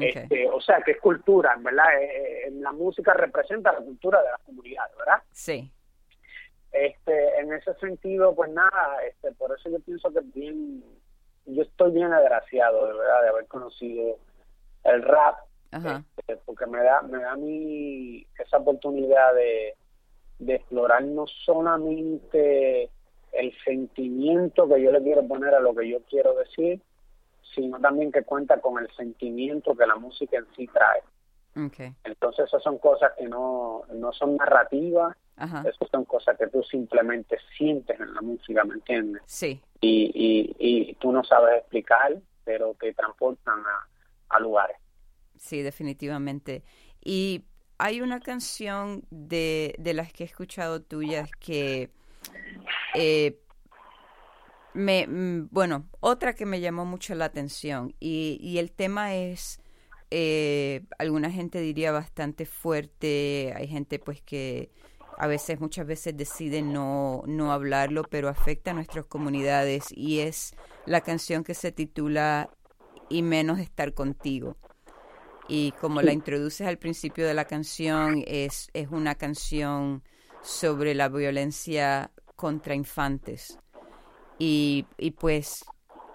Este, 0.01 0.49
o 0.49 0.61
sea, 0.61 0.81
que 0.81 0.93
es 0.93 1.01
cultura, 1.01 1.55
¿verdad? 1.61 2.01
Eh, 2.01 2.47
eh, 2.47 2.51
la 2.53 2.73
música 2.73 3.13
representa 3.13 3.73
la 3.73 3.81
cultura 3.81 4.23
de 4.23 4.31
las 4.31 4.41
comunidades, 4.41 4.97
¿verdad? 4.97 5.23
Sí. 5.33 5.71
Este, 6.71 7.39
en 7.39 7.53
ese 7.53 7.75
sentido, 7.75 8.35
pues 8.35 8.51
nada, 8.53 9.05
este, 9.07 9.33
por 9.33 9.55
eso 9.55 9.69
yo 9.69 9.79
pienso 9.81 10.11
que 10.11 10.21
bien, 10.35 10.83
yo 11.47 11.63
estoy 11.63 11.93
bien 11.93 12.13
agraciado, 12.13 12.87
de 12.87 12.93
verdad, 12.95 13.23
de 13.23 13.29
haber 13.29 13.47
conocido 13.47 14.19
el 14.85 15.03
rap, 15.03 15.39
este, 15.73 16.37
porque 16.45 16.67
me 16.67 16.83
da, 16.83 17.03
me 17.03 17.19
da 17.19 17.33
a 17.33 17.37
mí 17.37 18.27
esa 18.39 18.59
oportunidad 18.59 19.35
de, 19.35 19.75
de 20.39 20.55
explorar 20.57 21.03
no 21.05 21.27
solamente 21.27 22.91
el 23.33 23.55
sentimiento 23.65 24.69
que 24.69 24.83
yo 24.83 24.93
le 24.93 25.03
quiero 25.03 25.27
poner 25.27 25.55
a 25.55 25.61
lo 25.61 25.75
que 25.75 25.89
yo 25.89 26.01
quiero 26.11 26.35
decir, 26.35 26.81
sino 27.55 27.79
también 27.81 28.13
que 28.13 28.23
cuenta 28.23 28.61
con 28.61 28.83
el 28.83 28.91
sentimiento 28.95 29.75
que 29.75 29.87
la 29.87 29.97
música 29.97 30.39
en 30.39 30.47
sí 30.55 30.67
trae. 30.69 31.03
Entonces 32.05 32.47
esas 32.47 32.63
son 32.63 32.79
cosas 32.79 33.13
que 33.17 33.27
no, 33.27 33.83
no 33.93 34.13
son 34.13 34.37
narrativas, 34.37 35.17
esas 35.39 35.89
son 35.91 36.05
cosas 36.05 36.37
que 36.39 36.47
tú 36.47 36.63
simplemente 36.63 37.39
sientes 37.57 37.99
en 37.99 38.15
la 38.15 38.21
música, 38.21 38.65
¿me 38.65 38.75
entiendes? 38.75 39.23
Sí. 39.27 39.61
Y, 39.83 40.11
y, 40.15 40.57
y 40.59 40.95
tú 40.95 41.13
no 41.13 41.23
sabes 41.25 41.59
explicar, 41.59 42.19
pero 42.45 42.75
te 42.81 42.95
transportan 42.95 43.59
a, 43.59 43.89
a 44.37 44.41
lugares. 44.41 44.77
Sí, 45.37 45.61
definitivamente. 45.61 46.63
Y 47.05 47.45
hay 47.79 48.01
una 48.01 48.21
canción 48.21 49.05
de, 49.11 49.75
de 49.79 49.93
las 49.93 50.13
que 50.13 50.23
he 50.23 50.27
escuchado 50.27 50.83
tuyas 50.83 51.31
que 51.41 51.91
eh, 52.95 53.41
me, 54.75 55.07
mm, 55.07 55.49
bueno, 55.51 55.89
otra 56.01 56.35
que 56.35 56.47
me 56.47 56.61
llamó 56.61 56.85
mucho 56.85 57.15
la 57.15 57.27
atención 57.27 57.95
y, 58.01 58.39
y 58.41 58.59
el 58.59 58.73
tema 58.73 59.15
es, 59.15 59.61
eh, 60.11 60.85
alguna 60.99 61.31
gente 61.31 61.61
diría 61.61 61.93
bastante 61.93 62.47
fuerte, 62.47 63.53
hay 63.57 63.67
gente 63.69 63.99
pues 63.99 64.23
que 64.23 64.71
a 65.23 65.29
veces, 65.29 65.61
muchas 65.61 65.87
veces 65.87 66.17
decide 66.17 66.63
no, 66.63 67.23
no 67.29 67.53
hablarlo, 67.53 68.03
pero 68.03 68.29
afecta 68.29 68.73
a 68.73 68.75
nuestras 68.75 69.05
comunidades 69.05 69.85
y 69.93 70.19
es 70.19 70.53
la 70.85 71.01
canción 71.01 71.45
que 71.45 71.55
se 71.55 71.71
titula 71.71 72.51
Y 73.09 73.23
menos 73.23 73.61
estar 73.61 73.95
contigo. 73.95 74.57
Y 75.47 75.75
como 75.81 76.03
la 76.03 76.13
introduces 76.13 76.67
al 76.67 76.77
principio 76.77 77.25
de 77.25 77.35
la 77.35 77.45
canción, 77.45 78.25
es, 78.27 78.69
es 78.73 78.89
una 78.91 79.15
canción 79.15 80.03
sobre 80.43 80.93
la 80.93 81.09
violencia 81.09 82.11
contra 82.35 82.75
infantes. 82.75 83.61
Y, 84.41 84.87
y 84.99 85.13
pues 85.13 85.65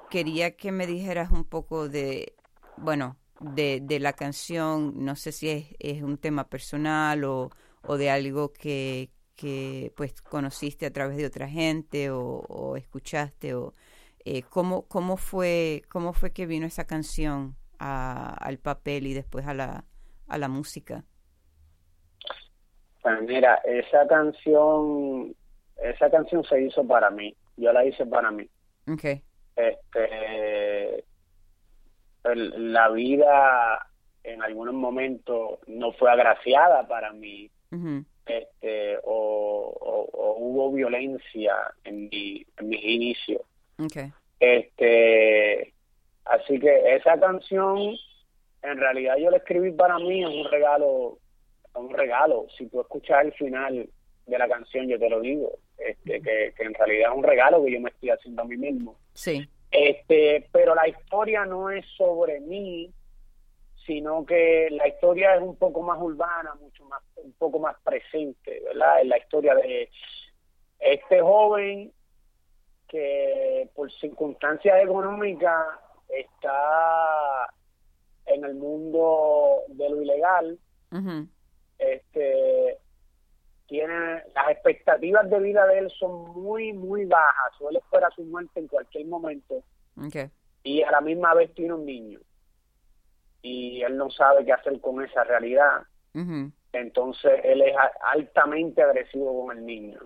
quería 0.10 0.58
que 0.58 0.74
me 0.74 0.86
dijeras 0.86 1.32
un 1.32 1.45
poco 1.45 1.88
de, 1.88 2.34
bueno, 2.76 3.16
de, 3.39 3.80
de 3.82 4.01
la 4.01 4.12
canción, 4.12 5.05
no 5.05 5.16
sé 5.16 5.32
si 5.32 5.47
es, 5.47 5.68
es 5.80 6.03
un 6.03 6.18
tema 6.18 6.49
personal 6.49 7.24
o, 7.24 7.51
o 7.88 7.97
de 7.97 8.09
algo 8.09 8.53
que, 8.53 9.09
que 9.35 9.91
pues 9.95 10.21
conociste 10.21 10.85
a 10.85 10.91
través 10.91 11.17
de 11.17 11.25
otra 11.25 11.47
gente 11.47 12.09
o, 12.11 12.75
escuchaste 12.75 13.55
o 13.55 13.73
eh, 14.25 14.43
¿cómo, 14.43 14.88
cómo 14.88 15.17
fue 15.17 15.83
cómo 15.89 16.13
fue 16.13 16.33
que 16.33 16.45
vino 16.45 16.65
esa 16.65 16.85
canción 16.85 17.55
al 17.79 18.57
papel 18.57 19.07
y 19.07 19.13
después 19.13 19.45
a 19.47 19.53
la 19.53 19.85
a 20.27 20.38
la 20.38 20.47
música 20.49 21.05
pues 23.01 23.21
mira 23.21 23.61
esa 23.63 24.07
canción 24.07 25.35
esa 25.77 26.09
canción 26.09 26.43
se 26.43 26.61
hizo 26.61 26.85
para 26.85 27.09
mí 27.09 27.35
yo 27.55 27.71
la 27.71 27.85
hice 27.85 28.05
para 28.05 28.31
mí. 28.31 28.47
Okay 28.91 29.23
este 29.57 31.03
la 32.23 32.89
vida 32.89 33.88
en 34.23 34.41
algunos 34.43 34.73
momentos 34.73 35.59
no 35.67 35.91
fue 35.93 36.11
agraciada 36.11 36.88
para 36.88 37.11
mí 37.13 37.49
este 38.26 38.97
o, 39.03 40.36
hubo 40.39 40.72
violencia 40.72 41.55
en 41.84 42.09
mi 42.09 42.45
en 42.57 42.70
mis 42.70 42.84
inicios. 42.84 43.41
Este 44.39 45.74
así 46.26 46.59
que 46.59 46.95
esa 46.95 47.20
canción 47.20 47.95
en 48.61 48.78
realidad 48.78 49.18
yo 49.18 49.30
la 49.30 49.38
escribí 49.38 49.72
para 49.72 49.97
mí 49.99 50.24
es 50.24 50.30
un 50.30 50.51
regalo 50.51 51.18
un 51.76 51.89
regalo. 51.91 52.47
Si 52.57 52.68
tú 52.68 52.82
escuchas 52.82 53.26
el 53.26 53.34
final 53.34 53.89
de 54.26 54.38
la 54.38 54.47
canción 54.47 54.88
yo 54.88 54.99
te 54.99 55.09
lo 55.09 55.22
digo 55.22 55.59
este 55.78 56.22
que, 56.22 56.53
que 56.55 56.63
en 56.63 56.74
realidad 56.74 57.11
es 57.11 57.18
un 57.18 57.24
regalo 57.24 57.63
que 57.63 57.72
yo 57.72 57.80
me 57.80 57.89
estoy 57.89 58.09
haciendo 58.09 58.41
a 58.41 58.45
mí 58.45 58.57
mismo. 58.57 58.97
Sí. 59.13 59.47
Este 59.72 60.47
pero 60.51 60.76
la 60.76 60.88
historia 60.88 61.45
no 61.45 61.70
es 61.70 61.86
sobre 61.97 62.39
mí 62.39 62.91
sino 63.88 64.25
que 64.25 64.67
la 64.69 64.88
historia 64.89 65.35
es 65.35 65.41
un 65.41 65.55
poco 65.55 65.81
más 65.81 65.97
urbana, 65.99 66.53
mucho 66.55 66.83
más, 66.85 67.01
un 67.15 67.31
poco 67.33 67.57
más 67.57 67.75
presente, 67.83 68.61
¿verdad? 68.65 69.01
Es 69.01 69.07
la 69.07 69.17
historia 69.17 69.55
de 69.55 69.89
este 70.77 71.21
joven 71.21 71.93
que 72.89 73.69
por 73.73 73.91
circunstancias 73.91 74.83
económicas 74.83 75.65
está 76.09 77.49
en 78.25 78.43
el 78.43 78.55
mundo 78.55 79.61
de 79.69 79.89
lo 79.89 80.01
ilegal, 80.01 80.59
este 81.79 82.77
tiene 83.67 84.23
las 84.33 84.49
expectativas 84.49 85.29
de 85.29 85.39
vida 85.39 85.65
de 85.67 85.79
él 85.79 85.91
son 85.97 86.31
muy 86.41 86.73
muy 86.73 87.05
bajas, 87.05 87.53
suele 87.57 87.79
esperar 87.79 88.13
su 88.13 88.23
muerte 88.23 88.59
en 88.59 88.67
cualquier 88.67 89.05
momento. 89.07 89.63
Y 90.63 90.81
a 90.83 90.91
la 90.91 91.01
misma 91.01 91.33
vez 91.33 91.53
tiene 91.53 91.73
un 91.73 91.85
niño 91.85 92.19
y 93.48 93.82
él 93.84 93.98
no 93.98 94.10
sabe 94.10 94.45
qué 94.45 94.54
hacer 94.54 94.80
con 94.82 95.04
esa 95.04 95.24
realidad. 95.24 95.84
Entonces 96.74 97.41
él 97.43 97.62
es 97.62 97.76
altamente 98.14 98.82
agresivo 98.82 99.45
con 99.45 99.58
el 99.58 99.66
niño. 99.66 100.00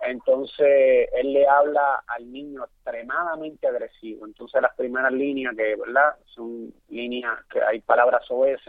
Entonces 0.00 1.08
él 1.12 1.32
le 1.32 1.46
habla 1.46 2.02
al 2.06 2.30
niño 2.30 2.64
extremadamente 2.64 3.66
agresivo. 3.66 4.26
Entonces 4.26 4.62
las 4.62 4.74
primeras 4.74 5.12
líneas 5.12 5.54
que, 5.56 5.76
¿verdad? 5.76 6.14
Son 6.34 6.72
líneas 6.88 7.38
que 7.50 7.62
hay 7.62 7.80
palabras 7.80 8.24
OS. 8.30 8.62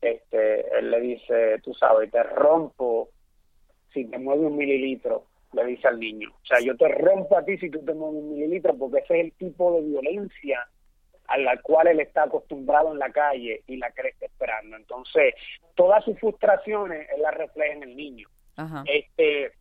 este, 0.00 0.78
él 0.78 0.90
le 0.90 1.00
dice, 1.00 1.60
tú 1.62 1.74
sabes, 1.74 2.10
te 2.10 2.22
rompo 2.22 3.10
si 3.92 4.06
te 4.06 4.18
mueve 4.18 4.46
un 4.46 4.56
mililitro, 4.56 5.26
le 5.52 5.66
dice 5.66 5.86
al 5.88 6.00
niño. 6.00 6.30
O 6.30 6.46
sea, 6.46 6.60
yo 6.60 6.76
te 6.76 6.88
rompo 6.88 7.36
a 7.36 7.44
ti 7.44 7.58
si 7.58 7.70
tú 7.70 7.84
te 7.84 7.92
mueves 7.92 8.22
un 8.22 8.30
mililitro 8.34 8.74
porque 8.78 8.98
ese 9.00 9.18
es 9.18 9.24
el 9.26 9.32
tipo 9.32 9.74
de 9.74 9.82
violencia 9.82 10.66
a 11.28 11.38
la 11.38 11.60
cual 11.62 11.88
él 11.88 12.00
está 12.00 12.24
acostumbrado 12.24 12.92
en 12.92 12.98
la 12.98 13.10
calle 13.10 13.62
y 13.66 13.76
la 13.76 13.90
crece 13.90 14.26
esperando. 14.26 14.76
Entonces, 14.76 15.34
todas 15.74 16.04
sus 16.04 16.18
frustraciones 16.18 17.08
él 17.14 17.22
las 17.22 17.34
refleja 17.34 17.74
en 17.74 17.82
el 17.84 17.96
niño. 17.96 18.28
Este, 18.86 19.52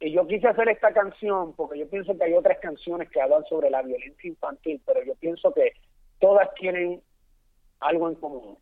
y 0.00 0.12
yo 0.12 0.26
quise 0.26 0.48
hacer 0.48 0.68
esta 0.68 0.92
canción 0.92 1.54
porque 1.54 1.78
yo 1.78 1.88
pienso 1.88 2.16
que 2.16 2.24
hay 2.24 2.32
otras 2.32 2.58
canciones 2.58 3.08
que 3.08 3.20
hablan 3.20 3.44
sobre 3.44 3.70
la 3.70 3.82
violencia 3.82 4.28
infantil, 4.28 4.82
pero 4.84 5.02
yo 5.04 5.14
pienso 5.14 5.54
que 5.54 5.74
todas 6.18 6.52
tienen 6.54 7.00
algo 7.78 8.08
en 8.08 8.16
común, 8.16 8.58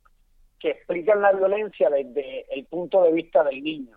que 0.59 0.71
explican 0.71 1.23
la 1.23 1.33
violencia 1.33 1.89
desde 1.89 2.45
el 2.55 2.67
punto 2.67 3.03
de 3.03 3.13
vista 3.13 3.43
del 3.45 3.63
niño. 3.63 3.97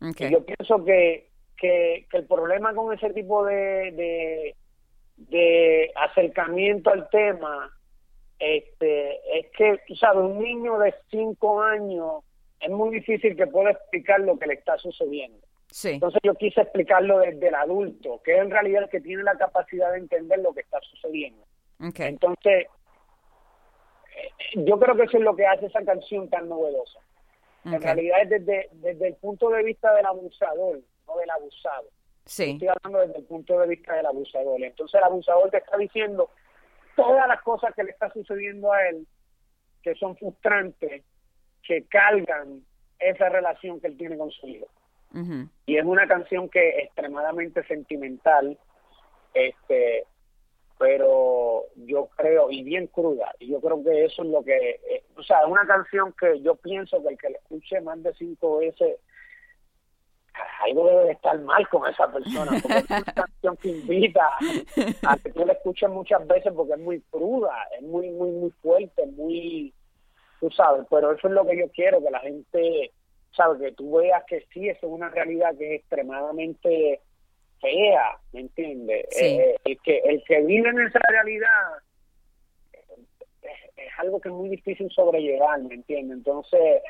Y 0.00 0.30
yo 0.30 0.44
pienso 0.44 0.84
que, 0.84 1.30
que, 1.56 2.06
que, 2.10 2.16
el 2.18 2.26
problema 2.26 2.74
con 2.74 2.92
ese 2.92 3.10
tipo 3.10 3.44
de, 3.44 3.92
de, 3.92 4.56
de 5.16 5.92
acercamiento 5.96 6.90
al 6.90 7.08
tema 7.08 7.73
este, 8.44 9.38
es 9.38 9.46
que, 9.56 9.80
tú 9.86 9.96
sabes, 9.96 10.22
un 10.22 10.38
niño 10.38 10.78
de 10.78 10.94
cinco 11.10 11.62
años 11.62 12.22
es 12.60 12.70
muy 12.70 12.94
difícil 12.94 13.36
que 13.36 13.46
pueda 13.46 13.70
explicar 13.70 14.20
lo 14.20 14.38
que 14.38 14.46
le 14.46 14.54
está 14.54 14.76
sucediendo. 14.78 15.38
Entonces 15.82 16.20
yo 16.22 16.34
quise 16.34 16.60
explicarlo 16.60 17.18
desde 17.18 17.48
el 17.48 17.54
adulto, 17.54 18.20
que 18.22 18.36
es 18.36 18.42
en 18.42 18.50
realidad 18.50 18.84
el 18.84 18.90
que 18.90 19.00
tiene 19.00 19.22
la 19.22 19.36
capacidad 19.36 19.90
de 19.92 19.98
entender 19.98 20.38
lo 20.40 20.52
que 20.52 20.60
está 20.60 20.78
sucediendo. 20.82 21.42
Entonces, 21.80 22.66
yo 24.54 24.78
creo 24.78 24.94
que 24.94 25.02
eso 25.04 25.16
es 25.16 25.24
lo 25.24 25.34
que 25.34 25.46
hace 25.46 25.66
esa 25.66 25.82
canción 25.84 26.28
tan 26.28 26.48
novedosa. 26.48 27.00
En 27.64 27.80
realidad 27.80 28.22
es 28.22 28.28
desde, 28.28 28.68
desde 28.72 29.08
el 29.08 29.14
punto 29.14 29.48
de 29.48 29.62
vista 29.62 29.92
del 29.94 30.06
abusador, 30.06 30.80
no 31.08 31.16
del 31.16 31.30
abusado. 31.30 31.88
Sí. 32.26 32.50
Estoy 32.52 32.68
hablando 32.68 33.06
desde 33.06 33.18
el 33.18 33.24
punto 33.24 33.58
de 33.58 33.68
vista 33.68 33.96
del 33.96 34.06
abusador. 34.06 34.62
Entonces 34.62 34.94
el 34.98 35.04
abusador 35.04 35.50
te 35.50 35.58
está 35.58 35.76
diciendo, 35.78 36.30
todas 36.96 37.26
las 37.28 37.42
cosas 37.42 37.74
que 37.74 37.84
le 37.84 37.90
está 37.90 38.10
sucediendo 38.10 38.72
a 38.72 38.88
él, 38.88 39.06
que 39.82 39.94
son 39.94 40.16
frustrantes, 40.16 41.02
que 41.62 41.84
cargan 41.84 42.62
esa 42.98 43.28
relación 43.28 43.80
que 43.80 43.88
él 43.88 43.96
tiene 43.96 44.16
con 44.16 44.30
su 44.30 44.46
hijo. 44.48 44.66
Y 45.66 45.76
es 45.76 45.84
una 45.84 46.08
canción 46.08 46.48
que 46.48 46.70
es 46.70 46.84
extremadamente 46.86 47.64
sentimental, 47.64 48.58
este, 49.32 50.06
pero 50.78 51.66
yo 51.76 52.08
creo, 52.16 52.50
y 52.50 52.64
bien 52.64 52.88
cruda, 52.88 53.32
y 53.38 53.48
yo 53.52 53.60
creo 53.60 53.82
que 53.84 54.06
eso 54.06 54.22
es 54.22 54.28
lo 54.28 54.42
que, 54.42 54.56
eh, 54.56 55.04
o 55.16 55.22
sea, 55.22 55.42
es 55.42 55.46
una 55.46 55.66
canción 55.66 56.12
que 56.18 56.40
yo 56.40 56.56
pienso 56.56 57.00
que 57.02 57.10
el 57.10 57.18
que 57.18 57.30
la 57.30 57.38
escuche 57.38 57.80
más 57.80 58.02
de 58.02 58.12
cinco 58.14 58.58
veces 58.58 58.98
algo 60.64 60.88
debe 60.88 61.04
de 61.04 61.12
estar 61.12 61.38
mal 61.40 61.68
con 61.68 61.88
esa 61.88 62.10
persona, 62.10 62.52
porque 62.62 62.78
es 62.78 62.90
una 62.90 63.12
canción 63.12 63.56
que 63.58 63.68
invita 63.68 64.28
a 65.06 65.16
que 65.18 65.30
tú 65.30 65.44
la 65.44 65.52
escuches 65.52 65.88
muchas 65.90 66.26
veces 66.26 66.52
porque 66.54 66.74
es 66.74 66.80
muy 66.80 67.00
cruda, 67.10 67.54
es 67.76 67.82
muy, 67.82 68.10
muy, 68.10 68.30
muy 68.30 68.50
fuerte, 68.62 69.06
muy, 69.06 69.72
tú 70.40 70.50
sabes, 70.50 70.86
pero 70.90 71.12
eso 71.12 71.28
es 71.28 71.34
lo 71.34 71.46
que 71.46 71.58
yo 71.58 71.68
quiero, 71.70 72.02
que 72.02 72.10
la 72.10 72.20
gente, 72.20 72.92
sabe, 73.36 73.58
que 73.58 73.72
tú 73.72 73.96
veas 73.96 74.24
que 74.24 74.46
sí, 74.52 74.68
eso 74.68 74.86
es 74.86 74.92
una 74.92 75.08
realidad 75.08 75.56
que 75.56 75.74
es 75.74 75.80
extremadamente 75.80 77.00
fea, 77.60 78.18
¿me 78.32 78.40
entiendes? 78.40 79.06
Eh, 79.20 79.56
el, 79.64 79.80
que, 79.80 79.98
el 79.98 80.22
que 80.24 80.40
vive 80.42 80.68
en 80.70 80.80
esa 80.80 81.00
realidad 81.08 81.78
es, 83.42 83.90
algo 83.98 84.20
que 84.20 84.28
es 84.28 84.34
muy 84.34 84.48
difícil 84.48 84.90
sobrellevar, 84.90 85.60
¿me 85.62 85.74
entiendes? 85.74 86.18
Entonces, 86.18 86.82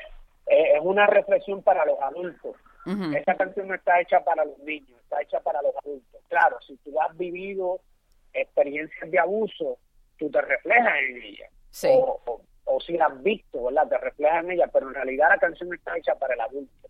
es 0.47 0.79
una 0.81 1.07
reflexión 1.07 1.61
para 1.61 1.85
los 1.85 1.99
adultos 2.01 2.55
esa 2.85 3.35
canción 3.35 3.67
no 3.67 3.75
está 3.75 3.99
hecha 3.99 4.23
para 4.23 4.45
los 4.45 4.57
niños, 4.59 4.99
está 5.01 5.21
hecha 5.21 5.39
para 5.39 5.61
los 5.61 5.75
adultos. 5.77 6.21
Claro, 6.27 6.57
si 6.61 6.75
tú 6.77 6.99
has 7.01 7.15
vivido 7.17 7.79
experiencias 8.33 9.09
de 9.09 9.19
abuso, 9.19 9.77
tú 10.17 10.29
te 10.29 10.41
reflejas 10.41 10.95
en 11.09 11.21
ella. 11.21 11.49
O, 11.87 12.41
o, 12.65 12.79
si 12.81 12.93
la 12.93 13.07
has 13.07 13.23
visto, 13.23 13.65
¿verdad? 13.65 13.87
Te 13.89 13.97
reflejas 13.97 14.43
en 14.43 14.51
ella, 14.51 14.67
pero 14.71 14.87
en 14.87 14.93
realidad 14.93 15.29
la 15.29 15.37
canción 15.37 15.73
está 15.73 15.97
hecha 15.97 16.15
para 16.15 16.35
el 16.35 16.41
adulto. 16.41 16.89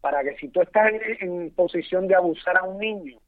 Para 0.00 0.22
que 0.22 0.36
si 0.36 0.48
tú 0.48 0.62
estás 0.62 0.92
en, 1.20 1.50
posición 1.52 2.06
de 2.06 2.14
abusar 2.14 2.56
a 2.58 2.64
un 2.64 2.78
niño, 2.78 3.18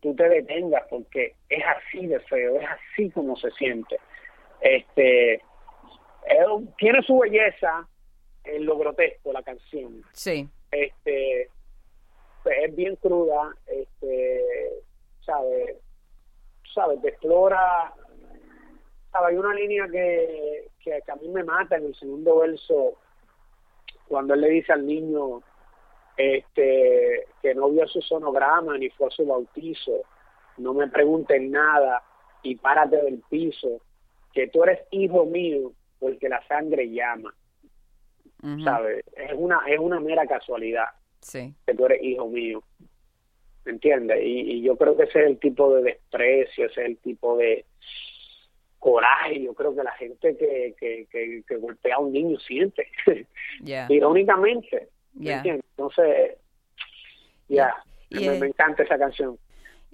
tú 0.00 0.14
te 0.14 0.28
detengas 0.28 0.84
porque 0.88 1.34
es 1.48 1.64
así 1.64 2.06
de 2.06 2.20
feo, 2.20 2.60
es 2.60 2.66
así 2.68 3.10
como 3.10 3.36
se 3.36 3.50
siente. 3.52 3.98
Este, 4.60 5.42
tiene 6.78 7.02
su 7.02 7.18
belleza 7.18 7.88
en 8.44 8.66
lo 8.66 8.78
grotesco 8.78 9.32
la 9.32 9.42
canción. 9.42 10.02
Sí. 10.12 10.48
Este, 10.70 11.50
pues, 12.44 12.56
es 12.62 12.76
bien 12.76 12.94
cruda, 12.96 13.56
este, 13.66 14.44
¿sabes? 15.24 15.78
¿Sabes? 16.74 17.00
Te 17.00 17.08
explora, 17.08 17.92
¿sabes? 19.10 19.30
Hay 19.30 19.36
una 19.36 19.54
línea 19.54 19.88
que, 19.90 20.68
que, 20.78 21.02
a 21.10 21.16
mí 21.16 21.28
me 21.28 21.42
mata 21.42 21.76
en 21.76 21.86
el 21.86 21.94
segundo 21.94 22.40
verso, 22.40 22.98
cuando 24.08 24.34
él 24.34 24.42
le 24.42 24.50
dice 24.50 24.72
al 24.72 24.86
niño 24.86 25.42
este 26.16 27.26
que 27.42 27.54
no 27.56 27.70
vio 27.70 27.88
su 27.88 28.00
sonograma 28.00 28.78
ni 28.78 28.90
fue 28.90 29.08
a 29.08 29.10
su 29.10 29.26
bautizo, 29.26 30.02
no 30.58 30.74
me 30.74 30.86
pregunten 30.88 31.50
nada 31.50 32.02
y 32.42 32.56
párate 32.56 33.02
del 33.02 33.22
piso, 33.28 33.80
que 34.34 34.48
tú 34.48 34.62
eres 34.64 34.86
hijo 34.90 35.24
mío 35.24 35.72
porque 35.98 36.28
la 36.28 36.46
sangre 36.46 36.90
llama. 36.90 37.34
¿Sabes? 38.62 39.02
Es 39.16 39.32
una, 39.34 39.62
es 39.66 39.78
una 39.78 39.98
mera 40.00 40.26
casualidad 40.26 40.88
sí. 41.24 41.54
que 41.66 41.74
tú 41.74 41.86
eres 41.86 42.02
hijo 42.02 42.28
mío. 42.28 42.62
¿me 43.64 43.72
entiendes? 43.72 44.18
Y, 44.22 44.62
yo 44.62 44.76
creo 44.76 44.96
que 44.96 45.04
ese 45.04 45.20
es 45.20 45.26
el 45.26 45.38
tipo 45.38 45.74
de 45.74 45.82
desprecio, 45.82 46.66
ese 46.66 46.82
es 46.82 46.86
el 46.86 46.96
tipo 46.98 47.36
de 47.36 47.64
coraje, 48.78 49.42
yo 49.42 49.54
creo 49.54 49.74
que 49.74 49.82
la 49.82 49.92
gente 49.92 50.36
que, 50.36 50.74
que, 50.78 51.06
que, 51.46 51.56
golpea 51.56 51.96
a 51.96 52.00
un 52.00 52.12
niño 52.12 52.38
siente, 52.38 52.86
irónicamente, 53.88 54.88
¿me 55.14 55.32
entiendes? 55.32 55.64
Entonces, 55.70 56.36
ya, 57.48 57.74
me 58.10 58.46
encanta 58.46 58.82
esa 58.82 58.98
canción. 58.98 59.38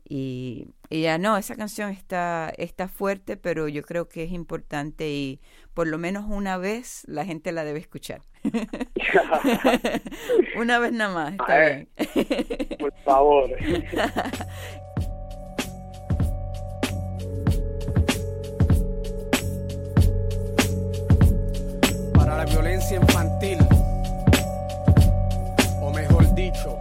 Y, 0.08 0.66
ya 0.90 1.18
no, 1.18 1.36
esa 1.36 1.54
canción 1.54 1.90
está, 1.90 2.52
está 2.58 2.88
fuerte, 2.88 3.36
pero 3.36 3.68
yo 3.68 3.82
creo 3.82 4.08
que 4.08 4.24
es 4.24 4.32
importante 4.32 5.08
y 5.08 5.40
por 5.72 5.86
lo 5.86 5.98
menos 5.98 6.24
una 6.28 6.58
vez 6.58 7.04
la 7.06 7.24
gente 7.24 7.52
la 7.52 7.62
debe 7.62 7.78
escuchar. 7.78 8.22
una 10.56 10.80
vez 10.80 10.92
nada 10.92 11.14
más, 11.14 11.34
está 11.34 11.60
bien. 11.60 11.88
por 12.78 12.92
favor. 13.04 13.50
Para 22.14 22.36
la 22.36 22.44
violencia 22.46 22.96
infantil, 22.96 23.58
o 25.80 25.92
mejor 25.92 26.34
dicho, 26.34 26.80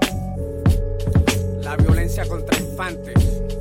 la 1.62 1.76
violencia 1.76 2.28
contra 2.28 2.58
infantes. 2.58 3.59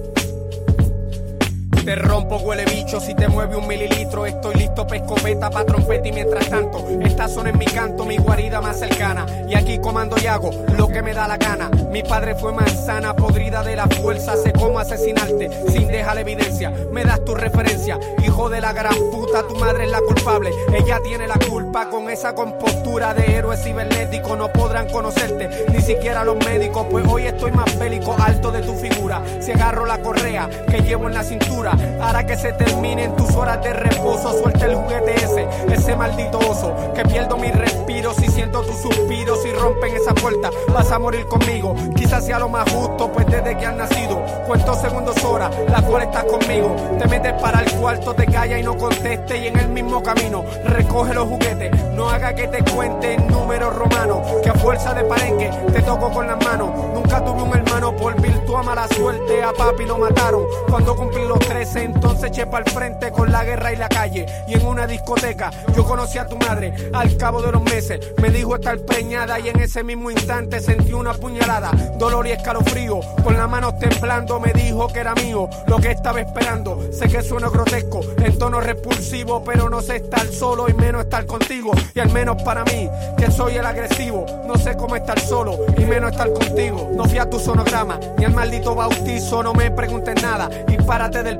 Te 1.88 1.94
rompo, 1.94 2.36
huele 2.36 2.66
bicho, 2.66 3.00
si 3.00 3.14
te 3.14 3.28
mueve 3.28 3.56
un 3.56 3.66
mililitro. 3.66 4.26
Estoy 4.26 4.56
listo 4.56 4.86
pa' 4.86 4.96
escopeta, 4.96 5.48
pa' 5.48 5.64
trompeta 5.64 6.06
y 6.06 6.12
mientras 6.12 6.46
tanto, 6.50 6.86
esta 7.00 7.28
zona 7.28 7.48
es 7.48 7.56
mi 7.56 7.64
canto, 7.64 8.04
mi 8.04 8.18
guarida 8.18 8.60
más 8.60 8.78
cercana. 8.78 9.24
Y 9.48 9.54
aquí 9.54 9.78
comando 9.78 10.14
y 10.22 10.26
hago 10.26 10.50
lo 10.76 10.88
que 10.88 11.00
me 11.00 11.14
da 11.14 11.26
la 11.26 11.38
gana. 11.38 11.70
Mi 11.90 12.02
padre 12.02 12.34
fue 12.34 12.52
manzana, 12.52 13.16
podrida 13.16 13.62
de 13.62 13.74
la 13.74 13.86
fuerza, 13.86 14.36
sé 14.36 14.52
cómo 14.52 14.78
asesinarte 14.78 15.48
sin 15.70 15.88
dejar 15.88 16.18
evidencia. 16.18 16.74
Me 16.92 17.04
das 17.04 17.24
tu 17.24 17.34
referencia, 17.34 17.98
hijo 18.22 18.50
de 18.50 18.60
la 18.60 18.74
gran 18.74 18.94
puta, 19.10 19.44
tu 19.48 19.54
madre 19.54 19.84
es 19.84 19.90
la 19.90 20.02
culpable. 20.02 20.50
Ella 20.74 21.00
tiene 21.02 21.26
la 21.26 21.38
culpa 21.48 21.88
con 21.88 22.10
esa 22.10 22.34
compostura 22.34 23.14
de 23.14 23.34
héroe 23.34 23.56
cibernético. 23.56 24.36
No 24.36 24.52
podrán 24.52 24.90
conocerte, 24.90 25.48
ni 25.72 25.80
siquiera 25.80 26.22
los 26.22 26.36
médicos, 26.44 26.86
pues 26.90 27.06
hoy 27.08 27.28
estoy 27.28 27.50
más 27.52 27.78
bélico, 27.78 28.14
alto 28.18 28.50
de 28.50 28.60
tu 28.60 28.74
figura. 28.74 29.22
Si 29.40 29.52
agarro 29.52 29.86
la 29.86 30.02
correa 30.02 30.50
que 30.70 30.82
llevo 30.82 31.08
en 31.08 31.14
la 31.14 31.22
cintura, 31.22 31.77
Hará 32.00 32.26
que 32.26 32.36
se 32.36 32.52
terminen 32.52 33.14
tus 33.16 33.34
horas 33.34 33.62
de 33.62 33.72
reposo. 33.72 34.32
Suelta 34.40 34.66
el 34.66 34.74
juguete 34.74 35.14
ese, 35.14 35.46
ese 35.72 35.96
maldito 35.96 36.38
oso. 36.38 36.74
Que 36.94 37.02
pierdo 37.04 37.36
mi 37.36 37.50
respiro 37.50 38.14
si 38.14 38.26
siento 38.28 38.62
tus 38.62 38.76
suspiros. 38.76 39.42
Si 39.42 39.52
rompen 39.52 39.94
esa 39.94 40.14
puerta, 40.14 40.50
vas 40.72 40.90
a 40.90 40.98
morir 40.98 41.26
conmigo. 41.26 41.74
Quizás 41.94 42.24
sea 42.24 42.38
lo 42.38 42.48
más 42.48 42.70
justo, 42.72 43.10
pues 43.12 43.26
desde 43.26 43.56
que 43.56 43.66
has 43.66 43.76
nacido, 43.76 44.22
cuento 44.46 44.74
segundos 44.74 45.24
horas, 45.24 45.50
la 45.68 45.82
cual 45.82 46.02
estás 46.02 46.24
conmigo. 46.24 46.74
Te 46.98 47.08
metes 47.08 47.32
para 47.34 47.60
el 47.60 47.70
cuarto, 47.72 48.14
te 48.14 48.26
calla 48.26 48.58
y 48.58 48.62
no 48.62 48.76
conteste. 48.76 49.38
Y 49.38 49.46
en 49.48 49.58
el 49.58 49.68
mismo 49.68 50.02
camino, 50.02 50.44
recoge 50.64 51.14
los 51.14 51.28
juguetes. 51.28 51.70
No 51.94 52.08
haga 52.08 52.34
que 52.34 52.48
te 52.48 52.62
cuente 52.72 53.14
en 53.14 53.26
números 53.28 53.74
romanos. 53.74 54.18
Que 54.42 54.50
a 54.50 54.54
fuerza 54.54 54.94
de 54.94 55.04
parenque 55.04 55.50
te 55.72 55.82
toco 55.82 56.10
con 56.10 56.26
las 56.26 56.44
manos. 56.44 56.70
Nunca 56.94 57.24
tuve 57.24 57.42
un 57.42 57.54
hermano 57.54 57.96
por 57.96 58.20
virtud 58.20 58.54
a 58.54 58.62
mala 58.62 58.86
suerte. 58.88 59.42
A 59.42 59.52
papi 59.52 59.84
lo 59.84 59.98
mataron 59.98 60.44
cuando 60.68 60.94
cumplí 60.96 61.26
los 61.26 61.38
tres 61.40 61.57
entonces 61.58 62.30
eché 62.30 62.42
al 62.42 62.64
frente 62.64 63.10
con 63.10 63.32
la 63.32 63.44
guerra 63.44 63.72
y 63.72 63.76
la 63.76 63.88
calle. 63.88 64.26
Y 64.46 64.54
en 64.54 64.64
una 64.64 64.86
discoteca 64.86 65.50
yo 65.74 65.84
conocí 65.84 66.18
a 66.18 66.26
tu 66.26 66.36
madre. 66.36 66.72
Al 66.92 67.16
cabo 67.16 67.42
de 67.42 67.52
los 67.52 67.62
meses 67.62 68.00
me 68.20 68.30
dijo 68.30 68.54
estar 68.54 68.78
preñada 68.80 69.40
y 69.40 69.48
en 69.48 69.60
ese 69.60 69.82
mismo 69.82 70.10
instante 70.10 70.60
sentí 70.60 70.92
una 70.92 71.14
puñalada, 71.14 71.70
dolor 71.98 72.26
y 72.26 72.32
escalofrío. 72.32 73.00
Con 73.24 73.36
las 73.36 73.48
manos 73.48 73.78
temblando 73.78 74.38
me 74.38 74.52
dijo 74.52 74.86
que 74.88 75.00
era 75.00 75.14
mío 75.14 75.48
lo 75.66 75.78
que 75.78 75.90
estaba 75.90 76.20
esperando. 76.20 76.80
Sé 76.92 77.08
que 77.08 77.22
suena 77.22 77.48
grotesco, 77.48 78.00
en 78.18 78.38
tono 78.38 78.60
repulsivo, 78.60 79.42
pero 79.42 79.68
no 79.68 79.82
sé 79.82 79.96
estar 79.96 80.26
solo 80.26 80.68
y 80.68 80.74
menos 80.74 81.04
estar 81.04 81.26
contigo. 81.26 81.72
Y 81.94 82.00
al 82.00 82.10
menos 82.12 82.40
para 82.42 82.64
mí, 82.64 82.88
que 83.16 83.30
soy 83.30 83.56
el 83.56 83.66
agresivo, 83.66 84.26
no 84.46 84.56
sé 84.56 84.76
cómo 84.76 84.94
estar 84.94 85.18
solo 85.18 85.58
y 85.76 85.84
menos 85.84 86.12
estar 86.12 86.32
contigo. 86.32 86.90
No 86.94 87.04
fui 87.04 87.18
a 87.18 87.28
tu 87.28 87.38
sonograma 87.40 87.98
ni 88.16 88.24
al 88.24 88.32
maldito 88.32 88.74
bautizo, 88.74 89.42
no 89.42 89.54
me 89.54 89.70
preguntes 89.70 90.22
nada 90.22 90.48
y 90.68 90.76
párate 90.76 91.22
del 91.22 91.38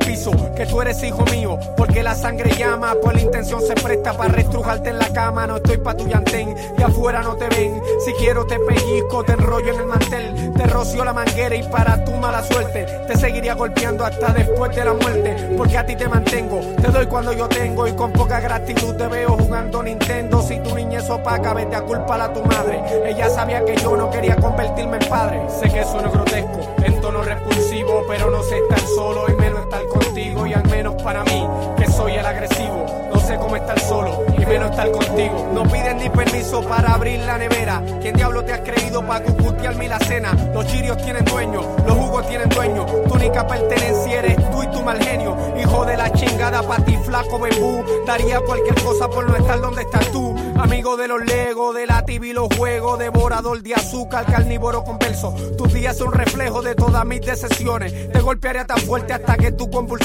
que 0.57 0.65
tú 0.65 0.81
eres 0.81 1.03
hijo 1.03 1.23
mío, 1.27 1.59
porque 1.77 2.03
la 2.03 2.15
sangre 2.15 2.51
llama, 2.57 2.95
pues 3.03 3.17
la 3.17 3.23
intención 3.23 3.61
se 3.61 3.75
presta 3.75 4.17
para 4.17 4.33
restrujarte 4.33 4.89
en 4.89 4.99
la 4.99 5.13
cama, 5.13 5.47
no 5.47 5.57
estoy 5.57 5.77
pa' 5.77 5.95
tu 5.95 6.07
llantén, 6.07 6.57
y 6.79 6.83
afuera 6.83 7.23
no 7.23 7.37
te 7.37 7.47
ven, 7.49 7.79
si 8.05 8.13
quiero 8.15 8.47
te 8.47 8.59
pellizco, 8.59 9.23
te 9.25 9.33
enrollo 9.33 9.75
en 9.75 9.81
el 9.81 9.87
mantel, 9.87 10.48
te 10.59 10.67
rocio 10.67 11.05
la 11.05 11.13
manguera 11.13 11.55
y 11.55 11.63
para 11.63 12.05
tu 12.05 12.11
mala 12.15 12.43
suerte, 12.43 12.85
te 13.07 13.17
seguiría 13.17 13.55
golpeando 13.55 14.05
hasta 14.05 14.33
después 14.33 14.75
de 14.75 14.85
la 14.85 14.93
muerte, 14.93 15.55
porque 15.57 15.79
a 15.79 15.87
ti 15.87 15.95
te 15.95 16.09
mantengo, 16.09 16.61
te 16.83 16.89
doy 16.89 17.07
cuando 17.07 17.33
yo 17.33 17.49
tengo 17.49 17.87
y 17.87 17.93
con 17.93 18.13
poca 18.13 18.41
gratitud 18.41 18.97
te 18.97 19.07
veo 19.07 19.37
jugando 19.39 19.85
Nintendo, 19.85 20.43
si 20.43 20.59
tu 20.59 20.75
niñez 20.75 21.09
opaca, 21.09 21.55
vete 21.55 21.77
a 21.77 21.83
culpar 21.83 22.21
a 22.21 22.33
tu 22.33 22.43
madre, 22.43 22.83
ella 23.07 23.31
sabía 23.31 23.65
que 23.65 23.77
yo 23.77 23.97
no 23.97 24.11
quería 24.11 24.35
convertirme 24.35 24.97
en 24.97 25.09
padre, 25.09 25.41
sé 25.49 25.71
que 25.71 25.81
es 25.81 25.93
grotesco, 25.93 26.75
en 26.83 27.01
tono 27.01 27.23
repulsivo, 27.23 28.03
pero 28.09 28.29
no 28.29 28.43
sé 28.43 28.59
estar 28.59 28.81
solo 28.81 29.27
y 29.29 29.35
menos 29.35 29.61
estar 29.61 29.85
con 29.87 30.09
y 30.19 30.55
al 30.55 30.67
menos 30.69 31.01
para 31.03 31.23
mí, 31.25 31.47
que 31.77 31.87
soy 31.87 32.15
el 32.15 32.27
agresivo. 32.27 32.87
No 33.13 33.21
sé 33.21 33.37
cómo 33.37 33.57
estar 33.57 33.79
solo 33.79 34.25
menos 34.49 34.71
estar 34.71 34.91
contigo. 34.91 35.51
No 35.53 35.63
piden 35.65 35.99
ni 35.99 36.09
permiso 36.09 36.63
para 36.63 36.95
abrir 36.95 37.21
la 37.21 37.39
nevera. 37.39 37.83
¿Quién 38.01 38.17
diablo 38.17 38.45
te 38.45 38.53
has 38.53 38.61
creído 38.61 39.07
para 39.07 39.25
cucutearme 39.25 39.89
la 39.89 39.99
cena? 40.01 40.33
Los 40.55 40.67
chirios 40.67 40.97
tienen 40.99 41.25
dueño, 41.25 41.63
los 41.87 41.97
jugos 41.97 42.27
tienen 42.29 42.49
dueño. 42.49 42.87
Tu 42.87 43.15
única 43.15 43.47
pertenencia 43.47 44.19
eres 44.19 44.37
tú 44.51 44.63
y 44.63 44.67
tu 44.69 44.83
mal 44.83 45.03
genio. 45.03 45.37
Hijo 45.61 45.85
de 45.85 45.97
la 45.97 46.13
chingada, 46.13 46.63
pa' 46.63 46.85
ti 46.85 46.97
flaco 47.05 47.39
bebú. 47.39 47.85
Daría 48.07 48.41
cualquier 48.41 48.83
cosa 48.83 49.09
por 49.09 49.29
no 49.29 49.37
estar 49.37 49.61
donde 49.61 49.83
estás 49.83 50.11
tú. 50.13 50.35
Amigo 50.59 50.97
de 50.97 51.09
los 51.09 51.25
legos, 51.25 51.75
de 51.75 51.87
la 51.87 52.05
TV 52.05 52.29
y 52.29 52.33
los 52.33 52.49
juegos. 52.57 52.99
Devorador 52.99 53.63
de 53.63 53.75
azúcar, 53.75 54.25
carnívoro 54.27 54.83
converso. 54.85 55.35
Tus 55.57 55.73
días 55.73 55.97
son 55.97 56.13
reflejo 56.13 56.63
de 56.63 56.75
todas 56.75 57.05
mis 57.05 57.21
decisiones. 57.21 58.11
Te 58.11 58.21
golpearía 58.21 58.65
tan 58.65 58.79
fuerte 58.79 59.13
hasta 59.13 59.37
que 59.37 59.53
tú 59.53 59.71
convulsiones 59.71 59.99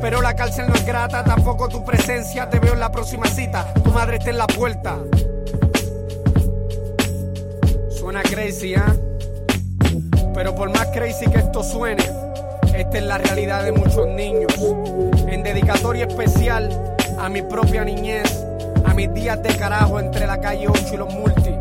pero 0.00 0.20
la 0.20 0.34
cárcel 0.34 0.66
no 0.68 0.74
es 0.74 0.84
grata, 0.84 1.24
tampoco 1.24 1.68
tu 1.68 1.84
presencia. 1.84 2.48
Te 2.50 2.58
veo 2.58 2.74
en 2.74 2.80
la 2.80 2.92
próxima 2.92 3.26
cita, 3.26 3.72
tu 3.86 3.92
madre 3.92 4.16
está 4.16 4.30
en 4.30 4.38
la 4.38 4.46
puerta. 4.48 4.98
Suena 7.88 8.22
crazy, 8.22 8.74
¿ah? 8.74 8.94
Pero 10.34 10.54
por 10.54 10.70
más 10.70 10.86
crazy 10.88 11.26
que 11.26 11.38
esto 11.38 11.62
suene, 11.62 12.04
esta 12.76 12.98
es 12.98 13.04
la 13.04 13.18
realidad 13.18 13.64
de 13.64 13.72
muchos 13.72 14.08
niños. 14.08 14.52
En 15.28 15.42
dedicatoria 15.42 16.06
especial 16.06 16.68
a 17.18 17.28
mi 17.28 17.42
propia 17.42 17.84
niñez, 17.84 18.44
a 18.84 18.92
mis 18.92 19.12
días 19.14 19.40
de 19.42 19.56
carajo 19.56 20.00
entre 20.00 20.26
la 20.26 20.40
calle 20.40 20.66
8 20.68 20.80
y 20.92 20.96
los 20.96 21.14
multi. 21.14 21.54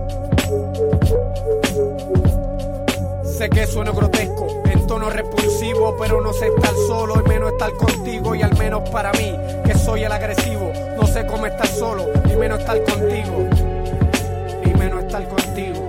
Sé 3.38 3.49
que 3.49 3.67
suena 3.67 3.91
grotesco, 3.91 4.47
en 4.65 4.88
tono 4.88 5.09
repulsivo, 5.09 5.95
pero 5.99 6.21
no 6.21 6.34
sé 6.34 6.47
estar 6.47 6.73
solo 6.88 7.21
y 7.23 7.30
menos 7.30 7.51
estar 7.51 7.71
contigo. 7.73 8.34
Y 8.34 8.41
al 8.41 8.57
menos 8.57 8.89
para 8.89 9.11
mí, 9.11 9.36
que 9.65 9.78
soy 9.78 10.03
el 10.03 10.11
agresivo, 10.11 10.71
no 10.96 11.06
sé 11.08 11.26
cómo 11.26 11.46
estar 11.46 11.68
solo 11.68 12.08
y 12.32 12.36
menos 12.36 12.60
estar 12.60 12.82
contigo. 12.84 13.48
Y 14.64 14.78
menos 14.78 15.04
estar 15.04 15.28
contigo. 15.28 15.84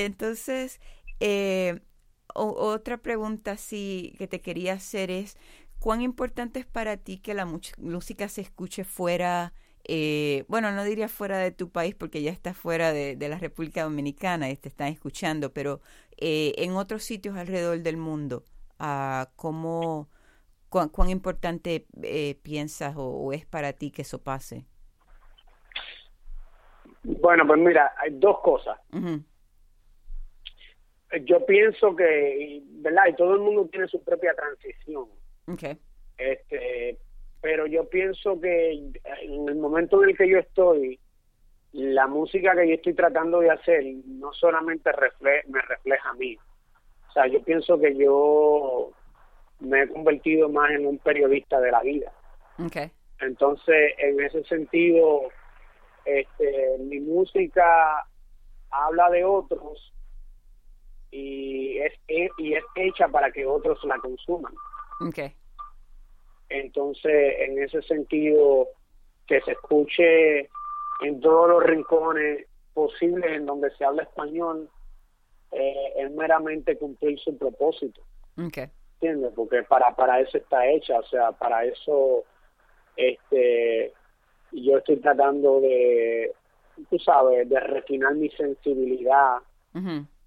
Y 0.00 0.04
entonces, 0.04 0.80
eh, 1.20 1.80
otra 2.34 2.96
pregunta 2.96 3.58
sí 3.58 4.14
que 4.16 4.26
te 4.26 4.40
quería 4.40 4.74
hacer 4.74 5.10
es, 5.10 5.36
¿cuán 5.78 6.00
importante 6.00 6.60
es 6.60 6.66
para 6.66 6.96
ti 6.96 7.18
que 7.18 7.34
la 7.34 7.44
música 7.44 8.28
se 8.28 8.40
escuche 8.40 8.84
fuera, 8.84 9.52
eh, 9.84 10.46
bueno, 10.48 10.72
no 10.72 10.84
diría 10.84 11.08
fuera 11.08 11.36
de 11.36 11.50
tu 11.50 11.70
país 11.70 11.94
porque 11.94 12.22
ya 12.22 12.30
está 12.30 12.54
fuera 12.54 12.94
de, 12.94 13.16
la 13.28 13.36
República 13.36 13.82
Dominicana 13.82 14.48
y 14.48 14.56
te 14.56 14.70
están 14.70 14.88
escuchando, 14.88 15.52
pero 15.52 15.80
eh, 16.16 16.54
en 16.56 16.76
otros 16.76 17.02
sitios 17.02 17.36
alrededor 17.36 17.80
del 17.80 17.98
mundo, 17.98 18.44
ah, 18.78 19.28
¿cómo, 19.36 20.08
cuán, 20.70 21.10
importante 21.10 21.86
piensas 22.42 22.94
o, 22.96 23.34
es 23.34 23.44
para 23.44 23.74
ti 23.74 23.90
que 23.90 24.00
eso 24.02 24.22
pase? 24.22 24.64
Bueno, 27.02 27.46
pues 27.46 27.58
mira, 27.58 27.92
hay 27.98 28.18
dos 28.18 28.38
cosas. 28.40 28.78
Yo 31.24 31.44
pienso 31.44 31.96
que, 31.96 32.62
¿verdad? 32.80 33.04
Y 33.08 33.14
todo 33.14 33.34
el 33.34 33.40
mundo 33.40 33.68
tiene 33.70 33.88
su 33.88 34.02
propia 34.02 34.34
transición. 34.34 35.06
Okay. 35.46 35.78
Este, 36.16 36.98
pero 37.40 37.66
yo 37.66 37.88
pienso 37.88 38.40
que 38.40 38.70
en 38.70 39.48
el 39.48 39.56
momento 39.56 40.02
en 40.02 40.10
el 40.10 40.16
que 40.16 40.28
yo 40.28 40.38
estoy, 40.38 41.00
la 41.72 42.06
música 42.06 42.54
que 42.54 42.68
yo 42.68 42.74
estoy 42.74 42.94
tratando 42.94 43.40
de 43.40 43.50
hacer 43.50 43.84
no 44.06 44.32
solamente 44.32 44.90
me 45.48 45.60
refleja 45.62 46.10
a 46.10 46.14
mí. 46.14 46.36
O 47.08 47.12
sea, 47.12 47.26
yo 47.26 47.42
pienso 47.42 47.78
que 47.80 47.96
yo 47.96 48.92
me 49.58 49.82
he 49.82 49.88
convertido 49.88 50.48
más 50.48 50.70
en 50.70 50.86
un 50.86 50.98
periodista 50.98 51.60
de 51.60 51.70
la 51.70 51.80
vida. 51.80 52.12
Okay. 52.64 52.90
Entonces, 53.20 53.94
en 53.98 54.20
ese 54.20 54.44
sentido, 54.44 55.22
este, 56.04 56.78
mi 56.78 57.00
música 57.00 58.06
habla 58.70 59.10
de 59.10 59.24
otros 59.24 59.92
y 61.10 61.78
es, 61.78 61.92
y 62.06 62.54
es 62.54 62.64
hecha 62.74 63.08
para 63.08 63.30
que 63.30 63.46
otros 63.46 63.82
la 63.84 63.98
consuman. 63.98 64.54
Okay. 65.08 65.34
Entonces, 66.48 67.34
en 67.40 67.62
ese 67.62 67.82
sentido, 67.82 68.68
que 69.26 69.40
se 69.42 69.52
escuche 69.52 70.40
en 71.02 71.20
todos 71.20 71.48
los 71.48 71.62
rincones 71.62 72.46
posibles 72.74 73.30
en 73.32 73.46
donde 73.46 73.70
se 73.76 73.84
habla 73.84 74.02
español, 74.02 74.68
eh, 75.52 75.92
es 75.96 76.10
meramente 76.12 76.76
cumplir 76.76 77.18
su 77.18 77.36
propósito. 77.36 78.00
Okay. 78.46 78.66
¿Entiendes? 78.94 79.32
Porque 79.34 79.62
para, 79.62 79.94
para 79.94 80.20
eso 80.20 80.38
está 80.38 80.66
hecha, 80.66 80.98
o 80.98 81.04
sea, 81.04 81.32
para 81.32 81.64
eso 81.64 82.24
este 82.96 83.92
yo 84.52 84.78
estoy 84.78 84.96
tratando 84.96 85.60
de, 85.60 86.32
tú 86.90 86.98
sabes, 86.98 87.48
de 87.48 87.60
refinar 87.60 88.14
mi 88.14 88.28
sensibilidad 88.30 89.38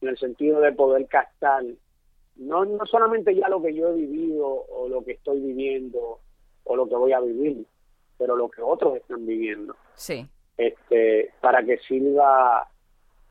en 0.03 0.09
el 0.09 0.17
sentido 0.17 0.59
de 0.61 0.71
poder 0.71 1.07
captar 1.07 1.63
no, 2.35 2.65
no 2.65 2.85
solamente 2.85 3.35
ya 3.35 3.47
lo 3.47 3.61
que 3.61 3.73
yo 3.73 3.89
he 3.89 3.95
vivido 3.95 4.47
o 4.47 4.87
lo 4.89 5.03
que 5.03 5.13
estoy 5.13 5.39
viviendo 5.39 6.19
o 6.63 6.75
lo 6.75 6.87
que 6.87 6.95
voy 6.95 7.13
a 7.13 7.19
vivir, 7.19 7.65
pero 8.17 8.35
lo 8.35 8.49
que 8.49 8.61
otros 8.61 8.95
están 8.95 9.25
viviendo. 9.25 9.75
Sí. 9.95 10.25
Este, 10.57 11.31
para 11.41 11.63
que 11.63 11.77
sirva, 11.79 12.67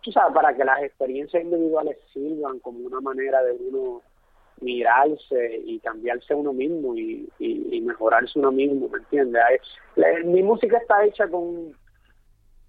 tú 0.03 0.13
sabes, 0.13 0.35
para 0.35 0.55
que 0.55 0.65
las 0.65 0.83
experiencias 0.83 1.43
individuales 1.43 1.99
sirvan 2.13 2.59
como 2.61 2.87
una 2.87 3.01
manera 3.01 3.43
de 3.43 3.53
uno 3.53 4.03
mirarse 4.61 5.61
y 5.65 5.81
cambiarse 5.81 6.35
uno 6.35 6.53
mismo 6.53 6.95
y, 6.95 7.29
y, 7.41 7.81
mejorarse 7.81 8.39
uno 8.39 8.53
mismo, 8.53 8.89
¿me 8.89 8.99
entiendes? 8.99 9.43
mi 10.25 10.41
música 10.45 10.79
está 10.79 11.05
hecha 11.05 11.27
con, 11.27 11.75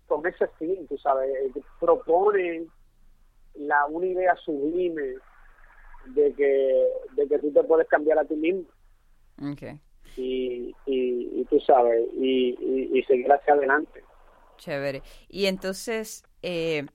con 0.08 0.26
ese 0.26 0.48
fin, 0.58 0.88
tú 0.88 0.98
sabes, 0.98 1.30
propone 1.80 2.66
la, 3.56 3.86
una 3.86 4.06
idea 4.06 4.36
sublime 4.38 5.16
de 6.08 6.34
que, 6.34 6.88
de 7.16 7.28
que 7.28 7.40
tú 7.40 7.52
te 7.52 7.64
puedes 7.64 7.88
cambiar 7.88 8.20
a 8.20 8.26
ti 8.26 8.36
mismo. 8.36 8.66
Okay. 9.54 9.80
Y, 10.16 10.76
y, 10.86 11.42
y, 11.42 11.46
tú 11.50 11.60
sabes, 11.60 12.08
y, 12.14 12.56
y, 12.94 13.04
seguir 13.04 13.32
hacia 13.32 13.54
adelante. 13.54 14.04
Chévere. 14.58 15.02
Y 15.28 15.48
entonces, 15.48 16.24
eh, 16.44 16.86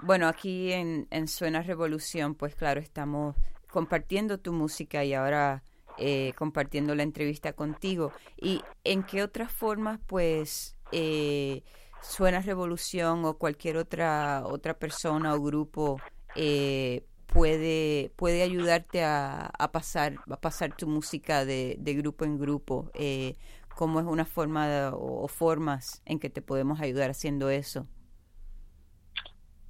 bueno, 0.00 0.26
aquí 0.26 0.72
en, 0.72 1.06
en 1.10 1.28
Suena 1.28 1.62
Revolución, 1.62 2.34
pues 2.34 2.56
claro, 2.56 2.80
estamos 2.80 3.36
compartiendo 3.70 4.38
tu 4.38 4.52
música 4.52 5.04
y 5.04 5.14
ahora 5.14 5.62
eh, 5.98 6.32
compartiendo 6.36 6.94
la 6.94 7.02
entrevista 7.02 7.52
contigo. 7.52 8.12
¿Y 8.36 8.62
en 8.84 9.02
qué 9.02 9.22
otras 9.22 9.52
formas, 9.52 9.98
pues, 10.06 10.76
eh, 10.92 11.62
Suena 12.02 12.40
Revolución 12.40 13.24
o 13.24 13.38
cualquier 13.38 13.76
otra, 13.76 14.42
otra 14.46 14.74
persona 14.74 15.34
o 15.34 15.40
grupo 15.40 16.00
eh, 16.34 17.02
puede, 17.32 18.10
puede 18.16 18.42
ayudarte 18.42 19.02
a, 19.02 19.50
a, 19.58 19.72
pasar, 19.72 20.14
a 20.28 20.40
pasar 20.40 20.76
tu 20.76 20.86
música 20.86 21.44
de, 21.44 21.76
de 21.78 21.94
grupo 21.94 22.24
en 22.24 22.38
grupo? 22.38 22.90
Eh, 22.94 23.34
¿Cómo 23.76 24.00
es 24.00 24.06
una 24.06 24.24
forma 24.24 24.90
o, 24.92 25.28
formas 25.28 26.02
en 26.04 26.18
que 26.18 26.30
te 26.30 26.42
podemos 26.42 26.80
ayudar 26.80 27.10
haciendo 27.10 27.48
eso? 27.48 27.86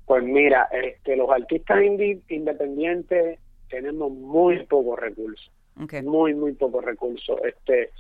Pues 0.07 0.24
mira, 0.24 0.66
este, 0.72 1.14
los 1.16 1.29
artistas 1.29 1.83
independientes 1.83 3.39
tenemos 3.68 4.11
muy 4.11 4.64
pocos 4.64 4.99
recursos. 4.99 5.53
Muy, 6.05 6.35
muy 6.35 6.55
pocos 6.55 6.83
recursos. 6.83 7.39
Este, 7.45 7.91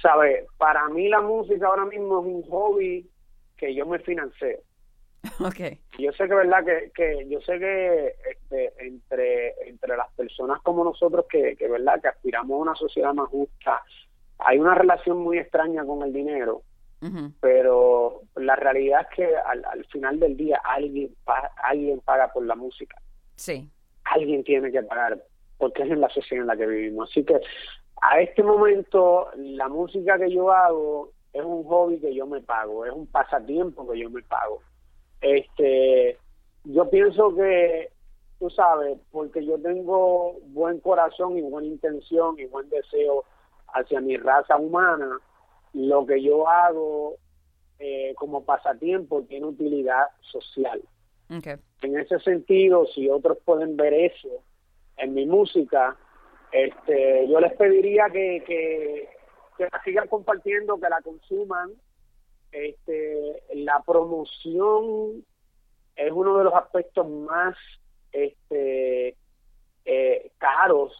¿sabe? 0.00 0.46
Para 0.58 0.88
mí 0.88 1.08
la 1.08 1.20
música 1.20 1.66
ahora 1.66 1.86
mismo 1.86 2.20
es 2.20 2.26
un 2.26 2.42
hobby 2.48 3.10
que 3.62 3.74
yo 3.74 3.86
me 3.86 3.98
financio. 4.00 4.58
Okay. 5.40 5.80
Yo 6.00 6.10
sé 6.12 6.26
que 6.26 6.34
verdad 6.34 6.64
que, 6.64 6.90
que 6.92 7.28
yo 7.28 7.40
sé 7.42 7.56
que 7.60 8.12
este, 8.28 8.72
entre 8.84 9.54
entre 9.68 9.96
las 9.96 10.12
personas 10.14 10.60
como 10.62 10.82
nosotros 10.82 11.26
que, 11.30 11.54
que 11.54 11.68
verdad 11.68 12.02
que 12.02 12.08
aspiramos 12.08 12.50
a 12.50 12.62
una 12.62 12.74
sociedad 12.74 13.14
más 13.14 13.28
justa 13.28 13.82
hay 14.40 14.58
una 14.58 14.74
relación 14.74 15.18
muy 15.18 15.38
extraña 15.38 15.84
con 15.84 16.02
el 16.02 16.12
dinero 16.12 16.62
pero 17.40 18.22
la 18.34 18.56
realidad 18.56 19.02
es 19.02 19.16
que 19.16 19.36
al, 19.36 19.64
al 19.64 19.84
final 19.86 20.18
del 20.18 20.36
día 20.36 20.60
alguien 20.64 21.14
alguien 21.62 22.00
paga 22.00 22.32
por 22.32 22.44
la 22.44 22.56
música 22.56 23.00
sí 23.36 23.70
alguien 24.04 24.44
tiene 24.44 24.70
que 24.70 24.82
pagar, 24.82 25.22
porque 25.58 25.82
es 25.82 25.90
en 25.90 26.00
la 26.00 26.08
sociedad 26.08 26.42
en 26.42 26.48
la 26.48 26.56
que 26.56 26.66
vivimos. 26.66 27.10
Así 27.10 27.24
que 27.24 27.40
a 28.00 28.20
este 28.20 28.42
momento 28.42 29.28
la 29.36 29.68
música 29.68 30.18
que 30.18 30.30
yo 30.30 30.50
hago 30.50 31.10
es 31.32 31.44
un 31.44 31.64
hobby 31.64 31.98
que 31.98 32.14
yo 32.14 32.26
me 32.26 32.40
pago, 32.40 32.84
es 32.84 32.92
un 32.92 33.06
pasatiempo 33.06 33.88
que 33.90 33.98
yo 33.98 34.10
me 34.10 34.22
pago. 34.22 34.60
Este, 35.20 36.18
yo 36.64 36.90
pienso 36.90 37.34
que 37.34 37.90
tú 38.38 38.50
sabes, 38.50 38.98
porque 39.10 39.44
yo 39.44 39.58
tengo 39.60 40.36
buen 40.48 40.80
corazón 40.80 41.38
y 41.38 41.42
buena 41.42 41.68
intención 41.68 42.38
y 42.38 42.46
buen 42.46 42.68
deseo 42.68 43.24
hacia 43.72 44.00
mi 44.00 44.16
raza 44.16 44.56
humana, 44.56 45.18
lo 45.72 46.04
que 46.04 46.22
yo 46.22 46.48
hago 46.48 47.16
eh, 47.78 48.14
como 48.16 48.44
pasatiempo 48.44 49.22
tiene 49.22 49.46
utilidad 49.46 50.06
social. 50.20 50.82
En 51.80 51.98
ese 51.98 52.18
sentido, 52.20 52.84
si 52.94 53.08
otros 53.08 53.38
pueden 53.44 53.76
ver 53.76 53.94
eso 53.94 54.28
en 54.98 55.14
mi 55.14 55.24
música, 55.24 55.96
este, 56.52 57.26
yo 57.28 57.40
les 57.40 57.54
pediría 57.54 58.10
que, 58.12 58.44
que, 58.46 59.08
la 59.70 59.82
sigan 59.82 60.08
compartiendo, 60.08 60.78
que 60.78 60.88
la 60.88 61.00
consuman. 61.02 61.70
Este, 62.50 63.42
la 63.54 63.80
promoción 63.80 65.24
es 65.96 66.12
uno 66.12 66.38
de 66.38 66.44
los 66.44 66.54
aspectos 66.54 67.08
más 67.08 67.56
este, 68.12 69.16
eh, 69.84 70.32
caros 70.38 70.92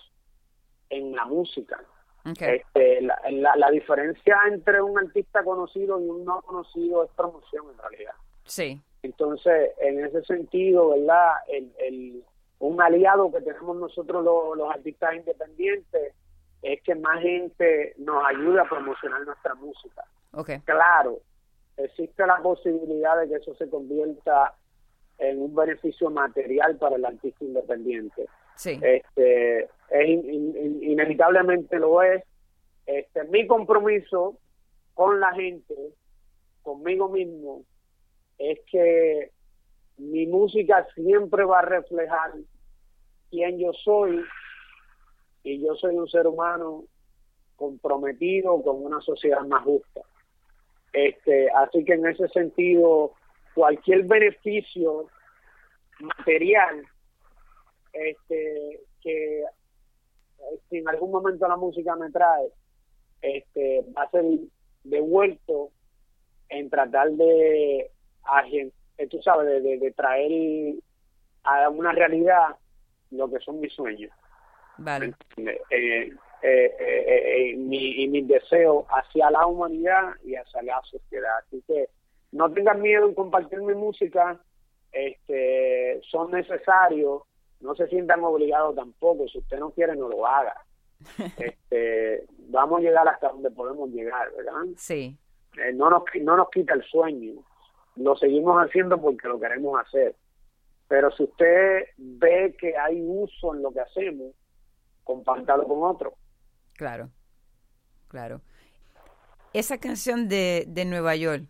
en 0.89 1.15
la 1.15 1.25
música. 1.25 1.81
Este, 2.25 3.03
la, 3.03 3.57
la, 3.57 3.71
diferencia 3.71 4.37
entre 4.47 4.81
un 4.81 4.97
artista 4.97 5.43
conocido 5.43 6.01
y 6.01 6.09
un 6.09 6.25
no 6.25 6.41
conocido 6.43 7.03
es 7.03 7.11
promoción 7.17 7.67
en 7.73 7.79
realidad. 7.79 8.15
Sí. 8.45 8.81
Entonces, 9.03 9.73
en 9.81 10.05
ese 10.05 10.23
sentido, 10.23 10.91
¿verdad? 10.91 11.33
El, 11.49 11.73
el, 11.81 12.25
un 12.61 12.81
aliado 12.81 13.33
que 13.33 13.41
tenemos 13.41 13.77
nosotros 13.77 14.25
los, 14.25 14.71
artistas 14.71 15.17
independientes 15.17 16.15
es 16.63 16.81
que 16.83 16.95
más 16.95 17.21
gente 17.21 17.95
nos 17.99 18.25
ayude 18.25 18.61
a 18.61 18.69
promocionar 18.69 19.27
nuestra 19.27 19.55
música. 19.57 20.05
Okay. 20.33 20.61
Claro, 20.61 21.19
existe 21.77 22.27
la 22.27 22.39
posibilidad 22.39 23.21
de 23.21 23.29
que 23.29 23.37
eso 23.37 23.55
se 23.57 23.69
convierta 23.69 24.55
en 25.19 25.41
un 25.43 25.55
beneficio 25.55 26.11
material 26.11 26.77
para 26.77 26.97
el 26.97 27.05
artista 27.05 27.45
independiente. 27.45 28.27
Sí. 28.55 28.79
Este, 28.81 29.65
es 29.91 30.09
inevitablemente 30.09 31.79
lo 31.79 32.03
es. 32.03 32.23
Este, 32.87 33.25
mi 33.25 33.47
compromiso 33.47 34.39
con 34.95 35.21
la 35.21 35.33
gente, 35.33 35.75
conmigo 36.63 37.09
mismo, 37.09 37.63
es 38.39 38.59
que 38.71 39.31
mi 39.99 40.27
música 40.27 40.87
siempre 40.95 41.45
va 41.45 41.61
a 41.61 41.65
reflejar 41.65 42.33
quién 43.31 43.59
yo 43.59 43.73
soy 43.73 44.23
y 45.43 45.61
yo 45.61 45.75
soy 45.75 45.97
un 45.97 46.09
ser 46.09 46.27
humano 46.27 46.85
comprometido 47.57 48.63
con 48.63 48.85
una 48.85 49.01
sociedad 49.01 49.43
más 49.43 49.65
justa. 49.65 50.01
Este, 50.93 51.49
así 51.51 51.85
que 51.85 51.95
en 51.95 52.07
ese 52.07 52.29
sentido, 52.29 53.13
cualquier 53.55 54.05
beneficio 54.05 55.09
material 56.01 56.85
este, 57.93 58.81
que 59.01 59.45
en 60.71 60.89
algún 60.89 61.11
momento 61.11 61.47
la 61.47 61.57
música 61.57 61.95
me 61.97 62.11
trae, 62.11 62.49
este, 63.21 63.85
va 63.97 64.03
a 64.03 64.11
ser 64.11 64.25
devuelto 64.85 65.71
en 66.49 66.69
tratar 66.69 67.11
de 67.13 67.91
eh, 68.99 69.07
tú 69.09 69.21
sabes, 69.23 69.63
de, 69.63 69.79
de, 69.79 69.91
traer 69.93 70.75
a 71.45 71.69
una 71.69 71.93
realidad 71.93 72.57
lo 73.11 73.31
que 73.31 73.39
son 73.41 73.61
mis 73.61 73.73
sueños. 73.73 74.13
Vale. 74.79 75.15
Eh, 75.71 76.11
eh, 76.43 77.55
mi, 77.57 78.03
y 78.03 78.09
mis 78.09 78.27
deseos 78.27 78.85
hacia 78.89 79.31
la 79.31 79.47
humanidad 79.47 80.15
y 80.25 80.35
hacia 80.35 80.63
la 80.63 80.81
sociedad. 80.83 81.39
Así 81.39 81.63
que 81.67 81.89
no 82.33 82.53
tengan 82.53 82.81
miedo 82.81 83.07
en 83.09 83.15
compartir 83.15 83.61
mi 83.61 83.75
música, 83.75 84.41
este, 84.91 86.01
son 86.11 86.33
necesarios 86.33 87.23
no 87.63 87.75
se 87.75 87.87
sientan 87.89 88.23
obligados 88.25 88.75
tampoco, 88.75 89.27
si 89.29 89.39
usted 89.39 89.59
no 89.59 89.71
quiere 89.71 89.97
no 89.97 90.09
lo 90.09 90.27
haga. 90.27 90.55
este, 91.39 92.27
vamos 92.49 92.81
a 92.81 92.83
llegar 92.83 93.09
hasta 93.09 93.29
donde 93.29 93.51
podemos 93.51 93.91
llegar, 93.91 94.31
¿verdad? 94.37 94.53
Sí. 94.77 95.17
Eh, 95.57 95.73
no, 95.73 95.89
nos, 95.91 96.03
no 96.21 96.37
nos 96.37 96.51
quita 96.51 96.75
el 96.75 96.83
sueño, 96.85 97.43
lo 97.97 98.17
seguimos 98.17 98.57
haciendo 98.59 99.01
porque 99.01 99.29
lo 99.29 99.41
queremos 99.41 99.81
hacer. 99.81 100.15
Pero 100.89 101.11
si 101.13 101.25
usted 101.25 101.87
ve 101.97 102.55
que 102.59 102.77
hay 102.77 103.01
uso 103.01 103.55
en 103.55 103.63
lo 103.63 103.73
que 103.73 103.81
hacemos, 103.81 104.33
compártalo 105.05 105.65
con 105.65 105.83
otro. 105.83 106.15
Claro, 106.75 107.11
claro. 108.09 108.41
Esa 109.53 109.79
canción 109.79 110.29
de, 110.29 110.65
de 110.67 110.85
Nueva 110.85 111.15
York, 111.17 111.45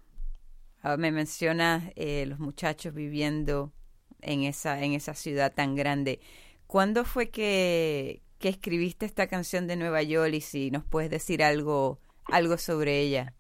ah, 0.83 0.97
me 0.97 1.13
menciona 1.13 1.93
eh, 1.95 2.27
los 2.27 2.39
muchachos 2.39 2.95
viviendo 2.95 3.73
en 4.21 4.43
esa, 4.43 4.83
en 4.83 4.93
esa 4.93 5.15
ciudad 5.15 5.53
tan 5.55 5.77
grande. 5.77 6.21
¿Cuándo 6.67 7.05
fue 7.05 7.31
que, 7.31 8.23
que 8.39 8.49
escribiste 8.49 9.07
esta 9.07 9.27
canción 9.27 9.67
de 9.67 9.77
Nueva 9.77 10.03
York 10.03 10.33
y 10.35 10.41
si 10.41 10.71
nos 10.71 10.85
puedes 10.85 11.11
decir 11.11 11.43
algo, 11.43 12.01
algo 12.25 12.57
sobre 12.57 13.01
ella? 13.01 13.35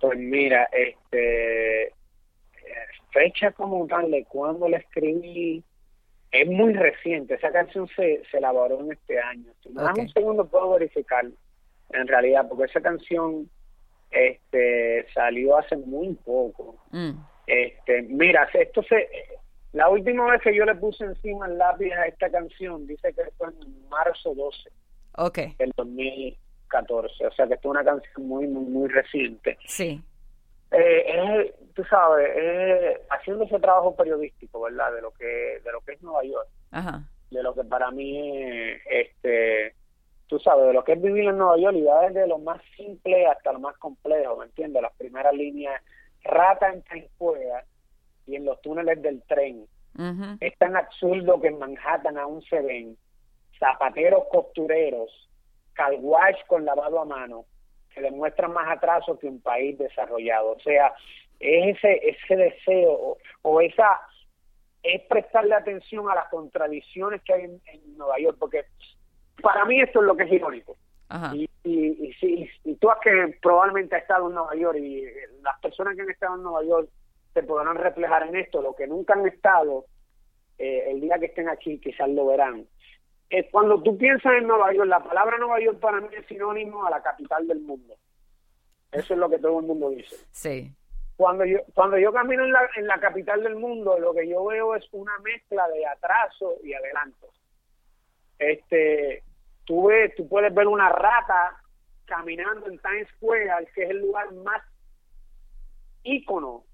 Pues 0.00 0.18
mira, 0.18 0.68
este 0.72 1.92
fecha 3.10 3.52
como 3.52 3.86
tal 3.86 4.10
de 4.10 4.24
cuando 4.24 4.68
la 4.68 4.78
escribí 4.78 5.64
es 6.30 6.46
muy 6.46 6.74
reciente. 6.74 7.34
Esa 7.34 7.50
canción 7.50 7.88
se, 7.96 8.22
se 8.30 8.38
elaboró 8.38 8.80
en 8.80 8.92
este 8.92 9.18
año. 9.18 9.52
Si 9.62 9.70
me 9.70 9.82
das 9.82 9.98
un 9.98 10.08
segundo 10.10 10.46
puedo 10.46 10.70
verificar 10.70 11.24
en 11.90 12.06
realidad, 12.06 12.46
porque 12.48 12.64
esa 12.64 12.80
canción 12.80 13.48
este 14.10 15.06
salió 15.12 15.56
hace 15.56 15.76
muy 15.76 16.14
poco. 16.14 16.76
Mm. 16.90 17.12
Este, 17.46 18.02
mira, 18.02 18.48
esto 18.52 18.82
se 18.82 19.08
la 19.72 19.88
última 19.88 20.30
vez 20.30 20.42
que 20.42 20.54
yo 20.54 20.64
le 20.64 20.74
puse 20.74 21.04
encima 21.04 21.46
el 21.46 21.58
lápiz 21.58 21.92
a 21.92 22.06
esta 22.06 22.30
canción 22.30 22.86
dice 22.86 23.12
que 23.12 23.22
fue 23.36 23.48
en 23.48 23.88
marzo 23.88 24.34
12 24.34 24.70
okay. 25.16 25.54
del 25.58 25.72
2014, 25.76 27.26
o 27.26 27.32
sea 27.32 27.46
que 27.46 27.54
es 27.54 27.64
una 27.64 27.84
canción 27.84 28.26
muy 28.26 28.46
muy 28.46 28.64
muy 28.64 28.88
reciente. 28.88 29.58
Sí. 29.66 30.02
Eh, 30.70 31.04
es, 31.08 31.74
tú 31.74 31.84
sabes, 31.84 32.28
es 32.36 33.00
haciendo 33.10 33.44
ese 33.44 33.58
trabajo 33.58 33.96
periodístico, 33.96 34.60
¿verdad? 34.60 34.92
De 34.92 35.00
lo 35.00 35.12
que 35.12 35.60
de 35.64 35.72
lo 35.72 35.80
que 35.80 35.92
es 35.92 36.02
Nueva 36.02 36.24
York. 36.24 36.48
Ajá. 36.70 37.02
De 37.30 37.42
lo 37.42 37.54
que 37.54 37.64
para 37.64 37.90
mí 37.90 38.18
es, 38.18 38.82
este 38.90 39.74
tú 40.28 40.38
sabes, 40.38 40.66
de 40.66 40.72
lo 40.74 40.84
que 40.84 40.92
es 40.92 41.02
vivir 41.02 41.28
en 41.28 41.38
Nueva 41.38 41.58
York 41.58 41.76
y 41.76 41.82
va 41.82 42.08
desde 42.08 42.26
lo 42.26 42.38
más 42.38 42.60
simple 42.76 43.26
hasta 43.26 43.52
lo 43.52 43.60
más 43.60 43.76
complejo, 43.78 44.36
¿me 44.36 44.44
entiendes? 44.44 44.82
Las 44.82 44.94
primeras 44.94 45.32
líneas, 45.32 45.82
rata 46.22 46.68
en 46.70 46.82
Times 46.82 47.10
y 48.26 48.36
en 48.36 48.44
los 48.44 48.60
túneles 48.60 49.00
del 49.02 49.22
tren. 49.22 49.66
Es 50.38 50.56
tan 50.58 50.76
absurdo 50.76 51.40
que 51.40 51.48
en 51.48 51.58
Manhattan 51.58 52.18
aún 52.18 52.40
se 52.42 52.60
ven 52.60 52.96
zapateros 53.58 54.24
costureros, 54.30 55.28
calwash 55.72 56.36
con 56.46 56.64
lavado 56.64 57.00
a 57.00 57.04
mano, 57.04 57.46
que 57.98 58.04
demuestran 58.04 58.52
más 58.52 58.68
atraso 58.68 59.18
que 59.18 59.26
un 59.26 59.40
país 59.40 59.76
desarrollado. 59.78 60.52
O 60.52 60.60
sea, 60.60 60.94
es 61.40 61.76
ese, 61.76 62.00
ese 62.08 62.36
deseo 62.36 62.92
o, 62.92 63.18
o 63.42 63.60
esa 63.60 64.00
es 64.82 65.02
prestarle 65.02 65.54
atención 65.54 66.08
a 66.10 66.14
las 66.14 66.28
contradicciones 66.28 67.22
que 67.22 67.34
hay 67.34 67.42
en, 67.44 67.60
en 67.66 67.96
Nueva 67.96 68.18
York, 68.18 68.36
porque 68.38 68.64
para 69.42 69.64
mí 69.64 69.80
esto 69.80 70.00
es 70.00 70.06
lo 70.06 70.16
que 70.16 70.24
es 70.24 70.32
irónico. 70.32 70.76
Y, 71.32 71.48
y, 71.64 72.14
y, 72.20 72.50
y, 72.64 72.74
tú 72.74 72.90
has 72.90 72.98
que 73.00 73.38
probablemente 73.40 73.96
has 73.96 74.02
estado 74.02 74.28
en 74.28 74.34
Nueva 74.34 74.54
York 74.54 74.78
y 74.78 75.04
las 75.42 75.58
personas 75.60 75.96
que 75.96 76.02
han 76.02 76.10
estado 76.10 76.36
en 76.36 76.42
Nueva 76.42 76.62
York 76.64 76.90
te 77.32 77.42
podrán 77.42 77.76
reflejar 77.76 78.24
en 78.28 78.36
esto, 78.36 78.60
lo 78.60 78.74
que 78.74 78.86
nunca 78.86 79.14
han 79.14 79.26
estado, 79.26 79.86
eh, 80.58 80.90
el 80.90 81.00
día 81.00 81.18
que 81.18 81.26
estén 81.26 81.48
aquí 81.48 81.80
quizás 81.80 82.10
lo 82.10 82.26
verán. 82.26 82.66
Es 83.30 83.46
cuando 83.50 83.82
tú 83.82 83.96
piensas 83.98 84.32
en 84.34 84.46
Nueva 84.46 84.72
York, 84.72 84.88
la 84.88 85.02
palabra 85.02 85.36
Nueva 85.38 85.60
York 85.60 85.78
para 85.80 86.00
mí 86.00 86.08
es 86.16 86.26
sinónimo 86.26 86.84
a 86.86 86.90
la 86.90 87.02
capital 87.02 87.46
del 87.46 87.60
mundo. 87.60 87.94
Eso 88.90 89.14
es 89.14 89.20
lo 89.20 89.28
que 89.28 89.38
todo 89.38 89.60
el 89.60 89.66
mundo 89.66 89.90
dice. 89.90 90.16
Sí. 90.30 90.72
Cuando 91.16 91.44
yo, 91.44 91.58
cuando 91.74 91.98
yo 91.98 92.12
camino 92.12 92.44
en 92.44 92.52
la, 92.52 92.68
en 92.76 92.86
la 92.86 92.98
capital 93.00 93.42
del 93.42 93.56
mundo, 93.56 93.98
lo 93.98 94.14
que 94.14 94.26
yo 94.26 94.44
veo 94.46 94.74
es 94.74 94.86
una 94.92 95.18
mezcla 95.18 95.68
de 95.68 95.86
atraso 95.86 96.56
y 96.62 96.72
adelanto. 96.72 97.28
Este, 98.38 99.24
tú, 99.64 99.88
ves, 99.88 100.14
tú 100.14 100.28
puedes 100.28 100.54
ver 100.54 100.66
una 100.66 100.88
rata 100.88 101.60
caminando 102.06 102.66
en 102.68 102.78
Times 102.78 103.08
Square, 103.16 103.66
que 103.74 103.82
es 103.82 103.90
el 103.90 104.00
lugar 104.00 104.32
más 104.32 104.62
ícono 106.02 106.64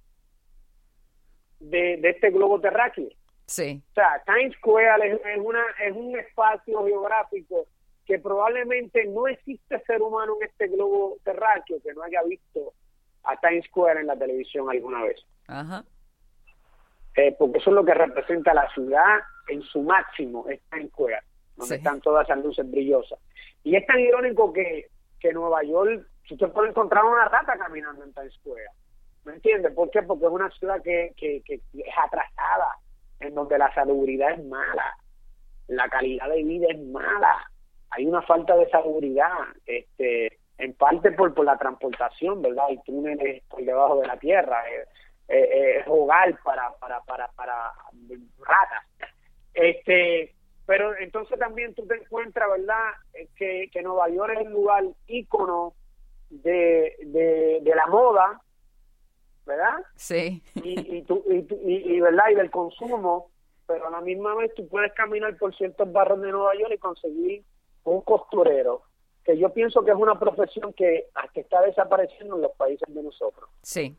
de, 1.58 1.96
de 1.96 2.10
este 2.10 2.30
globo 2.30 2.60
terráqueo. 2.60 3.08
Sí. 3.46 3.82
O 3.90 3.94
sea, 3.94 4.22
Times 4.26 4.56
Square 4.56 5.08
es, 5.08 5.20
es, 5.24 5.38
una, 5.38 5.64
es 5.82 5.94
un 5.94 6.18
espacio 6.18 6.84
geográfico 6.84 7.66
que 8.06 8.18
probablemente 8.18 9.04
no 9.06 9.26
existe 9.26 9.80
ser 9.80 10.02
humano 10.02 10.36
en 10.40 10.48
este 10.48 10.68
globo 10.68 11.16
terráqueo 11.24 11.78
que 11.82 11.94
no 11.94 12.02
haya 12.02 12.22
visto 12.22 12.72
a 13.22 13.36
Times 13.38 13.64
Square 13.66 14.00
en 14.00 14.06
la 14.06 14.16
televisión 14.16 14.68
alguna 14.70 15.02
vez. 15.02 15.20
Ajá. 15.46 15.84
Eh, 17.16 17.34
porque 17.38 17.58
eso 17.58 17.70
es 17.70 17.76
lo 17.76 17.84
que 17.84 17.94
representa 17.94 18.52
la 18.52 18.68
ciudad 18.74 19.20
en 19.48 19.62
su 19.62 19.82
máximo, 19.82 20.46
es 20.48 20.60
Times 20.70 20.90
Square 20.90 21.20
donde 21.56 21.76
están 21.76 22.00
todas 22.00 22.28
esas 22.28 22.42
luces 22.42 22.68
brillosas. 22.70 23.18
Y 23.62 23.76
es 23.76 23.86
tan 23.86 23.98
irónico 24.00 24.52
que, 24.52 24.88
que 25.20 25.32
Nueva 25.32 25.62
York, 25.62 26.06
usted 26.30 26.48
puede 26.50 26.70
encontrar 26.70 27.04
una 27.04 27.26
rata 27.26 27.56
caminando 27.56 28.04
en 28.04 28.12
Times 28.12 28.34
Square. 28.34 28.66
¿Me 29.24 29.34
entiende? 29.34 29.70
¿Por 29.70 29.90
qué? 29.90 30.02
Porque 30.02 30.26
es 30.26 30.30
una 30.30 30.50
ciudad 30.50 30.82
que, 30.82 31.12
que, 31.16 31.42
que 31.44 31.54
es 31.54 31.94
atrasada, 32.02 32.76
en 33.20 33.34
donde 33.34 33.58
la 33.58 33.72
salubridad 33.74 34.32
es 34.32 34.44
mala, 34.44 34.96
la 35.68 35.88
calidad 35.88 36.28
de 36.28 36.42
vida 36.42 36.66
es 36.70 36.80
mala, 36.80 37.50
hay 37.90 38.06
una 38.06 38.22
falta 38.22 38.56
de 38.56 38.68
salubridad, 38.70 39.30
este, 39.66 40.38
en 40.58 40.74
parte 40.74 41.12
por, 41.12 41.32
por 41.34 41.44
la 41.44 41.56
transportación, 41.56 42.42
¿verdad? 42.42 42.66
Hay 42.68 42.78
túneles 42.84 43.42
por 43.44 43.64
debajo 43.64 44.00
de 44.00 44.06
la 44.06 44.16
tierra, 44.18 44.62
es, 44.68 44.88
es 45.28 45.86
hogar 45.86 46.36
para, 46.42 46.72
para, 46.80 47.00
para, 47.02 47.28
para 47.28 47.72
ratas. 48.40 48.84
Este, 49.54 50.34
pero 50.66 50.96
entonces 50.96 51.38
también 51.38 51.74
tú 51.74 51.86
te 51.86 51.96
encuentras, 51.96 52.48
¿verdad?, 52.50 52.92
que, 53.36 53.68
que 53.72 53.82
Nueva 53.82 54.08
York 54.08 54.32
es 54.34 54.46
el 54.46 54.52
lugar 54.52 54.84
ícono 55.06 55.74
de, 56.30 56.96
de, 57.04 57.60
de 57.62 57.74
la 57.74 57.86
moda, 57.86 58.40
¿verdad? 59.46 59.76
Sí. 59.96 60.42
Y, 60.56 60.96
y, 60.96 61.02
tú, 61.02 61.22
y, 61.28 61.46
y, 61.62 62.00
¿verdad? 62.00 62.24
y 62.30 62.34
del 62.34 62.50
consumo, 62.50 63.30
pero 63.66 63.88
a 63.88 63.90
la 63.90 64.00
misma 64.00 64.34
vez 64.34 64.52
tú 64.54 64.66
puedes 64.68 64.92
caminar 64.92 65.36
por 65.36 65.54
ciertos 65.56 65.90
barrios 65.92 66.20
de 66.22 66.32
Nueva 66.32 66.54
York 66.54 66.72
y 66.74 66.78
conseguir 66.78 67.44
un 67.84 68.00
costurero, 68.02 68.82
que 69.24 69.38
yo 69.38 69.50
pienso 69.50 69.84
que 69.84 69.90
es 69.90 69.96
una 69.96 70.18
profesión 70.18 70.72
que 70.72 71.06
hasta 71.14 71.40
está 71.40 71.60
desapareciendo 71.62 72.36
en 72.36 72.42
los 72.42 72.52
países 72.52 72.92
de 72.92 73.02
nosotros. 73.02 73.48
Sí. 73.62 73.96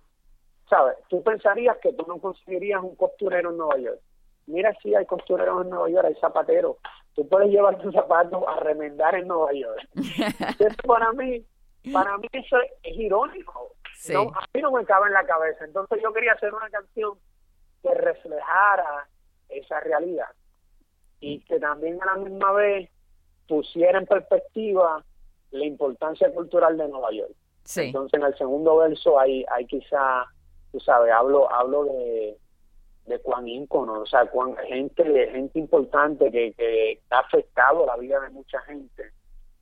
¿Sabes? 0.70 0.96
Tú 1.10 1.22
pensarías 1.24 1.78
que 1.78 1.94
tú 1.94 2.06
no 2.08 2.18
conseguirías 2.20 2.82
un 2.82 2.96
costurero 2.96 3.52
en 3.52 3.58
Nueva 3.58 3.78
York 3.78 4.02
mira 4.48 4.76
si 4.82 4.94
hay 4.96 5.06
costureros 5.06 5.64
en 5.64 5.70
Nueva 5.70 5.90
York, 5.90 6.06
hay 6.08 6.16
zapateros. 6.16 6.78
Tú 7.14 7.28
puedes 7.28 7.50
llevar 7.50 7.82
tus 7.82 7.94
zapatos 7.94 8.44
a 8.48 8.60
remendar 8.60 9.16
en 9.16 9.28
Nueva 9.28 9.54
York. 9.54 9.88
eso 10.60 10.76
para 10.86 11.12
mí, 11.14 11.44
para 11.92 12.18
mí 12.18 12.28
eso 12.32 12.58
es 12.84 12.98
irónico. 12.98 13.75
No, 14.10 14.32
a 14.34 14.46
mí 14.54 14.62
no 14.62 14.72
me 14.72 14.86
cabe 14.86 15.08
en 15.08 15.14
la 15.14 15.26
cabeza. 15.26 15.66
Entonces 15.66 16.00
yo 16.02 16.14
quería 16.14 16.34
hacer 16.34 16.54
una 16.54 16.70
canción 16.70 17.18
que 17.82 17.94
reflejara 17.94 19.08
esa 19.50 19.80
realidad 19.80 20.30
y 21.20 21.40
que 21.42 21.60
también 21.60 22.02
a 22.02 22.06
la 22.06 22.16
misma 22.16 22.52
vez 22.52 22.90
pusiera 23.48 24.00
en 24.00 24.06
perspectiva 24.06 25.04
la 25.52 25.66
importancia 25.66 26.32
cultural 26.34 26.78
de 26.78 26.88
Nueva 26.88 27.12
York. 27.12 27.34
Entonces 27.78 28.20
en 28.20 28.26
el 28.26 28.38
segundo 28.38 28.78
verso 28.78 29.20
hay, 29.20 29.46
hay 29.52 29.66
quizá, 29.66 30.26
tú 30.72 30.80
sabes, 30.80 31.12
hablo, 31.12 31.52
hablo 31.52 31.86
de, 31.86 32.38
de 33.06 33.20
cuán 33.20 33.48
ícono, 33.48 34.02
o 34.02 34.06
sea, 34.06 34.26
cuán 34.28 34.56
gente, 34.58 35.04
gente 35.32 35.60
importante 35.60 36.32
que, 36.32 36.54
que 36.54 37.02
ha 37.10 37.20
afectado 37.20 37.86
la 37.86 37.98
vida 37.98 38.20
de 38.20 38.30
mucha 38.30 38.60
gente, 38.62 39.12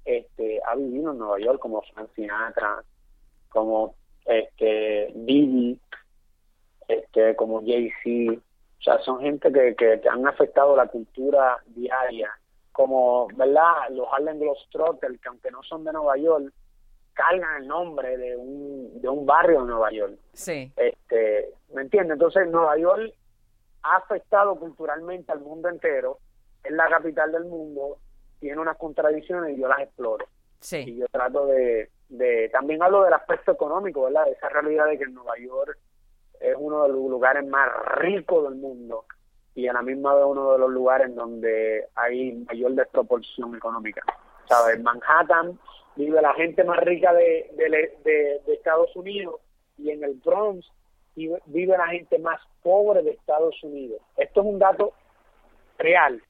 este, 0.05 0.59
ha 0.65 0.75
vivido 0.75 1.11
en 1.11 1.17
Nueva 1.17 1.39
York, 1.39 1.59
como 1.59 1.81
Frank 1.93 2.09
Sinatra, 2.15 2.83
como 3.49 3.95
este 4.25 5.11
Didi, 5.15 5.79
este, 6.87 7.35
como 7.35 7.61
Jay-Z, 7.61 8.39
o 8.79 8.83
sea, 8.83 8.99
son 8.99 9.21
gente 9.21 9.51
que, 9.51 9.75
que, 9.75 10.01
han 10.09 10.27
afectado 10.27 10.75
la 10.75 10.87
cultura 10.87 11.57
diaria, 11.67 12.29
como, 12.71 13.27
¿verdad? 13.35 13.89
Los 13.91 14.07
Harlem 14.11 14.39
Globetrotters, 14.39 15.21
que 15.21 15.29
aunque 15.29 15.51
no 15.51 15.63
son 15.63 15.83
de 15.85 15.93
Nueva 15.93 16.17
York, 16.17 16.51
cargan 17.13 17.61
el 17.61 17.67
nombre 17.67 18.17
de 18.17 18.35
un, 18.35 19.01
de 19.01 19.07
un 19.07 19.25
barrio 19.25 19.61
de 19.61 19.67
Nueva 19.67 19.91
York. 19.91 20.17
Sí. 20.33 20.71
Este, 20.75 21.53
¿Me 21.73 21.83
entiendes? 21.83 22.13
Entonces, 22.13 22.49
Nueva 22.49 22.77
York 22.77 23.13
ha 23.83 23.97
afectado 23.97 24.55
culturalmente 24.55 25.31
al 25.31 25.39
mundo 25.39 25.69
entero, 25.69 26.19
es 26.63 26.71
la 26.71 26.89
capital 26.89 27.31
del 27.31 27.45
mundo, 27.45 27.99
tiene 28.39 28.59
unas 28.59 28.77
contradicciones 28.77 29.55
y 29.55 29.61
yo 29.61 29.67
las 29.67 29.79
exploro. 29.79 30.25
Sí. 30.59 30.83
Y 30.87 30.97
yo 30.97 31.05
trato 31.11 31.45
de, 31.47 31.89
de, 32.13 32.49
también 32.49 32.81
hablo 32.83 33.03
del 33.03 33.13
aspecto 33.13 33.51
económico, 33.51 34.03
¿verdad? 34.03 34.25
De 34.25 34.33
esa 34.33 34.47
realidad 34.49 34.85
de 34.85 34.99
que 34.99 35.07
Nueva 35.07 35.37
York 35.39 35.77
es 36.39 36.55
uno 36.57 36.83
de 36.83 36.89
los 36.89 36.97
lugares 36.97 37.45
más 37.47 37.69
ricos 37.97 38.43
del 38.43 38.59
mundo 38.59 39.05
y 39.55 39.67
a 39.67 39.73
la 39.73 39.81
misma 39.81 40.13
vez 40.13 40.25
uno 40.25 40.51
de 40.51 40.59
los 40.59 40.69
lugares 40.69 41.13
donde 41.15 41.87
hay 41.95 42.33
mayor 42.33 42.73
desproporción 42.73 43.55
económica. 43.55 44.03
¿Sabes? 44.47 44.79
Manhattan 44.81 45.57
vive 45.95 46.21
la 46.21 46.33
gente 46.33 46.63
más 46.63 46.79
rica 46.79 47.13
de, 47.13 47.49
de, 47.55 48.41
Estados 48.53 48.95
Unidos 48.95 49.41
y 49.77 49.89
en 49.89 50.03
el 50.03 50.13
Bronx 50.23 50.67
vive, 51.15 51.77
la 51.77 51.87
gente 51.87 52.19
más 52.19 52.39
pobre 52.61 53.01
de 53.01 53.11
Estados 53.11 53.55
Unidos. 53.63 54.01
Esto 54.17 54.41
es 54.41 54.47
un 54.47 54.59
dato 54.59 54.93
real. 55.79 56.21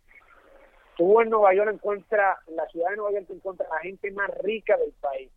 Tú 0.95 1.19
en 1.19 1.29
Nueva 1.29 1.53
York 1.53 1.71
encuentras, 1.73 2.37
en 2.47 2.55
la 2.55 2.67
ciudad 2.67 2.89
de 2.91 2.97
Nueva 2.97 3.11
York 3.13 3.25
encuentras 3.29 3.69
la 3.69 3.79
gente 3.79 4.11
más 4.11 4.29
rica 4.43 4.77
del 4.77 4.93
país 5.01 5.29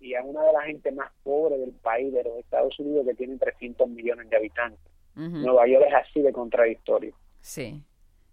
y 0.00 0.14
a 0.14 0.22
una 0.22 0.42
de 0.42 0.52
las 0.52 0.64
gente 0.64 0.90
más 0.92 1.10
pobre 1.22 1.58
del 1.58 1.72
país, 1.72 2.12
de 2.12 2.24
los 2.24 2.38
Estados 2.38 2.78
Unidos, 2.78 3.06
que 3.06 3.14
tiene 3.14 3.36
300 3.36 3.88
millones 3.88 4.28
de 4.30 4.36
habitantes. 4.36 4.80
Nueva 5.14 5.66
York 5.68 5.84
es 5.86 5.94
así 5.94 6.22
de 6.22 6.32
contradictorio. 6.32 7.14
Sí, 7.40 7.82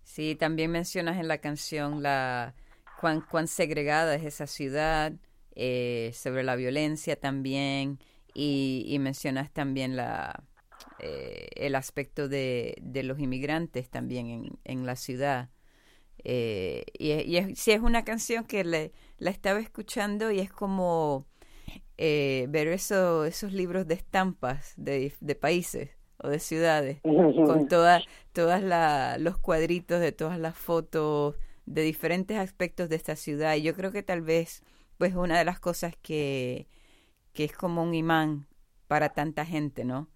sí, 0.03 0.35
también 0.35 0.71
mencionas 0.71 1.17
en 1.17 1.27
la 1.27 1.39
canción 1.39 2.01
la 2.01 2.55
cuán, 3.01 3.21
cuán 3.21 3.47
segregada 3.47 4.15
es 4.15 4.23
esa 4.23 4.47
ciudad, 4.47 5.11
eh, 5.55 6.11
sobre 6.13 6.43
la 6.43 6.55
violencia 6.55 7.19
también, 7.19 7.99
y, 8.33 8.95
mencionas 8.99 9.51
también 9.51 9.95
la, 9.95 10.43
eh, 10.99 11.47
el 11.55 11.75
aspecto 11.75 12.29
de, 12.29 12.75
de, 12.81 13.03
los 13.03 13.19
inmigrantes 13.19 13.89
también 13.89 14.29
en, 14.29 14.59
en 14.63 14.85
la 14.85 14.95
ciudad. 14.95 15.49
Eh, 16.23 16.83
y, 16.97 17.11
y 17.11 17.55
sí, 17.55 17.71
es 17.71 17.79
una 17.79 18.05
canción 18.05 18.45
que 18.45 18.63
le, 18.63 18.91
la 19.17 19.31
estaba 19.31 19.59
escuchando 19.59 20.31
y 20.31 20.39
es 20.39 20.51
como 20.51 21.25
ver 21.97 22.67
eso, 22.67 23.25
esos 23.25 23.53
libros 23.53 23.87
de 23.87 23.95
estampas 23.95 24.73
de, 24.77 25.13
de 25.19 25.35
países 25.35 25.89
o 26.19 26.29
de 26.29 26.39
ciudades, 26.39 26.99
con 27.01 27.67
todas 27.67 28.03
todas 28.33 28.61
los 29.19 29.37
cuadritos 29.39 29.99
de 29.99 30.11
todas 30.11 30.39
las 30.39 30.55
fotos 30.55 31.35
de 31.65 31.81
diferentes 31.83 32.37
aspectos 32.37 32.89
de 32.89 32.95
esta 32.95 33.15
ciudad. 33.15 33.55
Y 33.55 33.63
yo 33.63 33.75
creo 33.75 33.91
que 33.91 34.03
tal 34.03 34.21
vez, 34.21 34.63
pues, 34.97 35.15
una 35.15 35.37
de 35.39 35.45
las 35.45 35.59
cosas 35.59 35.95
que, 36.01 36.67
que 37.33 37.43
es 37.45 37.53
como 37.53 37.83
un 37.83 37.93
imán 37.95 38.47
para 38.87 39.09
tanta 39.09 39.45
gente, 39.45 39.85
¿no? 39.85 40.09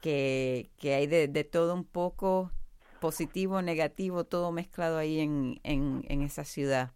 Que, 0.00 0.70
que 0.78 0.94
hay 0.94 1.06
de, 1.06 1.28
de 1.28 1.44
todo 1.44 1.74
un 1.74 1.84
poco 1.84 2.52
positivo, 3.00 3.62
negativo, 3.62 4.24
todo 4.24 4.52
mezclado 4.52 4.98
ahí 4.98 5.20
en, 5.20 5.60
en, 5.64 6.04
en 6.08 6.22
esa 6.22 6.44
ciudad. 6.44 6.92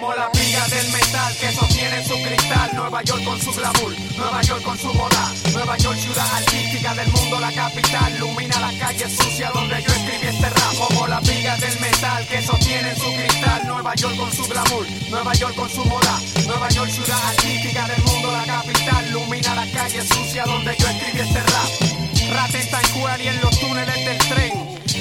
Como 0.00 0.14
la 0.14 0.30
viga 0.30 0.66
del 0.68 0.88
metal 0.92 1.36
que 1.38 1.52
sostiene 1.52 2.02
su 2.02 2.14
cristal. 2.22 2.70
Nueva 2.72 3.02
York 3.02 3.22
con 3.22 3.38
su 3.38 3.52
glamour, 3.52 3.92
Nueva 4.16 4.40
York 4.40 4.62
con 4.62 4.78
su 4.78 4.94
moda. 4.94 5.32
Nueva 5.52 5.76
York, 5.76 5.98
ciudad 5.98 6.26
artística 6.36 6.94
del 6.94 7.12
mundo, 7.12 7.38
la 7.38 7.52
capital. 7.52 8.14
Ilumina 8.16 8.60
la 8.60 8.72
calle 8.78 9.10
sucia 9.10 9.50
donde 9.52 9.82
yo 9.82 9.92
escribí 9.92 10.26
este 10.26 10.48
rap. 10.48 10.74
Como 10.78 11.06
la 11.06 11.20
viga 11.20 11.54
del 11.58 11.78
metal 11.80 12.26
que 12.26 12.40
sostiene 12.40 12.94
su 12.96 13.12
cristal. 13.12 13.66
Nueva 13.66 13.94
York 13.94 14.16
con 14.16 14.32
su 14.32 14.44
glamour, 14.48 14.86
Nueva 15.10 15.34
York 15.34 15.54
con 15.54 15.68
su 15.68 15.84
moda. 15.84 16.18
Nueva 16.46 16.68
York, 16.70 16.90
ciudad 16.90 17.22
artística 17.28 17.86
del 17.86 18.02
mundo, 18.02 18.32
la 18.32 18.44
capital. 18.44 19.06
Ilumina 19.06 19.54
la 19.54 19.66
calle 19.70 20.00
sucia 20.00 20.44
donde 20.44 20.76
yo 20.78 20.88
escribí 20.88 21.20
este 21.20 21.40
rap. 21.40 22.00
Rata 22.32 22.58
en 22.58 22.68
Times 22.70 23.20
y 23.20 23.28
en 23.28 23.40
los 23.42 23.60
túneles 23.60 24.04
del 24.06 24.18
tren. 24.28 24.49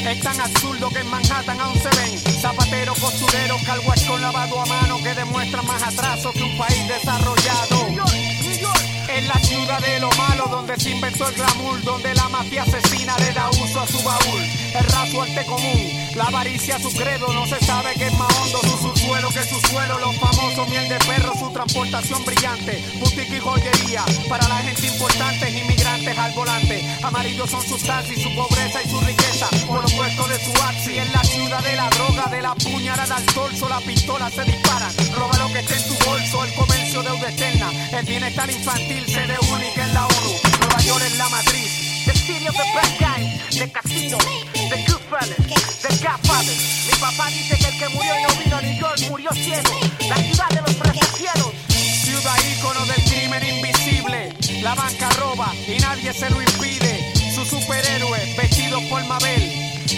Es 0.09 0.19
tan 0.21 0.41
absurdo 0.41 0.89
que 0.89 1.01
en 1.01 1.07
Manhattan 1.07 1.61
aún 1.61 1.79
se 1.79 1.89
ven 1.89 2.17
zapateros, 2.41 2.99
costureros, 2.99 3.61
calguas 3.61 4.03
con 4.05 4.19
lavado 4.19 4.59
a 4.59 4.65
mano 4.65 4.97
que 5.03 5.13
demuestran 5.13 5.63
más 5.67 5.83
atraso 5.83 6.31
que 6.31 6.41
un 6.41 6.57
país 6.57 6.87
desarrollado. 6.87 8.88
En 9.15 9.27
la 9.27 9.33
ciudad 9.39 9.79
de 9.79 9.99
lo 9.99 10.09
malo, 10.11 10.45
donde 10.49 10.77
se 10.79 10.91
inventó 10.91 11.27
el 11.27 11.35
glamour, 11.35 11.81
donde 11.83 12.13
la 12.13 12.29
mafia 12.29 12.63
asesina 12.63 13.17
le 13.17 13.33
da 13.33 13.49
uso 13.49 13.81
a 13.81 13.87
su 13.87 14.01
baúl. 14.03 14.41
El 14.73 14.85
raso 14.85 15.21
arte 15.23 15.45
común, 15.45 16.09
la 16.15 16.25
avaricia 16.25 16.79
su 16.79 16.91
credo, 16.91 17.27
no 17.33 17.45
se 17.47 17.59
sabe 17.65 17.93
qué 17.97 18.05
es 18.07 18.13
más 18.13 18.31
hondo 18.37 18.59
su 18.61 18.77
subsuelo 18.77 19.29
que 19.29 19.43
su 19.43 19.59
suelo. 19.67 19.97
Los 19.99 20.15
famosos 20.17 20.69
miel 20.69 20.87
de 20.87 20.99
perro, 20.99 21.33
su 21.37 21.49
transportación 21.51 22.23
brillante, 22.23 22.83
boutique 22.99 23.37
y 23.37 23.39
joyería. 23.39 24.05
Para 24.29 24.47
la 24.47 24.57
gente 24.57 24.87
importante, 24.87 25.49
inmigrantes 25.49 26.17
al 26.17 26.31
volante. 26.33 26.97
Amarillos 27.01 27.49
son 27.49 27.63
sus 27.63 27.81
taxis, 27.83 28.21
su 28.21 28.33
pobreza 28.35 28.81
y 28.83 28.89
su 28.89 29.01
riqueza. 29.01 29.47
Por 29.67 29.79
opuesto 29.79 30.27
de 30.27 30.39
su 30.45 30.63
axi, 30.63 30.99
en 30.99 31.11
la 31.11 31.23
ciudad 31.23 31.63
de 31.63 31.75
la 31.75 31.89
droga, 31.89 32.25
de 32.29 32.41
la 32.41 32.53
puñalada 32.55 33.17
al 33.17 33.25
torso, 33.25 33.67
la 33.67 33.79
pistola 33.81 34.29
se 34.29 34.43
dispara. 34.45 34.89
Roba 35.15 35.37
lo 35.39 35.51
que 35.51 35.59
esté 35.59 35.75
en 35.75 35.87
tu 35.87 36.05
bolso, 36.05 36.45
el 36.45 36.53
deuda 36.97 37.29
externa, 37.29 37.71
el 37.91 38.05
bienestar 38.05 38.49
infantil 38.49 39.05
sede 39.05 39.37
única 39.51 39.83
en 39.83 39.93
la 39.93 40.07
ONU. 40.07 40.33
Nueva 40.59 40.81
York 40.81 41.03
es 41.05 41.17
la 41.17 41.29
matriz. 41.29 42.05
The 42.05 42.13
city 42.13 42.47
of 42.47 42.55
the 42.55 42.63
bad 42.73 42.91
guys, 42.99 43.59
de 43.59 43.71
casino, 43.71 44.17
de 44.17 44.85
Goodfellas, 44.87 45.81
de 45.83 45.89
Godfather. 46.01 46.57
Mi 46.87 46.93
papá 46.99 47.29
dice 47.29 47.57
que 47.57 47.67
el 47.67 47.77
que 47.77 47.89
murió 47.89 48.13
y 48.17 48.23
no 48.23 48.43
vino 48.43 48.57
a 48.57 48.61
New 48.61 48.79
York 48.79 48.99
murió 49.07 49.29
ciego. 49.33 49.79
La 50.09 50.15
ciudad 50.15 50.49
de 50.49 50.61
los 50.61 51.15
cielos. 51.15 51.51
Ciudad 51.69 52.35
ícono 52.57 52.85
del 52.87 53.03
crimen 53.03 53.43
invisible. 53.45 54.33
La 54.63 54.73
banca 54.73 55.09
roba 55.19 55.53
y 55.67 55.77
nadie 55.79 56.11
se 56.11 56.29
lo 56.31 56.41
impide. 56.41 57.13
Su 57.35 57.45
superhéroe, 57.45 58.35
vestido 58.35 58.81
por 58.89 59.05
Mabel, 59.05 59.43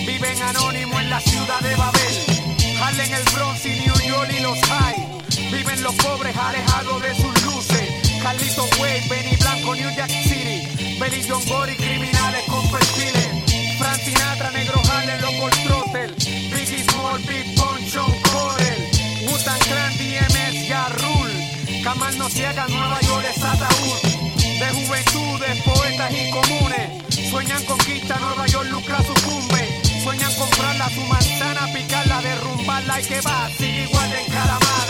viven 0.05 0.41
anónimo 0.41 0.99
en 0.99 1.09
la 1.09 1.21
ciudad 1.21 1.61
de 1.61 1.73
Babel. 1.75 2.15
en 2.99 3.13
el 3.13 3.23
Bronx 3.33 3.65
y 3.65 3.75
New 3.79 3.95
York 4.09 4.33
y 4.37 4.41
los 4.41 4.59
High. 4.59 5.10
Los 5.81 5.95
pobres 5.95 6.35
alejados 6.37 7.01
de 7.01 7.15
sus 7.15 7.43
luces 7.43 8.11
Carlito 8.21 8.69
Way, 8.79 9.09
Benny 9.09 9.35
Blanco, 9.35 9.73
New 9.73 9.89
Jack 9.95 10.11
City. 10.11 10.97
Benny 10.99 11.23
John 11.27 11.43
Gory, 11.47 11.75
criminales 11.75 12.43
con 12.47 12.69
perfiles. 12.69 13.29
Frank 13.79 13.99
Sinatra, 14.03 14.51
Negro 14.51 14.79
Harlem, 14.91 15.21
Loco 15.21 15.49
Trottel. 15.65 16.15
Biggie 16.53 16.83
Small, 16.83 17.19
Big 17.25 17.45
John 17.91 18.13
Corel. 18.21 18.79
Wutan 19.25 19.59
Clan, 19.59 19.97
DMS, 19.97 20.67
Ya 20.67 20.87
Rule. 20.89 21.83
Kamal 21.83 22.15
no 22.19 22.29
ciega, 22.29 22.67
Nueva 22.67 22.99
York 23.01 23.25
es 23.35 23.43
ataúd. 23.43 24.01
De 24.37 24.69
juventudes, 24.69 25.63
poetas 25.63 26.11
y 26.13 26.29
comunes. 26.29 27.29
Sueñan 27.31 27.63
conquista, 27.65 28.19
Nueva 28.19 28.45
York 28.45 28.69
lucra 28.69 28.99
sucumbe. 28.99 29.81
Sueñan 30.03 30.33
comprarla, 30.35 30.89
su 30.89 31.01
manzana, 31.01 31.73
picarla, 31.73 32.21
derrumbarla 32.21 33.01
y 33.01 33.03
que 33.03 33.21
va, 33.21 33.49
sigue 33.57 33.83
igual 33.83 34.09
de 34.11 34.21
encaramada. 34.21 34.80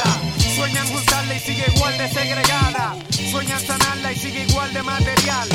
Sigue 1.43 1.65
igual 1.75 1.97
de 1.97 2.07
segregada. 2.07 2.95
Sueñan 3.31 3.59
sanarla 3.59 4.11
y 4.11 4.15
sigue 4.15 4.43
igual 4.43 4.71
de 4.73 4.83
material. 4.83 5.49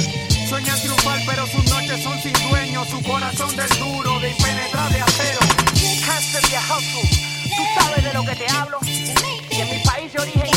Sueñan 0.48 0.80
triunfar, 0.80 1.20
pero 1.26 1.46
sus 1.46 1.64
noches 1.70 2.02
son 2.02 2.20
sin 2.20 2.32
dueño. 2.50 2.84
Su 2.86 3.00
corazón 3.02 3.54
del 3.54 3.68
duro, 3.78 4.18
de 4.18 4.30
impenetrable 4.30 5.00
acero. 5.00 5.38
Y 5.76 5.98
hustle. 6.02 7.26
Tú 7.56 7.62
sabes 7.78 8.04
de 8.04 8.12
lo 8.12 8.24
que 8.24 8.34
te 8.34 8.50
hablo. 8.50 8.78
Y 8.82 9.60
en 9.60 9.70
mi 9.70 9.84
país 9.84 10.12
de 10.12 10.22
origen 10.22 10.55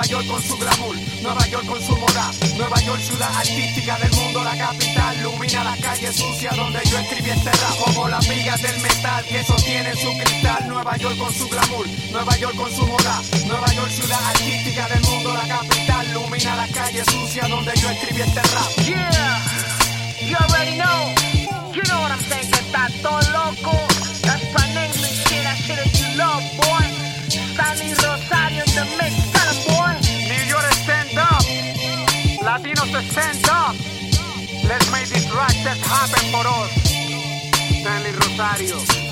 Nueva 0.00 0.12
York 0.12 0.28
con 0.28 0.42
su 0.42 0.56
glamour, 0.56 0.96
Nueva 1.20 1.46
York 1.48 1.66
con 1.66 1.82
su 1.82 1.94
moda. 1.94 2.30
Nueva 2.56 2.80
York, 2.80 3.00
ciudad 3.02 3.36
artística 3.36 3.98
del 3.98 4.10
mundo, 4.12 4.42
la 4.42 4.56
capital. 4.56 5.16
Ilumina 5.18 5.62
la 5.62 5.76
calle 5.76 6.10
sucia 6.10 6.50
donde 6.56 6.80
yo 6.86 6.98
escribí 7.00 7.28
este 7.28 7.50
rap. 7.50 7.76
Como 7.84 8.08
las 8.08 8.26
vigas 8.26 8.62
del 8.62 8.80
metal 8.80 9.22
que 9.26 9.44
sostiene 9.44 9.94
su 9.94 10.10
cristal. 10.16 10.68
Nueva 10.68 10.96
York 10.96 11.18
con 11.18 11.34
su 11.34 11.46
glamour, 11.50 11.86
Nueva 12.12 12.34
York 12.38 12.56
con 12.56 12.70
su 12.74 12.86
moda. 12.86 13.20
Nueva 13.46 13.66
York, 13.74 13.90
ciudad 13.90 14.24
artística 14.24 14.88
del 14.88 15.02
mundo, 15.02 15.34
la 15.34 15.46
capital. 15.46 16.06
Ilumina 16.06 16.56
la 16.56 16.68
calle 16.68 17.04
sucia 17.04 17.46
donde 17.48 17.72
yo 17.76 17.90
escribí 17.90 18.22
este 18.22 18.40
rap. 18.40 18.70
Yeah, 18.86 20.26
you 20.26 20.36
already 20.36 20.78
know. 20.78 21.12
You 21.74 21.82
know 21.82 22.00
what 22.00 22.10
I'm 22.10 22.20
saying, 22.20 22.50
está 22.50 22.88
todo 23.02 23.20
loco. 23.32 23.76
That's 24.22 24.44
my 24.54 24.66
name, 24.72 24.94
shit, 24.94 25.42
that 25.44 25.58
shit 25.58 25.76
that 25.76 25.92
you 26.00 26.16
love, 26.16 26.42
boy. 26.56 26.99
Stanley 27.30 27.94
Rosario 27.94 28.62
in 28.66 28.74
the 28.74 28.86
mix, 28.98 29.14
tell 29.30 29.54
boy. 29.70 29.94
New 30.28 30.42
York, 30.50 30.64
stand 30.82 31.16
up. 31.16 31.42
Latinos, 32.42 32.90
stand 33.10 33.48
up. 33.48 33.76
Let's 34.68 34.90
make 34.90 35.08
this 35.08 35.30
right 35.32 35.54
happen 35.54 36.24
for 36.32 36.44
us. 36.46 36.70
Stanley 37.80 38.12
Rosario. 38.12 39.09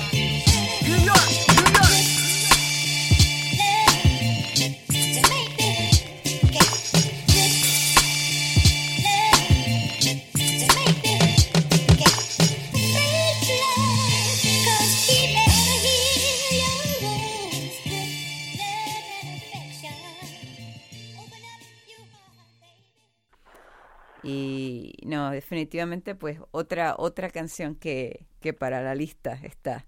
Y 24.23 24.93
no, 25.05 25.31
definitivamente 25.31 26.15
pues 26.15 26.39
otra, 26.51 26.95
otra 26.97 27.29
canción 27.29 27.75
que, 27.75 28.25
que 28.41 28.53
para 28.53 28.81
la 28.81 28.95
lista 28.95 29.39
está. 29.43 29.85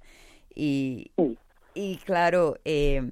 Y, 0.53 1.11
y 1.73 1.97
claro, 1.97 2.55
eh, 2.65 3.09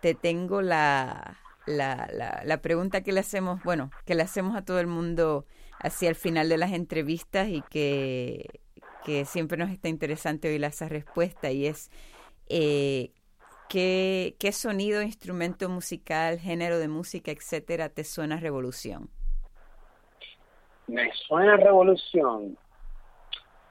te 0.00 0.14
tengo 0.14 0.62
la, 0.62 1.38
la, 1.66 2.42
la, 2.44 2.62
pregunta 2.62 3.02
que 3.02 3.12
le 3.12 3.20
hacemos, 3.20 3.62
bueno, 3.62 3.90
que 4.04 4.14
le 4.14 4.22
hacemos 4.22 4.56
a 4.56 4.64
todo 4.64 4.80
el 4.80 4.88
mundo 4.88 5.46
hacia 5.78 6.08
el 6.08 6.16
final 6.16 6.48
de 6.48 6.58
las 6.58 6.72
entrevistas 6.72 7.48
y 7.48 7.62
que, 7.62 8.60
que 9.04 9.24
siempre 9.24 9.56
nos 9.58 9.70
está 9.70 9.88
interesante 9.88 10.48
oír 10.48 10.62
esa 10.64 10.88
respuesta 10.88 11.50
y 11.50 11.66
es, 11.66 11.90
eh, 12.48 13.12
¿qué, 13.68 14.36
¿qué 14.38 14.52
sonido, 14.52 15.02
instrumento 15.02 15.68
musical, 15.68 16.38
género 16.38 16.78
de 16.78 16.88
música, 16.88 17.30
etcétera, 17.30 17.88
te 17.88 18.04
suena 18.04 18.36
a 18.36 18.40
revolución? 18.40 19.10
Me 20.86 21.10
suena 21.26 21.56
revolución. 21.56 22.56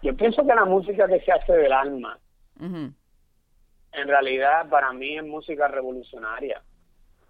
Yo 0.01 0.15
pienso 0.15 0.45
que 0.45 0.55
la 0.55 0.65
música 0.65 1.07
que 1.07 1.19
se 1.21 1.31
hace 1.31 1.53
del 1.53 1.71
alma, 1.71 2.17
en 2.59 4.07
realidad 4.07 4.69
para 4.69 4.91
mí 4.93 5.17
es 5.17 5.23
música 5.23 5.67
revolucionaria, 5.67 6.61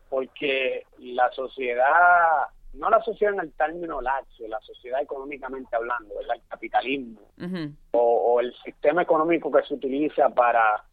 porque 0.10 0.86
la 1.00 1.30
sociedad, 1.32 2.48
no 2.74 2.90
la 2.90 3.02
sociedad 3.02 3.34
en 3.34 3.42
el 3.42 3.54
término 3.54 4.02
laxo, 4.02 4.48
la 4.48 4.60
sociedad 4.62 5.02
económicamente 5.02 5.76
hablando, 5.76 6.14
el 6.20 6.28
capitalismo, 6.48 7.22
o, 7.92 8.40
el 8.40 8.54
sistema 8.64 9.02
económico 9.02 9.52
que 9.52 9.64
se 9.64 9.74
utiliza 9.74 10.30
para 10.30 10.84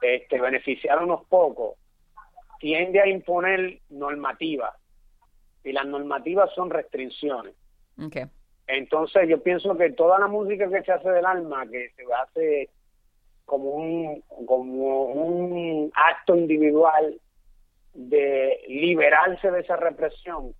este, 0.00 0.40
beneficiar 0.40 0.98
a 0.98 1.04
unos 1.04 1.26
pocos, 1.26 1.76
tiende 2.58 3.00
a 3.00 3.08
imponer 3.08 3.80
normativas, 3.90 4.74
y 5.64 5.72
las 5.72 5.86
normativas 5.86 6.50
son 6.54 6.70
restricciones. 6.70 7.54
Entonces 8.66 9.28
yo 9.28 9.42
pienso 9.42 9.76
que 9.76 9.90
toda 9.92 10.18
la 10.18 10.28
música 10.28 10.68
que 10.68 10.82
se 10.82 10.92
hace 10.92 11.10
del 11.10 11.26
alma, 11.26 11.66
que 11.68 11.90
se 11.96 12.04
hace 12.12 12.70
como 13.44 13.70
un, 13.70 14.22
como 14.46 15.04
un 15.06 15.90
acto 15.94 16.36
individual 16.36 17.20
de 17.94 18.60
liberarse 18.68 19.50
de 19.50 19.60
esa 19.60 19.76
represión, 19.76 20.54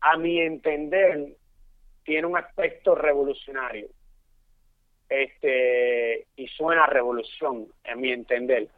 a 0.00 0.16
mi 0.16 0.40
entender, 0.40 1.36
tiene 2.04 2.26
un 2.26 2.36
aspecto 2.36 2.94
revolucionario. 2.94 3.88
Este, 5.08 6.26
y 6.36 6.46
suena 6.48 6.84
a 6.84 6.88
revolución, 6.88 7.66
a 7.84 7.94
mi 7.96 8.12
entender. 8.12 8.68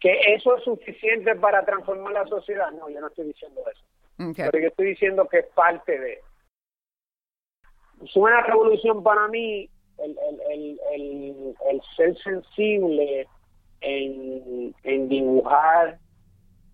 ¿Que 0.00 0.34
eso 0.34 0.56
es 0.56 0.64
suficiente 0.64 1.34
para 1.36 1.64
transformar 1.64 2.12
la 2.12 2.26
sociedad? 2.26 2.70
No, 2.72 2.88
yo 2.90 3.00
no 3.00 3.08
estoy 3.08 3.26
diciendo 3.26 3.62
eso. 3.70 3.84
Pero 4.36 4.58
yo 4.58 4.68
estoy 4.68 4.86
diciendo 4.88 5.26
que 5.28 5.38
es 5.38 5.46
parte 5.54 5.98
de. 5.98 6.20
Suena 8.04 8.38
a 8.38 8.42
revolución 8.42 9.02
para 9.02 9.26
mí 9.28 9.68
el, 9.98 10.16
el, 10.50 10.80
el, 10.94 11.54
el, 11.70 11.82
ser 11.96 12.16
sensible 12.18 13.26
en, 13.80 14.74
en 14.82 15.08
dibujar 15.08 15.98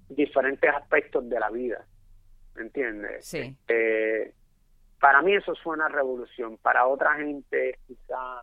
diferentes 0.09 0.70
aspectos 0.75 1.29
de 1.29 1.39
la 1.39 1.51
vida, 1.51 1.85
¿me 2.55 2.62
entiendes? 2.62 3.25
Sí. 3.27 3.57
Eh, 3.68 4.33
para 5.01 5.23
mí 5.23 5.35
eso 5.35 5.55
suena 5.55 5.87
a 5.87 5.89
revolución, 5.89 6.59
para 6.59 6.87
otra 6.87 7.14
gente 7.16 7.79
quizá 7.87 8.43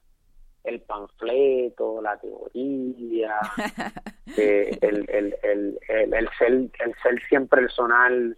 el 0.64 0.82
panfleto, 0.82 2.02
la 2.02 2.18
teoría, 2.18 3.40
eh, 4.38 4.78
el, 4.82 5.10
el, 5.10 5.36
el, 5.44 5.80
el, 5.88 6.14
el, 6.14 6.30
ser, 6.38 6.52
el 6.52 6.96
ser 7.02 7.22
siempre 7.28 7.62
personal, 7.62 8.38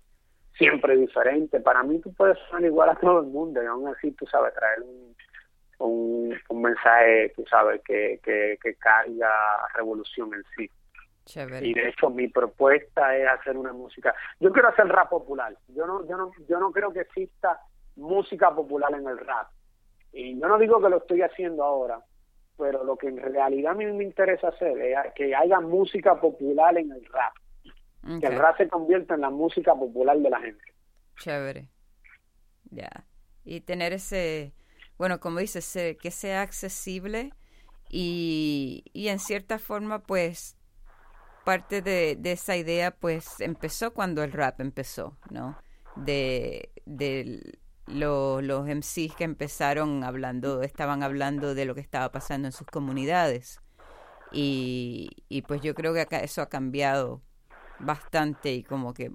siempre 0.61 0.95
diferente. 0.95 1.59
Para 1.59 1.81
mí 1.81 1.99
tú 1.99 2.13
puedes 2.13 2.37
sonar 2.47 2.63
igual 2.65 2.89
a 2.89 2.95
todo 2.95 3.21
el 3.21 3.27
mundo 3.27 3.63
y 3.63 3.65
aún 3.65 3.87
así 3.87 4.11
tú 4.11 4.27
sabes 4.27 4.53
traer 4.53 4.81
un, 4.81 5.15
un, 5.79 6.39
un 6.49 6.61
mensaje, 6.61 7.33
tú 7.35 7.43
sabes, 7.49 7.81
que, 7.83 8.19
que, 8.23 8.59
que 8.61 8.75
carga 8.75 9.31
revolución 9.73 10.31
en 10.35 10.43
sí. 10.55 10.69
Y 11.65 11.73
de 11.73 11.89
hecho 11.89 12.09
mi 12.09 12.27
propuesta 12.27 13.15
es 13.15 13.27
hacer 13.27 13.57
una 13.57 13.73
música. 13.73 14.13
Yo 14.39 14.51
quiero 14.51 14.69
hacer 14.69 14.87
rap 14.87 15.09
popular. 15.09 15.55
Yo 15.69 15.87
no, 15.87 16.07
yo 16.07 16.17
no, 16.17 16.31
yo 16.47 16.59
no 16.59 16.71
creo 16.71 16.91
que 16.93 17.01
exista 17.01 17.59
música 17.95 18.53
popular 18.53 18.93
en 18.93 19.07
el 19.07 19.17
rap. 19.17 19.47
Y 20.13 20.39
yo 20.39 20.47
no 20.47 20.59
digo 20.59 20.81
que 20.81 20.89
lo 20.89 20.97
estoy 20.97 21.21
haciendo 21.21 21.63
ahora, 21.63 21.99
pero 22.57 22.83
lo 22.83 22.97
que 22.97 23.07
en 23.07 23.17
realidad 23.17 23.71
a 23.71 23.75
mí 23.75 23.85
me 23.85 24.03
interesa 24.03 24.49
hacer 24.49 24.77
es 24.77 24.97
que 25.15 25.33
haya 25.33 25.59
música 25.59 26.19
popular 26.19 26.77
en 26.77 26.91
el 26.91 27.05
rap. 27.05 27.33
Que 28.03 28.27
el 28.27 28.37
rap 28.37 28.57
se 28.57 28.67
convierta 28.67 29.13
en 29.13 29.21
la 29.21 29.29
música 29.29 29.75
popular 29.75 30.17
de 30.17 30.29
la 30.29 30.39
gente. 30.39 30.63
Chévere. 31.17 31.69
Ya. 32.71 33.05
Y 33.43 33.61
tener 33.61 33.93
ese, 33.93 34.53
bueno, 34.97 35.19
como 35.19 35.39
dices, 35.39 35.71
que 36.01 36.11
sea 36.11 36.41
accesible 36.41 37.31
y, 37.89 38.85
y 38.93 39.09
en 39.09 39.19
cierta 39.19 39.59
forma, 39.59 39.99
pues, 39.99 40.57
parte 41.43 41.81
de, 41.81 42.15
de, 42.17 42.33
esa 42.33 42.55
idea 42.55 42.91
pues 42.91 43.39
empezó 43.41 43.93
cuando 43.93 44.23
el 44.23 44.31
rap 44.31 44.61
empezó, 44.61 45.17
¿no? 45.29 45.57
De, 45.95 46.71
de 46.85 47.59
lo, 47.87 48.41
los 48.41 48.65
MCs 48.65 49.15
que 49.15 49.23
empezaron 49.23 50.03
hablando, 50.03 50.61
estaban 50.61 51.03
hablando 51.03 51.53
de 51.53 51.65
lo 51.65 51.75
que 51.75 51.81
estaba 51.81 52.11
pasando 52.11 52.47
en 52.47 52.51
sus 52.51 52.67
comunidades. 52.67 53.59
Y, 54.31 55.09
y 55.27 55.41
pues 55.41 55.61
yo 55.61 55.75
creo 55.75 55.93
que 55.93 56.01
acá 56.01 56.19
eso 56.19 56.41
ha 56.41 56.49
cambiado 56.49 57.21
bastante 57.83 58.53
y 58.53 58.63
como 58.63 58.93
que 58.93 59.11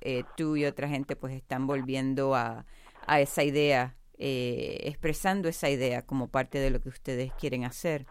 eh, 0.00 0.24
tú 0.36 0.56
y 0.56 0.64
otra 0.64 0.88
gente 0.88 1.16
pues 1.16 1.34
están 1.34 1.66
volviendo 1.66 2.34
a, 2.34 2.66
a 3.06 3.20
esa 3.20 3.42
idea, 3.42 3.96
eh, 4.18 4.80
expresando 4.82 5.48
esa 5.48 5.70
idea 5.70 6.02
como 6.02 6.28
parte 6.28 6.58
de 6.58 6.70
lo 6.70 6.80
que 6.80 6.88
ustedes 6.88 7.32
quieren 7.34 7.64
hacer. 7.64 8.06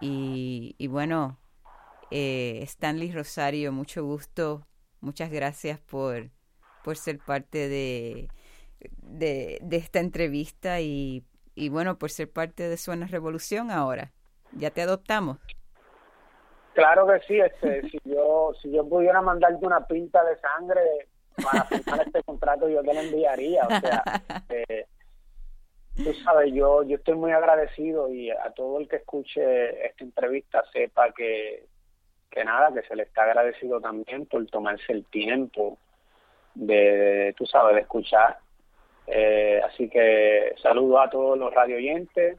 Y, 0.00 0.74
y 0.78 0.88
bueno, 0.88 1.38
eh, 2.10 2.60
Stanley 2.62 3.12
Rosario, 3.12 3.72
mucho 3.72 4.04
gusto. 4.04 4.66
Muchas 5.00 5.30
gracias 5.30 5.78
por, 5.80 6.30
por 6.84 6.96
ser 6.96 7.18
parte 7.18 7.68
de, 7.68 8.28
de, 9.02 9.58
de 9.62 9.76
esta 9.76 10.00
entrevista 10.00 10.80
y, 10.80 11.24
y, 11.54 11.68
bueno, 11.68 11.98
por 11.98 12.10
ser 12.10 12.30
parte 12.30 12.68
de 12.68 12.76
Suena 12.76 13.06
Revolución 13.06 13.70
ahora. 13.70 14.12
Ya 14.52 14.70
te 14.70 14.82
adoptamos. 14.82 15.38
Claro 16.76 17.06
que 17.06 17.20
sí, 17.20 17.40
este, 17.40 17.80
si 17.90 17.98
yo 18.04 18.52
si 18.60 18.70
yo 18.70 18.86
pudiera 18.86 19.22
mandarte 19.22 19.64
una 19.64 19.86
pinta 19.86 20.22
de 20.24 20.36
sangre 20.36 21.08
para 21.42 21.64
firmar 21.64 22.06
este 22.06 22.22
contrato, 22.22 22.68
yo 22.68 22.82
te 22.82 22.92
lo 22.92 23.00
enviaría. 23.00 23.64
O 23.64 23.80
sea, 23.80 24.02
eh, 24.50 24.84
tú 25.96 26.12
sabes, 26.22 26.52
yo, 26.52 26.82
yo 26.82 26.96
estoy 26.96 27.14
muy 27.14 27.32
agradecido 27.32 28.12
y 28.12 28.30
a 28.30 28.50
todo 28.54 28.78
el 28.78 28.88
que 28.88 28.96
escuche 28.96 29.86
esta 29.86 30.04
entrevista 30.04 30.62
sepa 30.70 31.12
que, 31.12 31.64
que 32.30 32.44
nada, 32.44 32.70
que 32.74 32.86
se 32.86 32.94
le 32.94 33.04
está 33.04 33.22
agradecido 33.22 33.80
también 33.80 34.26
por 34.26 34.46
tomarse 34.48 34.92
el 34.92 35.06
tiempo 35.06 35.78
de, 36.54 37.34
tú 37.38 37.46
sabes, 37.46 37.76
de 37.76 37.80
escuchar. 37.80 38.38
Eh, 39.06 39.62
así 39.64 39.88
que 39.88 40.54
saludo 40.62 41.00
a 41.00 41.08
todos 41.08 41.38
los 41.38 41.54
radio 41.54 41.76
oyentes, 41.76 42.36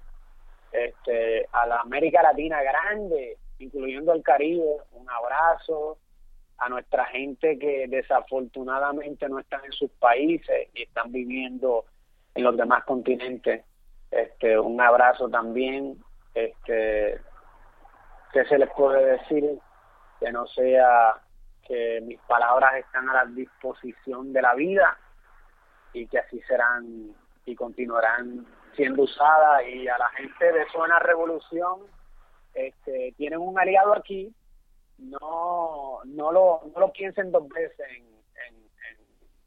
este, 0.71 1.47
a 1.51 1.65
la 1.65 1.81
América 1.81 2.21
Latina 2.21 2.61
grande, 2.61 3.37
incluyendo 3.59 4.13
el 4.13 4.23
Caribe, 4.23 4.77
un 4.93 5.09
abrazo 5.09 5.97
a 6.57 6.69
nuestra 6.69 7.05
gente 7.05 7.57
que 7.59 7.87
desafortunadamente 7.87 9.29
no 9.29 9.39
están 9.39 9.63
en 9.65 9.71
sus 9.71 9.91
países 9.91 10.69
y 10.73 10.83
están 10.83 11.11
viviendo 11.11 11.85
en 12.35 12.43
los 12.43 12.57
demás 12.57 12.83
continentes. 12.85 13.63
Este, 14.09 14.57
un 14.57 14.79
abrazo 14.81 15.29
también, 15.29 15.97
este, 16.33 17.19
¿qué 18.33 18.45
se 18.45 18.57
les 18.57 18.69
puede 18.71 19.17
decir? 19.17 19.59
que 20.19 20.31
no 20.31 20.47
sea 20.47 21.15
que 21.65 22.01
mis 22.01 22.19
palabras 22.21 22.75
están 22.75 23.09
a 23.09 23.13
la 23.13 23.25
disposición 23.25 24.33
de 24.33 24.41
la 24.41 24.55
vida 24.55 24.97
y 25.93 26.07
que 26.07 26.19
así 26.19 26.41
serán 26.41 27.13
y 27.45 27.55
continuarán 27.55 28.45
siendo 28.75 29.03
usadas 29.03 29.63
y 29.67 29.87
a 29.87 29.97
la 29.97 30.09
gente 30.09 30.51
de 30.51 30.65
Zona 30.71 30.99
Revolución 30.99 31.81
este, 32.57 33.13
tienen 33.17 33.39
un 33.39 33.59
aliado 33.59 33.95
aquí 33.95 34.33
no 34.97 35.99
no 36.05 36.31
lo 36.31 36.61
no 36.73 36.79
lo 36.79 36.91
piensen 36.91 37.31
dos 37.31 37.47
veces 37.49 37.87
en, 37.97 38.03
en, 38.03 38.67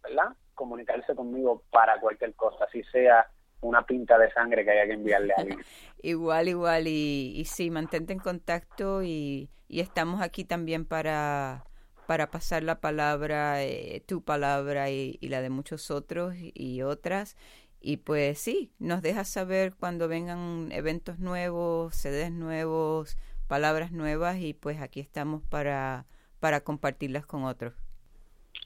verdad 0.02 0.34
comunicarse 0.54 1.14
conmigo 1.14 1.62
para 1.70 2.00
cualquier 2.00 2.34
cosa 2.34 2.64
así 2.64 2.82
sea 2.84 3.26
una 3.60 3.84
pinta 3.84 4.16
de 4.18 4.30
sangre 4.32 4.64
que 4.64 4.70
haya 4.70 4.86
que 4.86 4.92
enviarle 4.92 5.34
a 5.34 5.40
alguien 5.40 5.60
igual 6.02 6.48
igual 6.48 6.86
y, 6.86 7.34
y 7.36 7.44
sí 7.44 7.70
mantente 7.70 8.12
en 8.12 8.20
contacto 8.20 9.02
y 9.02 9.50
y 9.70 9.80
estamos 9.80 10.20
aquí 10.20 10.44
también 10.44 10.84
para, 10.84 11.64
para 12.06 12.28
pasar 12.28 12.64
la 12.64 12.80
palabra, 12.80 13.62
eh, 13.62 14.02
tu 14.04 14.22
palabra 14.22 14.90
y, 14.90 15.16
la 15.22 15.40
de 15.40 15.48
muchos 15.48 15.92
otros 15.92 16.34
y 16.36 16.82
otras. 16.82 17.36
Y 17.80 17.98
pues 17.98 18.38
sí, 18.38 18.72
nos 18.78 19.00
dejas 19.00 19.28
saber 19.28 19.74
cuando 19.74 20.06
vengan 20.06 20.68
eventos 20.70 21.18
nuevos, 21.18 21.94
sedes 21.94 22.30
nuevos, 22.30 23.16
palabras 23.48 23.90
nuevas 23.90 24.38
y 24.38 24.52
pues 24.54 24.80
aquí 24.80 25.00
estamos 25.00 25.42
para, 25.42 26.04
para 26.40 26.60
compartirlas 26.60 27.24
con 27.24 27.44
otros. 27.44 27.74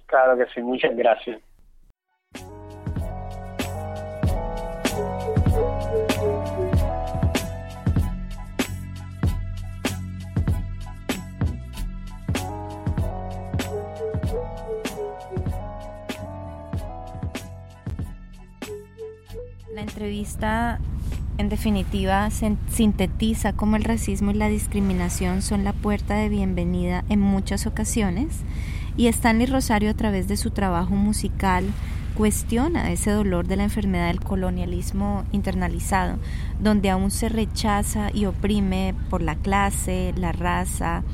Claro 0.06 0.36
que 0.36 0.46
sí, 0.52 0.60
muchas 0.60 0.96
gracias. 0.96 1.40
Entrevista 19.94 20.80
en 21.38 21.48
definitiva 21.48 22.28
sintetiza 22.30 23.52
cómo 23.52 23.76
el 23.76 23.84
racismo 23.84 24.32
y 24.32 24.34
la 24.34 24.48
discriminación 24.48 25.40
son 25.40 25.62
la 25.62 25.72
puerta 25.72 26.16
de 26.16 26.28
bienvenida 26.28 27.04
en 27.08 27.20
muchas 27.20 27.68
ocasiones 27.68 28.40
y 28.96 29.06
Stanley 29.06 29.46
Rosario 29.46 29.90
a 29.90 29.94
través 29.94 30.26
de 30.26 30.36
su 30.36 30.50
trabajo 30.50 30.96
musical 30.96 31.64
cuestiona 32.16 32.90
ese 32.90 33.12
dolor 33.12 33.46
de 33.46 33.54
la 33.54 33.62
enfermedad 33.62 34.08
del 34.08 34.18
colonialismo 34.18 35.22
internalizado, 35.30 36.18
donde 36.58 36.90
aún 36.90 37.12
se 37.12 37.28
rechaza 37.28 38.10
y 38.12 38.26
oprime 38.26 38.96
por 39.10 39.22
la 39.22 39.36
clase, 39.36 40.12
la 40.16 40.32
raza, 40.32 41.04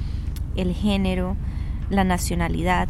el 0.57 0.73
género, 0.73 1.37
la 1.91 2.05
nacionalidad, 2.05 2.89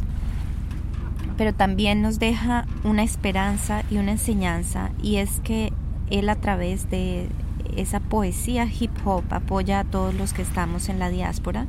pero 1.36 1.52
también 1.52 2.00
nos 2.00 2.20
deja 2.20 2.66
una 2.84 3.02
esperanza 3.02 3.82
y 3.90 3.96
una 3.96 4.12
enseñanza 4.12 4.90
y 5.02 5.16
es 5.16 5.40
que 5.40 5.72
él 6.10 6.28
a 6.28 6.36
través 6.36 6.90
de 6.90 7.28
esa 7.76 8.00
poesía 8.00 8.66
hip 8.66 8.90
hop 9.04 9.24
apoya 9.30 9.80
a 9.80 9.84
todos 9.84 10.14
los 10.14 10.32
que 10.32 10.42
estamos 10.42 10.88
en 10.88 10.98
la 10.98 11.08
diáspora 11.08 11.66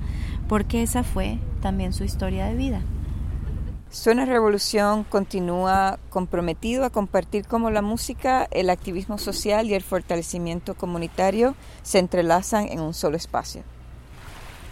porque 0.48 0.82
esa 0.82 1.04
fue 1.04 1.38
también 1.62 1.94
su 1.94 2.04
historia 2.04 2.46
de 2.48 2.56
vida. 2.56 2.82
Suena 3.92 4.26
Revolución 4.26 5.04
continúa 5.04 6.00
comprometido 6.10 6.86
a 6.86 6.90
compartir 6.90 7.46
cómo 7.46 7.72
la 7.72 7.82
música, 7.82 8.48
el 8.52 8.70
activismo 8.70 9.18
social 9.18 9.68
y 9.68 9.74
el 9.74 9.84
fortalecimiento 9.84 10.76
comunitario 10.76 11.56
se 11.84 12.00
entrelazan 12.00 12.70
en 12.70 12.80
un 12.80 12.94
solo 12.94 13.18
espacio. 13.18 13.64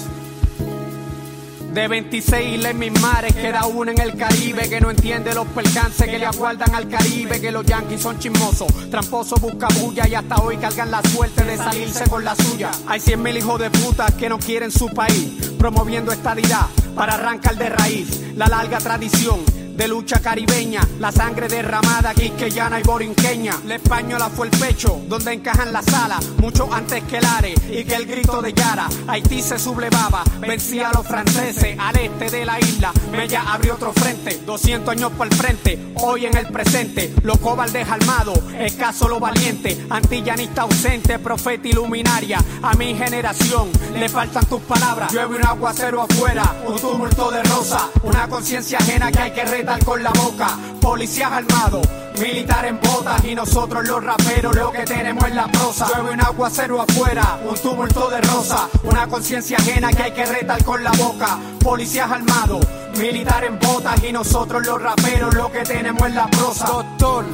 De 1.72 1.88
26 1.88 2.54
islas 2.54 2.70
en 2.70 2.78
mis 2.78 3.00
mares 3.02 3.34
queda 3.34 3.66
uno 3.66 3.90
en 3.90 4.00
el 4.00 4.16
Caribe 4.16 4.68
que 4.68 4.80
no 4.80 4.90
entiende 4.90 5.34
los 5.34 5.46
percances 5.48 6.08
que 6.08 6.18
le 6.18 6.24
aguardan 6.24 6.74
al 6.74 6.88
Caribe, 6.88 7.38
que 7.38 7.52
los 7.52 7.66
yanquis 7.66 8.00
son 8.00 8.18
chismosos, 8.18 8.68
tramposos 8.90 9.38
busca 9.40 9.68
bulla 9.80 10.08
y 10.08 10.14
hasta 10.14 10.36
hoy 10.36 10.56
cargan 10.56 10.90
la 10.90 11.02
suerte 11.02 11.44
de 11.44 11.58
salirse 11.58 12.08
con 12.08 12.24
la 12.24 12.34
suya. 12.34 12.70
Hay 12.86 13.00
100 13.00 13.22
mil 13.22 13.36
hijos 13.36 13.60
de 13.60 13.70
puta 13.70 14.06
que 14.18 14.28
no 14.30 14.38
quieren 14.38 14.70
su 14.70 14.88
país, 14.88 15.52
promoviendo 15.58 16.12
estadidad 16.12 16.66
para 16.94 17.14
arrancar 17.14 17.56
de 17.56 17.68
raíz 17.68 18.22
la 18.34 18.46
larga 18.46 18.78
tradición 18.78 19.40
de 19.76 19.88
lucha 19.88 20.20
caribeña, 20.20 20.80
la 20.98 21.12
sangre 21.12 21.48
derramada 21.48 22.14
quisqueyana 22.14 22.80
y 22.80 22.82
borinqueña. 22.82 23.54
La 23.66 23.76
española 23.76 24.30
fue 24.30 24.46
el 24.46 24.58
pecho 24.58 25.00
donde 25.08 25.34
encajan 25.34 25.72
las 25.72 25.86
alas, 25.92 26.24
mucho 26.38 26.68
antes 26.72 27.02
que 27.04 27.18
el 27.18 27.24
are 27.24 27.54
y 27.70 27.84
que 27.84 27.94
el 27.94 28.06
grito 28.06 28.40
de 28.40 28.52
Yara. 28.52 28.88
Haití 29.06 29.42
se 29.42 29.58
sublevaba, 29.58 30.24
vencía 30.40 30.88
a 30.88 30.92
los 30.92 31.06
franceses 31.06 31.76
al 31.78 31.96
este 31.96 32.30
de 32.30 32.44
la 32.44 32.58
isla. 32.58 32.92
Mella 33.12 33.42
abrió 33.52 33.74
otro 33.74 33.92
frente, 33.92 34.40
200 34.46 34.92
años 34.92 35.12
por 35.12 35.26
el 35.26 35.34
frente, 35.34 35.92
hoy 35.96 36.26
en 36.26 36.36
el 36.36 36.46
presente. 36.46 37.14
Los 37.22 37.38
cobardes 37.38 37.88
armados, 37.88 38.38
escaso 38.58 39.08
lo 39.08 39.20
valiente, 39.20 39.86
antillanista 39.90 40.62
ausente, 40.62 41.18
profeta 41.18 41.68
iluminaria. 41.68 42.38
A 42.62 42.74
mi 42.74 42.94
generación 42.94 43.70
le 43.94 44.08
faltan 44.08 44.46
tus 44.46 44.62
palabras. 44.62 45.12
Llueve 45.12 45.36
un 45.36 45.46
aguacero 45.46 46.02
afuera, 46.02 46.56
un 46.66 46.78
tumulto 46.78 47.30
de 47.30 47.42
rosa, 47.42 47.90
una 48.02 48.26
conciencia 48.28 48.78
ajena 48.78 49.12
que 49.12 49.18
hay 49.18 49.30
que 49.32 49.44
con 49.84 50.02
la 50.02 50.10
boca, 50.10 50.56
policías 50.80 51.32
armados, 51.32 51.86
militar 52.20 52.64
en 52.66 52.80
botas 52.80 53.24
y 53.24 53.34
nosotros 53.34 53.86
los 53.86 54.02
raperos 54.02 54.54
lo 54.54 54.70
que 54.70 54.84
tenemos 54.84 55.24
es 55.24 55.34
la 55.34 55.48
prosa. 55.48 55.88
Llueve 55.88 56.12
un 56.12 56.20
aguacero 56.20 56.80
afuera, 56.80 57.40
un 57.44 57.56
tumulto 57.56 58.08
de 58.08 58.20
rosa, 58.20 58.68
una 58.84 59.08
conciencia 59.08 59.56
ajena 59.58 59.90
que 59.90 60.04
hay 60.04 60.12
que 60.12 60.24
retar 60.24 60.62
con 60.64 60.84
la 60.84 60.92
boca, 60.92 61.38
policías 61.62 62.10
armados, 62.10 62.64
militar 62.96 63.44
en 63.44 63.58
botas 63.58 64.02
y 64.04 64.12
nosotros 64.12 64.64
los 64.64 64.80
raperos 64.80 65.34
lo 65.34 65.50
que 65.50 65.62
tenemos 65.62 66.08
es 66.08 66.14
la 66.14 66.28
prosa. 66.28 66.66
Doctor. 66.66 67.24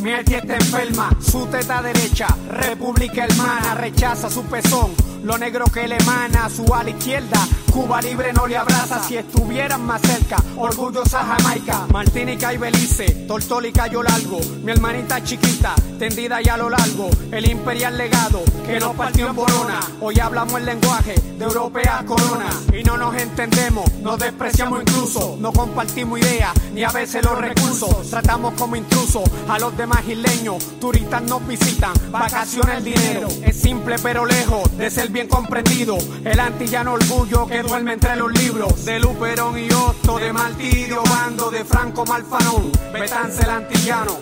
Mi 0.00 0.12
está 0.12 0.56
enferma, 0.56 1.10
su 1.18 1.46
teta 1.46 1.80
derecha, 1.80 2.26
República 2.50 3.24
Hermana, 3.24 3.74
rechaza 3.74 4.28
su 4.28 4.42
pezón, 4.44 4.92
lo 5.22 5.38
negro 5.38 5.64
que 5.72 5.88
le 5.88 5.96
emana, 5.96 6.50
su 6.50 6.74
ala 6.74 6.90
izquierda, 6.90 7.48
Cuba 7.74 8.00
libre 8.00 8.32
no 8.32 8.46
le 8.46 8.56
abraza 8.56 9.02
si 9.02 9.16
estuvieran 9.16 9.84
más 9.84 10.00
cerca. 10.00 10.36
Orgullosa 10.56 11.24
Jamaica, 11.24 11.88
Martínica 11.92 12.54
y 12.54 12.56
Belice, 12.56 13.26
Tortoli 13.26 13.72
cayó 13.72 14.00
largo. 14.00 14.38
Mi 14.62 14.70
hermanita 14.70 15.24
chiquita, 15.24 15.74
tendida 15.98 16.40
ya 16.40 16.54
a 16.54 16.58
lo 16.58 16.70
largo. 16.70 17.10
El 17.32 17.50
imperial 17.50 17.98
legado 17.98 18.44
que 18.64 18.78
nos 18.78 18.94
partió 18.94 19.28
en 19.28 19.34
Borona. 19.34 19.80
Hoy 20.00 20.20
hablamos 20.20 20.54
el 20.60 20.66
lenguaje 20.66 21.16
de 21.36 21.44
europea 21.44 22.04
corona. 22.06 22.48
Y 22.72 22.84
no 22.84 22.96
nos 22.96 23.16
entendemos, 23.16 23.92
nos 23.94 24.20
despreciamos 24.20 24.82
incluso. 24.82 25.36
No 25.40 25.52
compartimos 25.52 26.20
ideas 26.20 26.52
ni 26.72 26.84
a 26.84 26.92
veces 26.92 27.24
los 27.24 27.36
recursos. 27.36 28.08
Tratamos 28.08 28.54
como 28.54 28.76
intrusos 28.76 29.28
a 29.48 29.58
los 29.58 29.76
demás 29.76 30.06
isleños. 30.06 30.62
Turistas 30.78 31.22
nos 31.22 31.44
visitan, 31.48 31.92
vacaciones 32.12 32.78
el 32.78 32.84
dinero. 32.84 33.26
Es 33.42 33.60
simple 33.60 33.96
pero 34.00 34.24
lejos 34.26 34.76
de 34.78 34.90
ser 34.92 35.08
bien 35.10 35.26
comprendido. 35.26 35.98
El 36.24 36.38
antillano 36.38 36.92
orgullo 36.92 37.48
que 37.48 37.63
duerme 37.66 37.94
entre 37.94 38.16
los 38.16 38.32
libros 38.32 38.84
de 38.84 38.98
Luperón 38.98 39.58
y 39.58 39.70
Otto, 39.72 40.18
de 40.18 40.32
Martirio 40.32 41.02
Bando, 41.08 41.50
de 41.50 41.64
Franco 41.64 42.04
Malfanón, 42.04 42.70
Betance 42.92 43.42
el 43.42 43.50
antillano, 43.50 44.18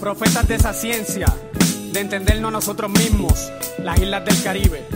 profetas 0.00 0.46
de 0.48 0.54
esa 0.56 0.72
ciencia, 0.72 1.26
de 1.92 2.00
entendernos 2.00 2.52
nosotros 2.52 2.90
mismos, 2.90 3.50
las 3.78 3.98
islas 4.00 4.24
del 4.24 4.42
Caribe. 4.42 4.86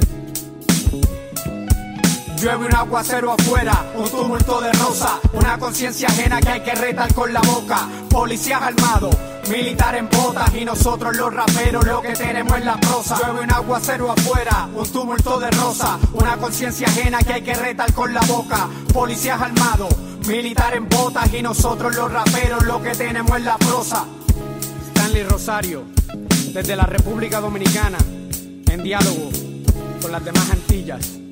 Llueve 2.37 2.67
un 2.67 2.75
aguacero 2.75 3.33
afuera, 3.33 3.87
un 3.95 4.09
tumulto 4.09 4.61
de 4.61 4.73
rosa, 4.73 5.21
una 5.33 5.59
conciencia 5.59 6.09
ajena 6.09 6.41
que 6.41 6.49
hay 6.49 6.61
que 6.61 6.75
retar 6.75 7.13
con 7.15 7.33
la 7.33 7.41
boca. 7.41 7.89
Policías 8.11 8.61
armados, 8.61 9.17
militar 9.49 9.95
en 9.95 10.09
botas 10.11 10.55
y 10.55 10.65
nosotros 10.65 11.17
los 11.17 11.33
raperos 11.33 11.87
lo 11.87 12.03
que 12.03 12.13
tenemos 12.13 12.59
es 12.59 12.65
la 12.65 12.77
prosa. 12.77 13.17
Llueve 13.19 13.41
un 13.45 13.53
aguacero 13.53 14.11
afuera, 14.11 14.69
un 14.75 14.87
tumulto 14.91 15.39
de 15.39 15.51
rosa, 15.53 15.99
una 16.13 16.37
conciencia 16.37 16.89
ajena 16.89 17.19
que 17.19 17.35
hay 17.35 17.43
que 17.43 17.55
retar 17.55 17.93
con 17.93 18.13
la 18.13 18.21
boca. 18.23 18.69
Policías 18.93 19.41
armados, 19.41 19.95
militar 20.27 20.75
en 20.75 20.89
botas 20.89 21.33
y 21.33 21.43
nosotros 21.43 21.95
los 21.95 22.11
raperos 22.11 22.65
lo 22.65 22.83
que 22.83 22.91
tenemos 22.91 23.39
es 23.39 23.45
la 23.45 23.57
prosa. 23.59 24.05
Stanley 24.89 25.23
Rosario, 25.23 25.85
desde 26.53 26.77
la 26.77 26.85
República 26.85 27.41
Dominicana, 27.41 27.99
en 28.71 28.83
diálogo 28.83 29.31
con 30.03 30.13
las 30.13 30.25
demás 30.25 30.51
Antillas. 30.51 31.24